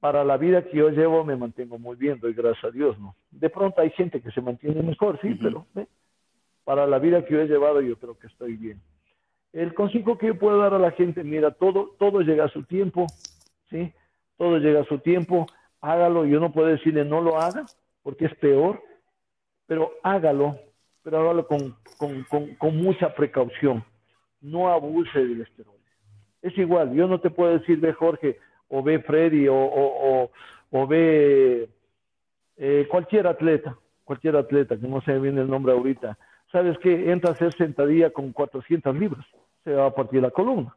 para 0.00 0.24
la 0.24 0.36
vida 0.36 0.62
que 0.62 0.76
yo 0.76 0.90
llevo 0.90 1.24
me 1.24 1.36
mantengo 1.36 1.78
muy 1.78 1.96
bien, 1.96 2.18
doy 2.20 2.34
gracias 2.34 2.64
a 2.64 2.70
Dios, 2.70 2.98
¿no? 2.98 3.14
De 3.30 3.48
pronto 3.48 3.80
hay 3.80 3.90
gente 3.90 4.20
que 4.20 4.32
se 4.32 4.42
mantiene 4.42 4.82
mejor, 4.82 5.18
sí, 5.22 5.34
pero 5.40 5.64
para 6.64 6.86
la 6.86 6.98
vida 6.98 7.24
que 7.24 7.34
yo 7.34 7.40
he 7.40 7.46
llevado 7.46 7.80
yo 7.80 7.96
creo 7.96 8.18
que 8.18 8.26
estoy 8.26 8.56
bien. 8.56 8.82
El 9.52 9.72
consejo 9.72 10.18
que 10.18 10.26
yo 10.26 10.38
puedo 10.38 10.58
dar 10.58 10.74
a 10.74 10.78
la 10.78 10.90
gente, 10.90 11.22
mira, 11.22 11.52
todo, 11.52 11.94
todo 11.98 12.20
llega 12.20 12.44
a 12.44 12.48
su 12.48 12.64
tiempo, 12.64 13.06
¿sí? 13.70 13.94
Todo 14.36 14.58
llega 14.58 14.80
a 14.80 14.86
su 14.86 14.98
tiempo, 14.98 15.46
hágalo, 15.80 16.26
yo 16.26 16.40
no 16.40 16.52
puedo 16.52 16.66
decirle 16.66 17.04
no 17.04 17.20
lo 17.20 17.40
haga, 17.40 17.64
porque 18.02 18.26
es 18.26 18.34
peor, 18.34 18.82
pero 19.66 19.92
hágalo, 20.02 20.58
pero 21.04 21.20
hágalo 21.20 21.46
con, 21.46 21.76
con, 21.96 22.24
con, 22.24 22.54
con 22.56 22.76
mucha 22.76 23.14
precaución, 23.14 23.84
no 24.44 24.70
abuse 24.70 25.18
del 25.18 25.40
esteroide. 25.40 25.80
Es 26.42 26.56
igual, 26.58 26.92
yo 26.92 27.08
no 27.08 27.20
te 27.20 27.30
puedo 27.30 27.58
decir, 27.58 27.80
ve 27.80 27.92
Jorge, 27.92 28.38
o 28.68 28.82
ve 28.82 29.00
Freddy 29.00 29.48
o, 29.48 29.56
o, 29.56 30.30
o, 30.70 30.86
ve 30.86 31.68
eh, 32.56 32.86
cualquier 32.90 33.26
atleta, 33.26 33.76
cualquier 34.04 34.36
atleta, 34.36 34.76
que 34.76 34.86
no 34.86 35.00
sé 35.00 35.18
bien 35.18 35.38
el 35.38 35.48
nombre 35.48 35.72
ahorita, 35.72 36.18
sabes 36.52 36.78
que 36.78 37.10
entra 37.10 37.30
a 37.30 37.32
hacer 37.32 37.54
sentadilla 37.54 38.10
con 38.10 38.32
400 38.32 38.94
libras, 38.94 39.24
se 39.64 39.72
va 39.72 39.86
a 39.86 39.94
partir 39.94 40.20
la 40.20 40.30
columna, 40.30 40.76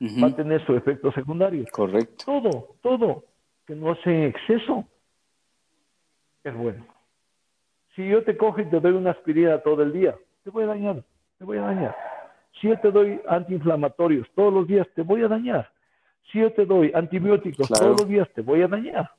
va 0.00 0.26
a 0.26 0.36
tener 0.36 0.64
su 0.66 0.74
efecto 0.74 1.12
secundario. 1.12 1.64
Correcto. 1.70 2.24
Todo, 2.24 2.68
todo, 2.82 3.24
que 3.66 3.76
no 3.76 3.94
sea 3.96 4.12
en 4.12 4.24
exceso, 4.24 4.84
es 6.42 6.54
bueno. 6.54 6.84
Si 7.94 8.08
yo 8.08 8.24
te 8.24 8.36
cojo 8.36 8.60
y 8.60 8.66
te 8.66 8.80
doy 8.80 8.92
una 8.92 9.12
aspirina 9.12 9.58
todo 9.58 9.82
el 9.82 9.92
día, 9.92 10.16
te 10.42 10.50
voy 10.50 10.64
a 10.64 10.68
dañar, 10.68 11.04
te 11.38 11.44
voy 11.44 11.58
a 11.58 11.62
dañar. 11.62 11.96
Si 12.60 12.68
yo 12.68 12.78
te 12.78 12.90
doy 12.90 13.20
antiinflamatorios 13.28 14.28
todos 14.34 14.52
los 14.52 14.66
días, 14.66 14.86
te 14.94 15.02
voy 15.02 15.22
a 15.22 15.28
dañar. 15.28 15.70
Si 16.30 16.38
yo 16.38 16.52
te 16.52 16.64
doy 16.64 16.92
antibióticos 16.94 17.68
todos 17.68 18.00
los 18.00 18.08
días, 18.08 18.28
te 18.34 18.42
voy 18.42 18.62
a 18.62 18.68
dañar. 18.68 19.10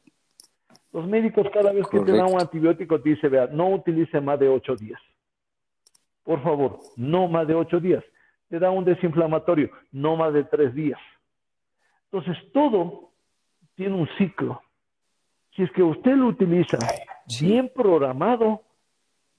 Los 0.93 1.07
médicos 1.07 1.47
cada 1.53 1.71
vez 1.71 1.87
que 1.87 1.99
te 1.99 2.11
dan 2.11 2.33
un 2.33 2.39
antibiótico 2.39 2.99
te 3.01 3.09
dice, 3.09 3.29
vea, 3.29 3.47
no 3.47 3.69
utilice 3.69 4.19
más 4.19 4.39
de 4.39 4.49
ocho 4.49 4.75
días. 4.75 4.99
Por 6.23 6.43
favor, 6.43 6.79
no 6.97 7.27
más 7.27 7.47
de 7.47 7.55
ocho 7.55 7.79
días. 7.79 8.03
Te 8.49 8.59
da 8.59 8.69
un 8.69 8.83
desinflamatorio, 8.83 9.71
no 9.91 10.17
más 10.17 10.33
de 10.33 10.43
tres 10.43 10.73
días. 10.73 10.99
Entonces, 12.11 12.37
todo 12.51 13.11
tiene 13.75 13.95
un 13.95 14.07
ciclo. 14.17 14.61
Si 15.55 15.63
es 15.63 15.71
que 15.71 15.81
usted 15.81 16.15
lo 16.15 16.27
utiliza 16.27 16.77
bien 17.39 17.71
programado, 17.73 18.61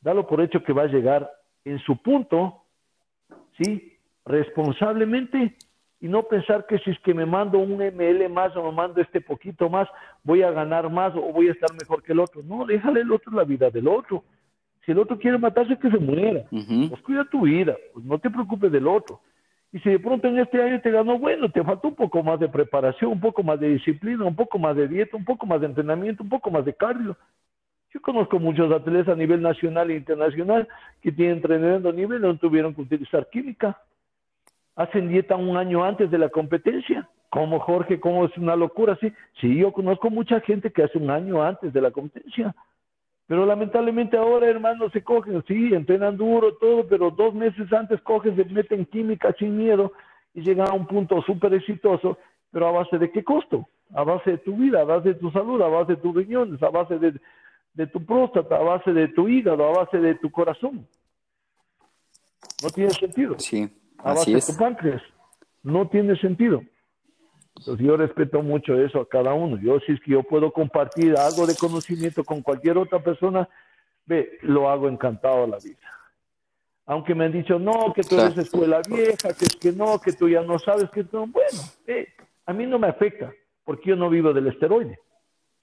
dalo 0.00 0.26
por 0.26 0.40
hecho 0.40 0.62
que 0.62 0.72
va 0.72 0.82
a 0.82 0.86
llegar 0.86 1.30
en 1.64 1.78
su 1.80 1.96
punto, 2.02 2.61
¿sí? 3.58 3.96
Responsablemente 4.24 5.56
y 6.00 6.08
no 6.08 6.24
pensar 6.24 6.66
que 6.66 6.78
si 6.80 6.90
es 6.90 6.98
que 7.00 7.14
me 7.14 7.26
mando 7.26 7.58
un 7.58 7.80
ML 7.80 8.28
más 8.28 8.54
o 8.56 8.64
me 8.64 8.72
mando 8.72 9.00
este 9.00 9.20
poquito 9.20 9.70
más, 9.70 9.88
voy 10.24 10.42
a 10.42 10.50
ganar 10.50 10.90
más 10.90 11.14
o 11.14 11.32
voy 11.32 11.48
a 11.48 11.52
estar 11.52 11.70
mejor 11.74 12.02
que 12.02 12.12
el 12.12 12.18
otro. 12.18 12.42
No, 12.42 12.66
déjale 12.66 13.02
el 13.02 13.12
otro 13.12 13.32
la 13.32 13.44
vida 13.44 13.70
del 13.70 13.86
otro. 13.86 14.24
Si 14.84 14.90
el 14.90 14.98
otro 14.98 15.16
quiere 15.16 15.38
matarse, 15.38 15.78
que 15.78 15.90
se 15.90 15.98
muera. 15.98 16.42
Pues 16.50 17.00
cuida 17.02 17.24
tu 17.30 17.42
vida, 17.42 17.76
pues 17.94 18.04
no 18.04 18.18
te 18.18 18.30
preocupes 18.30 18.72
del 18.72 18.88
otro. 18.88 19.20
Y 19.72 19.78
si 19.78 19.90
de 19.90 20.00
pronto 20.00 20.26
en 20.26 20.40
este 20.40 20.60
año 20.60 20.80
te 20.80 20.90
ganó, 20.90 21.18
bueno, 21.18 21.48
te 21.50 21.62
faltó 21.62 21.88
un 21.88 21.94
poco 21.94 22.22
más 22.22 22.40
de 22.40 22.48
preparación, 22.48 23.12
un 23.12 23.20
poco 23.20 23.44
más 23.44 23.60
de 23.60 23.68
disciplina, 23.68 24.24
un 24.24 24.34
poco 24.34 24.58
más 24.58 24.74
de 24.76 24.88
dieta, 24.88 25.16
un 25.16 25.24
poco 25.24 25.46
más 25.46 25.60
de 25.60 25.68
entrenamiento, 25.68 26.24
un 26.24 26.28
poco 26.28 26.50
más 26.50 26.64
de 26.64 26.74
cardio. 26.74 27.16
Yo 27.92 28.00
conozco 28.00 28.38
muchos 28.38 28.72
atletas 28.72 29.14
a 29.14 29.16
nivel 29.16 29.42
nacional 29.42 29.90
e 29.90 29.96
internacional 29.96 30.66
que 31.02 31.12
tienen 31.12 31.36
entrenamiento 31.36 31.90
a 31.90 31.92
nivel 31.92 32.22
no 32.22 32.36
tuvieron 32.38 32.74
que 32.74 32.82
utilizar 32.82 33.28
química 33.28 33.78
hacen 34.76 35.08
dieta 35.08 35.36
un 35.36 35.56
año 35.56 35.84
antes 35.84 36.10
de 36.10 36.18
la 36.18 36.30
competencia. 36.30 37.08
Como 37.28 37.60
Jorge, 37.60 38.00
como 38.00 38.24
es 38.24 38.36
una 38.36 38.56
locura, 38.56 38.96
sí. 39.00 39.12
Sí, 39.40 39.56
yo 39.56 39.72
conozco 39.72 40.10
mucha 40.10 40.40
gente 40.40 40.70
que 40.70 40.82
hace 40.82 40.98
un 40.98 41.10
año 41.10 41.42
antes 41.42 41.72
de 41.72 41.80
la 41.80 41.90
competencia. 41.90 42.54
Pero 43.26 43.46
lamentablemente 43.46 44.16
ahora, 44.16 44.46
hermanos, 44.46 44.92
se 44.92 45.02
cogen, 45.02 45.42
sí, 45.46 45.72
entrenan 45.72 46.16
duro, 46.16 46.54
todo, 46.54 46.86
pero 46.86 47.10
dos 47.10 47.32
meses 47.34 47.72
antes 47.72 48.00
cogen, 48.02 48.36
se 48.36 48.44
meten 48.46 48.84
química 48.86 49.34
sin 49.38 49.56
miedo 49.56 49.92
y 50.34 50.42
llegar 50.42 50.68
a 50.70 50.74
un 50.74 50.86
punto 50.86 51.22
súper 51.22 51.54
exitoso, 51.54 52.18
pero 52.50 52.68
a 52.68 52.72
base 52.72 52.98
de 52.98 53.10
qué 53.10 53.24
costo? 53.24 53.66
A 53.94 54.02
base 54.02 54.32
de 54.32 54.38
tu 54.38 54.56
vida, 54.56 54.80
a 54.80 54.84
base 54.84 55.10
de 55.10 55.14
tu 55.14 55.30
salud, 55.30 55.60
a 55.62 55.68
base 55.68 55.92
de 55.92 56.02
tus 56.02 56.14
riñones, 56.14 56.62
a 56.62 56.70
base 56.70 56.98
de, 56.98 57.14
de 57.74 57.86
tu 57.86 58.04
próstata, 58.04 58.56
a 58.56 58.62
base 58.62 58.92
de 58.92 59.08
tu 59.08 59.28
hígado, 59.28 59.64
a 59.64 59.84
base 59.84 59.98
de 59.98 60.14
tu 60.16 60.30
corazón. 60.30 60.86
No 62.62 62.70
tiene 62.70 62.90
sentido. 62.90 63.38
Sí, 63.38 63.70
a 63.98 64.14
base 64.14 64.32
de 64.32 64.40
tu 64.40 64.56
páncreas. 64.56 65.02
No 65.62 65.88
tiene 65.88 66.16
sentido. 66.16 66.62
Entonces 67.56 67.86
yo 67.86 67.96
respeto 67.96 68.42
mucho 68.42 68.74
eso 68.80 69.00
a 69.00 69.08
cada 69.08 69.34
uno. 69.34 69.58
Yo 69.60 69.78
si 69.80 69.92
es 69.92 70.00
que 70.00 70.12
yo 70.12 70.22
puedo 70.22 70.52
compartir 70.52 71.16
algo 71.16 71.46
de 71.46 71.54
conocimiento 71.54 72.24
con 72.24 72.42
cualquier 72.42 72.78
otra 72.78 73.02
persona, 73.02 73.48
ve, 74.06 74.38
lo 74.42 74.68
hago 74.68 74.88
encantado 74.88 75.44
a 75.44 75.46
la 75.46 75.58
vida. 75.58 75.78
Aunque 76.86 77.14
me 77.14 77.26
han 77.26 77.32
dicho, 77.32 77.58
no, 77.58 77.92
que 77.94 78.02
tú 78.02 78.18
eres 78.18 78.36
escuela 78.36 78.82
vieja, 78.88 79.32
que 79.34 79.44
es 79.44 79.56
que 79.56 79.72
no, 79.72 80.00
que 80.00 80.12
tú 80.12 80.28
ya 80.28 80.42
no 80.42 80.58
sabes, 80.58 80.90
que 80.90 81.04
no. 81.12 81.26
Bueno, 81.26 81.60
a 82.46 82.52
mí 82.52 82.66
no 82.66 82.78
me 82.78 82.88
afecta, 82.88 83.32
porque 83.64 83.90
yo 83.90 83.96
no 83.96 84.10
vivo 84.10 84.32
del 84.32 84.48
esteroide. 84.48 84.98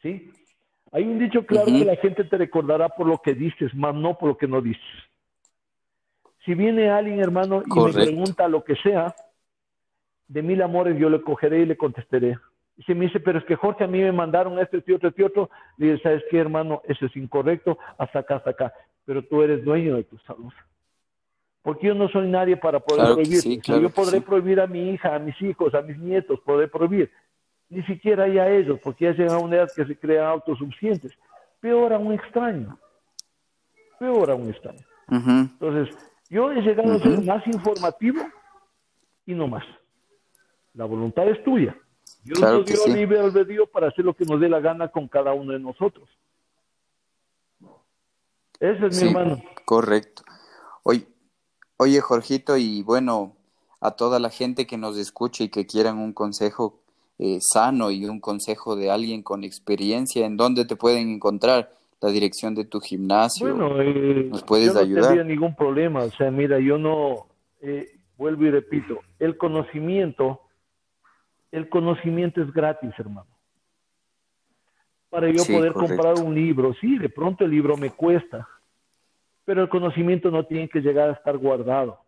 ¿Sí? 0.02 0.32
Hay 0.92 1.04
un 1.04 1.20
dicho 1.20 1.46
claro 1.46 1.68
que 1.68 1.86
la 1.86 1.96
gente 1.98 2.24
te 2.24 2.38
recordará 2.38 2.90
por 2.90 3.08
lo 3.08 3.20
que 3.20 3.34
dices, 3.34 3.74
más 3.76 3.94
no 3.94 4.18
por 4.18 4.30
lo 4.30 4.38
que 4.38 4.48
no 4.48 4.62
dices. 4.62 4.84
Si 6.46 6.54
viene 6.56 6.90
alguien, 6.90 7.20
hermano, 7.20 7.62
y 7.66 7.80
me 7.80 7.94
pregunta 7.94 8.48
lo 8.48 8.64
que 8.64 8.76
sea, 8.78 9.14
de 10.28 10.42
mil 10.42 10.62
amores 10.62 10.98
yo 10.98 11.10
le 11.10 11.22
cogeré 11.22 11.62
y 11.62 11.66
le 11.66 11.78
contestaré. 11.78 12.38
Y 12.78 12.84
si 12.84 12.96
me 12.96 13.06
dice, 13.06 13.20
pero 13.20 13.40
es 13.40 13.46
que 13.46 13.56
Jorge, 13.56 13.84
a 13.84 13.88
mí 13.88 14.00
me 14.00 14.12
mandaron 14.12 14.58
esto, 14.58 14.78
este 14.78 14.96
otro, 14.96 15.10
este 15.10 15.26
otro, 15.26 15.50
le 15.78 15.92
dice, 15.92 16.04
¿sabes 16.04 16.24
qué, 16.32 16.40
hermano? 16.40 16.82
Eso 16.88 17.06
es 17.06 17.16
incorrecto, 17.18 17.78
hasta 17.98 18.20
acá, 18.20 18.38
hasta 18.38 18.52
acá. 18.52 18.74
Pero 19.06 19.24
tú 19.24 19.44
eres 19.44 19.66
dueño 19.66 19.96
de 19.96 20.06
tu 20.06 20.18
salud. 20.20 20.54
Porque 21.62 21.88
yo 21.88 21.94
no 21.94 22.08
soy 22.08 22.30
nadie 22.30 22.56
para 22.56 22.80
poder 22.80 23.16
prohibir. 23.16 23.62
yo 23.62 23.90
podré 23.90 24.22
prohibir 24.22 24.62
a 24.62 24.68
mi 24.68 24.92
hija, 24.92 25.14
a 25.14 25.20
mis 25.20 25.40
hijos, 25.42 25.76
a 25.76 25.82
mis 25.82 25.98
nietos, 25.98 26.40
podré 26.46 26.70
prohibir. 26.70 27.12
Ni 27.70 27.84
siquiera 27.84 28.24
a 28.24 28.50
ellos, 28.50 28.80
porque 28.84 29.06
ya 29.06 29.12
llegan 29.12 29.36
a 29.36 29.40
una 29.40 29.58
edad 29.58 29.70
que 29.76 29.86
se 29.86 29.98
crean 29.98 30.26
autosuficientes. 30.26 31.12
Peor 31.60 31.94
a 31.94 32.00
un 32.00 32.14
extraño. 32.14 32.80
Peor 34.00 34.32
a 34.32 34.36
un 34.36 34.50
extraño. 34.50 34.86
Entonces, 35.08 35.96
yo 36.30 36.52
he 36.52 36.62
llegado 36.62 36.94
a 36.94 37.00
ser 37.00 37.24
más 37.24 37.46
informativo 37.48 38.22
y 39.26 39.34
no 39.34 39.48
más. 39.48 39.64
La 40.74 40.86
voluntad 40.86 41.28
es 41.28 41.44
tuya. 41.44 41.76
Dios 42.24 42.40
nos 42.40 42.66
dio 42.66 42.88
libre 42.88 43.20
albedrío 43.20 43.68
para 43.68 43.88
hacer 43.88 44.06
lo 44.06 44.14
que 44.14 44.26
nos 44.26 44.40
dé 44.40 44.50
la 44.50 44.60
gana 44.60 44.90
con 44.90 45.08
cada 45.08 45.34
uno 45.34 45.54
de 45.54 45.60
nosotros. 45.60 46.10
Ese 48.60 48.88
es 48.88 49.02
mi 49.02 49.10
hermano. 49.10 49.42
Correcto. 49.66 50.24
Oye, 50.84 51.08
oye, 51.78 52.02
Jorgito, 52.02 52.58
y 52.58 52.84
bueno, 52.84 53.36
a 53.80 53.92
toda 53.92 54.20
la 54.20 54.30
gente 54.30 54.68
que 54.68 54.78
nos 54.78 54.98
escuche 54.98 55.46
y 55.46 55.50
que 55.50 55.66
quieran 55.66 55.98
un 55.98 56.14
consejo 56.14 56.79
eh, 57.20 57.38
sano 57.42 57.92
y 57.92 58.06
un 58.06 58.20
consejo 58.20 58.76
de 58.76 58.90
alguien 58.90 59.22
con 59.22 59.44
experiencia, 59.44 60.26
¿en 60.26 60.38
dónde 60.38 60.66
te 60.66 60.76
pueden 60.76 61.10
encontrar? 61.10 61.72
La 62.02 62.10
dirección 62.10 62.56
de 62.56 62.64
tu 62.64 62.80
gimnasio. 62.80 63.54
Bueno, 63.54 63.82
eh, 63.82 64.30
¿nos 64.32 64.44
puedes 64.44 64.74
yo 64.74 64.74
no 64.74 65.02
tendría 65.02 65.24
ningún 65.26 65.54
problema. 65.54 66.04
O 66.04 66.10
sea, 66.12 66.32
mira, 66.32 66.58
yo 66.58 66.78
no, 66.78 67.28
eh, 67.62 67.92
vuelvo 68.18 68.46
y 68.46 68.52
repito, 68.52 69.02
el 69.20 69.38
conocimiento 69.38 70.40
el 71.52 71.70
conocimiento 71.70 72.42
es 72.42 72.54
gratis, 72.54 72.92
hermano. 72.98 73.28
Para 75.10 75.30
yo 75.32 75.44
poder 75.46 75.74
comprar 75.74 76.16
un 76.24 76.36
libro, 76.36 76.74
sí, 76.80 76.98
de 77.00 77.10
pronto 77.10 77.44
el 77.44 77.52
libro 77.52 77.76
me 77.76 77.90
cuesta, 77.90 78.48
pero 79.44 79.64
el 79.64 79.70
conocimiento 79.70 80.30
no 80.30 80.46
tiene 80.46 80.70
que 80.70 80.82
llegar 80.82 81.10
a 81.10 81.14
estar 81.14 81.36
guardado. 81.38 82.00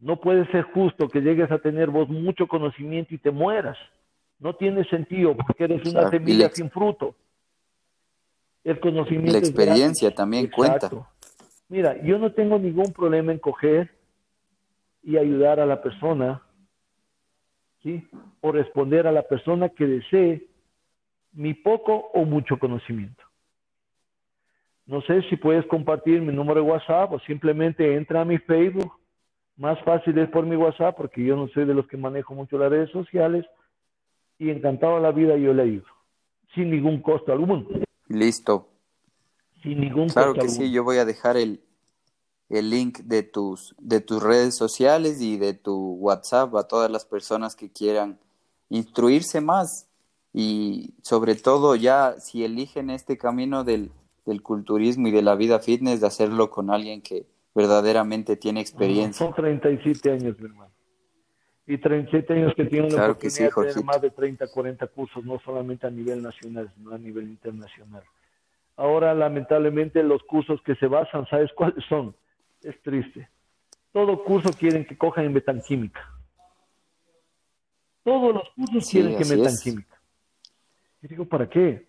No 0.00 0.18
puede 0.18 0.50
ser 0.50 0.62
justo 0.62 1.08
que 1.08 1.20
llegues 1.20 1.50
a 1.50 1.58
tener 1.58 1.90
vos 1.90 2.08
mucho 2.08 2.46
conocimiento 2.46 3.14
y 3.14 3.18
te 3.18 3.30
mueras. 3.30 3.76
No 4.44 4.54
tiene 4.54 4.84
sentido 4.84 5.34
porque 5.34 5.64
eres 5.64 5.90
una 5.90 6.10
semilla 6.10 6.50
sin 6.50 6.70
fruto. 6.70 7.14
El 8.62 8.78
conocimiento. 8.78 9.32
La 9.32 9.38
experiencia 9.38 10.14
también 10.14 10.50
cuenta. 10.50 10.90
Mira, 11.70 11.96
yo 12.02 12.18
no 12.18 12.30
tengo 12.30 12.58
ningún 12.58 12.92
problema 12.92 13.32
en 13.32 13.38
coger 13.38 13.90
y 15.02 15.16
ayudar 15.16 15.60
a 15.60 15.66
la 15.66 15.80
persona 15.80 16.42
o 18.42 18.52
responder 18.52 19.06
a 19.06 19.12
la 19.12 19.22
persona 19.22 19.70
que 19.70 19.86
desee 19.86 20.46
mi 21.32 21.54
poco 21.54 22.10
o 22.12 22.26
mucho 22.26 22.58
conocimiento. 22.58 23.24
No 24.84 25.00
sé 25.00 25.22
si 25.30 25.36
puedes 25.36 25.64
compartir 25.68 26.20
mi 26.20 26.34
número 26.34 26.62
de 26.62 26.70
WhatsApp 26.70 27.12
o 27.12 27.18
simplemente 27.20 27.96
entra 27.96 28.20
a 28.20 28.24
mi 28.26 28.36
Facebook. 28.36 28.92
Más 29.56 29.82
fácil 29.84 30.18
es 30.18 30.28
por 30.28 30.44
mi 30.44 30.56
WhatsApp 30.56 30.98
porque 30.98 31.24
yo 31.24 31.34
no 31.34 31.48
soy 31.48 31.64
de 31.64 31.72
los 31.72 31.86
que 31.86 31.96
manejo 31.96 32.34
mucho 32.34 32.58
las 32.58 32.68
redes 32.68 32.90
sociales 32.90 33.46
y 34.38 34.50
encantado 34.50 34.98
la 35.00 35.12
vida 35.12 35.36
yo 35.36 35.52
le 35.52 35.62
ayudo. 35.62 35.86
Sin 36.54 36.70
ningún 36.70 37.02
costo 37.02 37.32
alguno. 37.32 37.66
Listo. 38.08 38.68
Sin 39.62 39.80
ningún 39.80 40.08
claro 40.08 40.34
que 40.34 40.48
sí, 40.48 40.70
yo 40.70 40.84
voy 40.84 40.98
a 40.98 41.04
dejar 41.04 41.36
el, 41.36 41.60
el 42.50 42.70
link 42.70 42.98
de 42.98 43.22
tus, 43.22 43.74
de 43.78 44.00
tus 44.00 44.22
redes 44.22 44.56
sociales 44.56 45.20
y 45.20 45.38
de 45.38 45.54
tu 45.54 45.94
WhatsApp 45.94 46.54
a 46.56 46.68
todas 46.68 46.90
las 46.90 47.04
personas 47.04 47.56
que 47.56 47.70
quieran 47.70 48.18
instruirse 48.68 49.40
más 49.40 49.88
y 50.32 50.94
sobre 51.02 51.34
todo 51.36 51.76
ya 51.76 52.16
si 52.18 52.44
eligen 52.44 52.90
este 52.90 53.16
camino 53.16 53.64
del, 53.64 53.90
del 54.26 54.42
culturismo 54.42 55.08
y 55.08 55.12
de 55.12 55.22
la 55.22 55.36
vida 55.36 55.60
fitness, 55.60 56.00
de 56.00 56.08
hacerlo 56.08 56.50
con 56.50 56.70
alguien 56.70 57.00
que 57.02 57.26
verdaderamente 57.54 58.36
tiene 58.36 58.60
experiencia. 58.60 59.24
Son 59.24 59.34
37 59.34 60.10
años, 60.10 60.38
mi 60.38 60.46
hermano. 60.46 60.73
Y 61.66 61.78
37 61.78 62.32
años 62.32 62.54
que 62.54 62.64
tienen 62.66 62.94
la 62.94 63.06
oportunidad 63.10 63.50
de 63.54 63.72
tener 63.72 63.84
más 63.84 64.00
de 64.02 64.10
30, 64.10 64.48
40 64.48 64.86
cursos, 64.88 65.24
no 65.24 65.40
solamente 65.40 65.86
a 65.86 65.90
nivel 65.90 66.22
nacional, 66.22 66.70
sino 66.76 66.94
a 66.94 66.98
nivel 66.98 67.24
internacional. 67.24 68.02
Ahora, 68.76 69.14
lamentablemente, 69.14 70.02
los 70.02 70.22
cursos 70.24 70.60
que 70.62 70.74
se 70.74 70.86
basan, 70.86 71.26
¿sabes 71.26 71.50
cuáles 71.54 71.82
son? 71.88 72.14
es 72.64 72.80
triste. 72.82 73.28
Todo 73.92 74.24
curso 74.24 74.50
quieren 74.52 74.84
que 74.84 74.96
cojan 74.96 75.26
en 75.26 75.32
metanquímica. 75.32 76.00
Todos 78.02 78.34
los 78.34 78.50
cursos 78.50 78.90
quieren 78.90 79.16
que 79.16 79.24
metan 79.24 79.54
química. 79.62 80.00
Y 81.02 81.08
digo, 81.08 81.24
¿para 81.26 81.48
qué? 81.48 81.86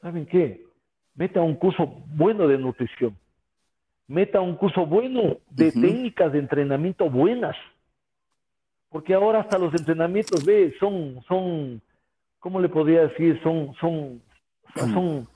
¿Saben 0.00 0.26
qué? 0.26 0.64
Meta 1.14 1.42
un 1.42 1.56
curso 1.56 1.86
bueno 1.86 2.48
de 2.48 2.56
nutrición. 2.56 3.16
Meta 4.06 4.40
un 4.40 4.56
curso 4.56 4.86
bueno 4.86 5.38
de 5.50 5.70
técnicas 5.72 6.32
de 6.32 6.38
entrenamiento 6.38 7.10
buenas. 7.10 7.56
Porque 8.90 9.14
ahora 9.14 9.40
hasta 9.40 9.58
los 9.58 9.72
entrenamientos, 9.72 10.44
ve, 10.44 10.74
son, 10.78 11.22
son, 11.26 11.80
¿cómo 12.38 12.60
le 12.60 12.68
podría 12.68 13.06
decir? 13.06 13.40
Son, 13.42 13.74
son, 13.80 14.20
son, 14.74 15.28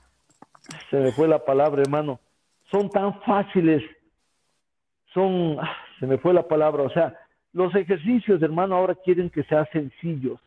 se 0.89 0.97
me 0.97 1.11
fue 1.11 1.27
la 1.27 1.43
palabra, 1.43 1.81
hermano, 1.81 2.19
son 2.69 2.89
tan 2.89 3.21
fáciles 3.21 3.81
son, 5.15 5.57
ah, 5.59 5.75
se 5.99 6.05
me 6.05 6.17
fue 6.19 6.33
la 6.33 6.47
palabra, 6.47 6.83
o 6.83 6.89
sea, 6.89 7.17
los 7.53 7.73
ejercicios, 7.73 8.41
hermano, 8.43 8.75
ahora 8.75 8.95
quieren 8.95 9.29
que 9.29 9.43
sean 9.43 9.65
sencillos. 9.71 10.39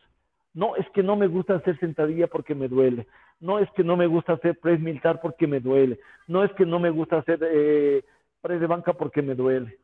No, 0.53 0.75
es 0.75 0.87
que 0.91 1.01
no 1.01 1.15
me 1.15 1.27
gusta 1.27 1.55
hacer 1.55 1.77
sentadilla 1.79 2.27
porque 2.27 2.53
me 2.53 2.67
duele. 2.67 3.07
No 3.39 3.57
es 3.57 3.69
que 3.71 3.83
no 3.83 3.97
me 3.97 4.05
gusta 4.05 4.33
hacer 4.33 4.59
press 4.59 4.79
militar 4.79 5.19
porque 5.21 5.47
me 5.47 5.59
duele. 5.59 5.99
No 6.27 6.43
es 6.43 6.51
que 6.53 6.65
no 6.65 6.79
me 6.79 6.91
gusta 6.91 7.17
hacer 7.17 7.39
eh, 7.41 8.03
press 8.41 8.61
de 8.61 8.67
banca 8.67 8.93
porque 8.93 9.23
me 9.23 9.33
duele. 9.33 9.77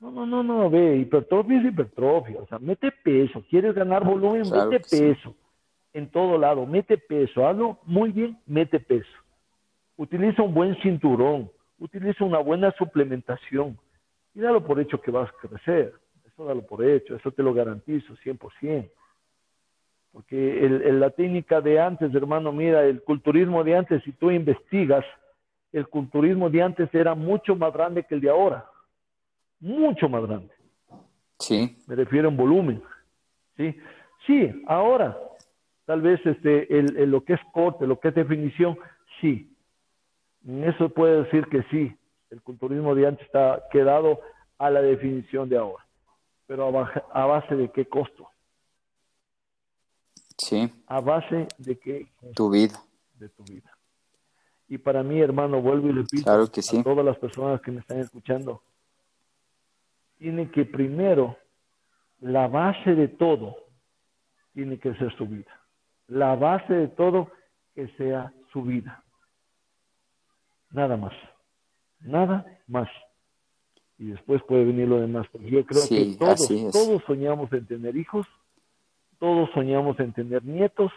No, 0.00 0.10
no, 0.10 0.26
no, 0.26 0.42
no, 0.42 0.70
ve, 0.70 0.96
hipertrofia 0.96 1.58
es 1.58 1.64
hipertrofia. 1.66 2.40
O 2.40 2.46
sea, 2.46 2.58
mete 2.58 2.92
peso. 2.92 3.44
¿Quieres 3.48 3.74
ganar 3.74 4.04
volumen? 4.04 4.42
mete 4.42 4.80
peso. 4.80 5.34
En 5.92 6.08
todo 6.08 6.38
lado, 6.38 6.66
mete 6.66 6.98
peso. 6.98 7.46
Hazlo 7.46 7.78
muy 7.84 8.12
bien, 8.12 8.38
mete 8.46 8.78
peso. 8.78 9.08
Utiliza 9.96 10.42
un 10.42 10.54
buen 10.54 10.76
cinturón. 10.82 11.50
Utiliza 11.78 12.24
una 12.24 12.38
buena 12.38 12.72
suplementación 12.72 13.78
y 14.38 14.40
dalo 14.40 14.64
por 14.64 14.78
hecho 14.78 15.00
que 15.00 15.10
vas 15.10 15.28
a 15.28 15.48
crecer. 15.48 15.94
Eso 16.24 16.44
dalo 16.44 16.62
por 16.62 16.84
hecho, 16.84 17.16
eso 17.16 17.32
te 17.32 17.42
lo 17.42 17.52
garantizo 17.52 18.14
100%. 18.24 18.88
Porque 20.12 20.64
el, 20.64 21.00
la 21.00 21.10
técnica 21.10 21.60
de 21.60 21.80
antes, 21.80 22.14
hermano, 22.14 22.52
mira, 22.52 22.84
el 22.84 23.02
culturismo 23.02 23.62
de 23.64 23.76
antes, 23.76 24.02
si 24.04 24.12
tú 24.12 24.30
investigas, 24.30 25.04
el 25.72 25.88
culturismo 25.88 26.48
de 26.50 26.62
antes 26.62 26.92
era 26.94 27.14
mucho 27.14 27.56
más 27.56 27.72
grande 27.72 28.04
que 28.04 28.14
el 28.14 28.20
de 28.20 28.30
ahora. 28.30 28.64
Mucho 29.60 30.08
más 30.08 30.22
grande. 30.22 30.52
Sí. 31.38 31.76
Me 31.86 31.94
refiero 31.94 32.28
en 32.28 32.36
volumen. 32.36 32.82
Sí, 33.56 33.76
sí 34.26 34.62
ahora, 34.66 35.18
tal 35.84 36.02
vez 36.02 36.24
este, 36.24 36.78
el, 36.78 37.10
lo 37.10 37.24
que 37.24 37.34
es 37.34 37.40
corte, 37.52 37.86
lo 37.86 37.98
que 37.98 38.08
es 38.08 38.14
definición, 38.14 38.78
sí. 39.20 39.54
En 40.46 40.64
eso 40.64 40.88
puede 40.88 41.24
decir 41.24 41.46
que 41.46 41.62
sí, 41.64 41.94
el 42.30 42.42
culturismo 42.42 42.94
de 42.94 43.06
antes 43.06 43.26
está 43.26 43.64
quedado 43.70 44.20
a 44.58 44.70
la 44.70 44.82
definición 44.82 45.48
de 45.48 45.58
ahora. 45.58 45.84
Pero 46.46 46.68
a, 47.12 47.26
base 47.26 47.54
de 47.54 47.70
qué 47.70 47.86
costo? 47.86 48.28
Sí. 50.36 50.72
A 50.86 51.00
base 51.00 51.46
de 51.58 51.78
qué? 51.78 52.06
Tu 52.34 52.50
vida. 52.50 52.80
De 53.14 53.28
tu 53.28 53.42
vida. 53.44 53.76
Y 54.68 54.78
para 54.78 55.02
mí, 55.02 55.20
hermano, 55.20 55.60
vuelvo 55.60 55.88
y 55.88 55.92
repito 55.92 56.24
claro 56.24 56.50
que 56.50 56.62
sí. 56.62 56.78
a 56.78 56.82
todas 56.82 57.04
las 57.04 57.18
personas 57.18 57.60
que 57.60 57.70
me 57.70 57.80
están 57.80 57.98
escuchando, 57.98 58.62
tienen 60.18 60.50
que 60.50 60.64
primero 60.64 61.36
la 62.20 62.48
base 62.48 62.94
de 62.94 63.08
todo 63.08 63.56
tiene 64.52 64.78
que 64.78 64.94
ser 64.94 65.16
su 65.16 65.26
vida. 65.26 65.60
La 66.08 66.34
base 66.34 66.72
de 66.72 66.88
todo 66.88 67.30
que 67.74 67.88
sea 67.96 68.32
su 68.52 68.62
vida. 68.62 69.02
Nada 70.70 70.96
más. 70.96 71.12
Nada 72.00 72.44
más. 72.66 72.88
Y 73.98 74.06
después 74.06 74.42
puede 74.44 74.64
venir 74.64 74.88
lo 74.88 75.00
demás. 75.00 75.26
Porque 75.30 75.50
yo 75.50 75.64
creo 75.64 75.82
que 75.88 76.16
todos, 76.18 76.48
todos 76.72 77.02
soñamos 77.04 77.52
en 77.52 77.66
tener 77.66 77.96
hijos, 77.96 78.26
todos 79.18 79.50
soñamos 79.52 79.98
en 80.00 80.12
tener 80.12 80.44
nietos 80.44 80.92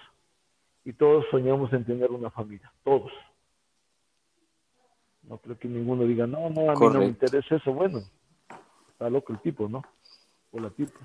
y 0.86 0.93
todos 0.93 1.26
soñamos 1.32 1.72
en 1.74 1.86
tener 1.86 2.11
una 2.11 2.30
familia. 2.30 2.72
Todos. 2.84 3.11
No 5.24 5.38
creo 5.38 5.57
que 5.57 5.67
ninguno 5.67 6.03
diga, 6.03 6.28
no, 6.28 6.49
no, 6.49 6.72
a 6.72 6.74
mí 6.74 6.80
no 6.80 6.99
me 6.99 7.05
interesa 7.05 7.55
eso. 7.55 7.74
Bueno, 7.74 8.01
está 9.02 9.10
loco 9.10 9.34
el 9.34 9.39
tipo, 9.39 9.68
¿no? 9.68 9.82
O 10.52 10.60
la 10.60 10.70
tipo. 10.70 10.99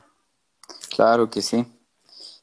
Claro 0.95 1.31
que 1.31 1.41
sí. 1.41 1.65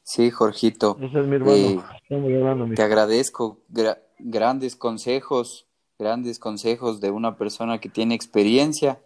Sí, 0.02 0.30
Jorgito. 0.30 0.96
Ese 1.00 1.20
es 1.20 1.26
mi 1.26 1.36
hermano. 1.36 2.66
Eh, 2.66 2.74
te 2.74 2.82
agradezco 2.82 3.58
grandes 4.18 4.74
consejos, 4.74 5.66
grandes 5.96 6.40
consejos 6.40 7.00
de 7.00 7.12
una 7.12 7.36
persona 7.36 7.78
que 7.78 7.88
tiene 7.88 8.16
experiencia. 8.16 8.98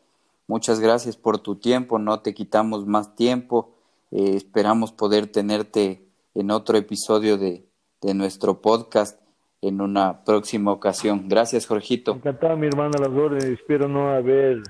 Muchas 0.47 0.81
gracias 0.81 1.19
por 1.19 1.39
tu 1.39 1.57
tiempo, 1.57 1.99
no 1.99 2.21
te 2.21 2.33
quitamos 2.33 2.87
más 2.87 3.15
tiempo. 3.15 3.75
Eh, 4.11 4.33
esperamos 4.35 4.93
poder 4.93 5.27
tenerte 5.27 6.03
en 6.35 6.51
otro 6.51 6.79
episodio 6.79 7.37
de, 7.37 7.67
de 8.01 8.15
nuestro 8.15 8.63
podcast 8.63 9.21
en 9.61 9.83
una 9.83 10.25
próxima 10.25 10.73
ocasión. 10.73 11.29
Gracias, 11.29 11.67
Jorgito. 11.67 12.13
Encantado, 12.13 12.57
mi 12.57 12.69
hermana 12.69 12.99
Las 12.99 13.45
Espero 13.45 13.87
no 13.87 14.09
haber 14.09 14.63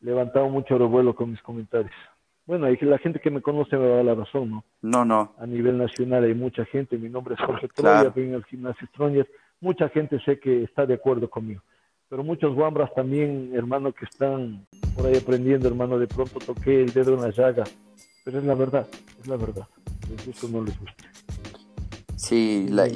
levantado 0.00 0.48
mucho 0.48 0.78
revuelo 0.78 1.14
con 1.14 1.30
mis 1.30 1.42
comentarios. 1.42 1.94
Bueno, 2.46 2.70
y 2.70 2.76
la 2.82 2.98
gente 2.98 3.18
que 3.18 3.30
me 3.30 3.42
conoce 3.42 3.76
me 3.76 3.88
da 3.88 4.04
la 4.04 4.14
razón, 4.14 4.50
¿no? 4.50 4.64
No, 4.80 5.04
no. 5.04 5.34
A 5.38 5.46
nivel 5.46 5.78
nacional 5.78 6.22
hay 6.22 6.34
mucha 6.34 6.64
gente. 6.64 6.96
Mi 6.96 7.08
nombre 7.08 7.34
es 7.34 7.40
Jorge 7.40 7.66
Troya, 7.68 8.12
en 8.14 8.34
el 8.34 8.44
gimnasio 8.44 8.86
Stronger. 8.88 9.28
Mucha 9.60 9.88
gente 9.88 10.20
sé 10.24 10.38
que 10.38 10.62
está 10.62 10.86
de 10.86 10.94
acuerdo 10.94 11.28
conmigo. 11.28 11.62
Pero 12.08 12.22
muchos 12.22 12.54
guambras 12.54 12.94
también, 12.94 13.50
hermano, 13.52 13.92
que 13.92 14.04
están 14.04 14.64
por 14.94 15.06
ahí 15.06 15.16
aprendiendo, 15.16 15.66
hermano, 15.66 15.98
de 15.98 16.06
pronto 16.06 16.38
toqué 16.38 16.82
el 16.82 16.92
dedo 16.92 17.14
en 17.14 17.22
la 17.22 17.30
llaga. 17.30 17.64
Pero 18.24 18.38
es 18.38 18.44
la 18.44 18.54
verdad, 18.54 18.86
es 19.20 19.26
la 19.26 19.36
verdad. 19.36 19.66
Les 20.24 20.50
no 20.50 20.62
les 20.62 20.78
gusta. 20.78 21.04
Sí, 22.14 22.68
la, 22.70 22.88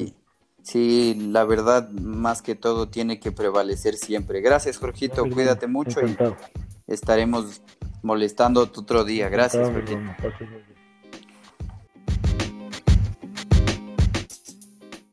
sí, 0.62 1.28
la 1.32 1.44
verdad, 1.44 1.90
más 1.90 2.40
que 2.40 2.54
todo, 2.54 2.88
tiene 2.88 3.18
que 3.18 3.32
prevalecer 3.32 3.94
siempre. 3.94 4.40
Gracias, 4.40 4.78
Jorgito. 4.78 5.24
Cuídate 5.28 5.66
mucho 5.66 6.00
y 6.06 6.16
estaremos 6.90 7.62
molestando 8.02 8.60
otro 8.60 9.04
día. 9.04 9.28
Gracias. 9.28 9.70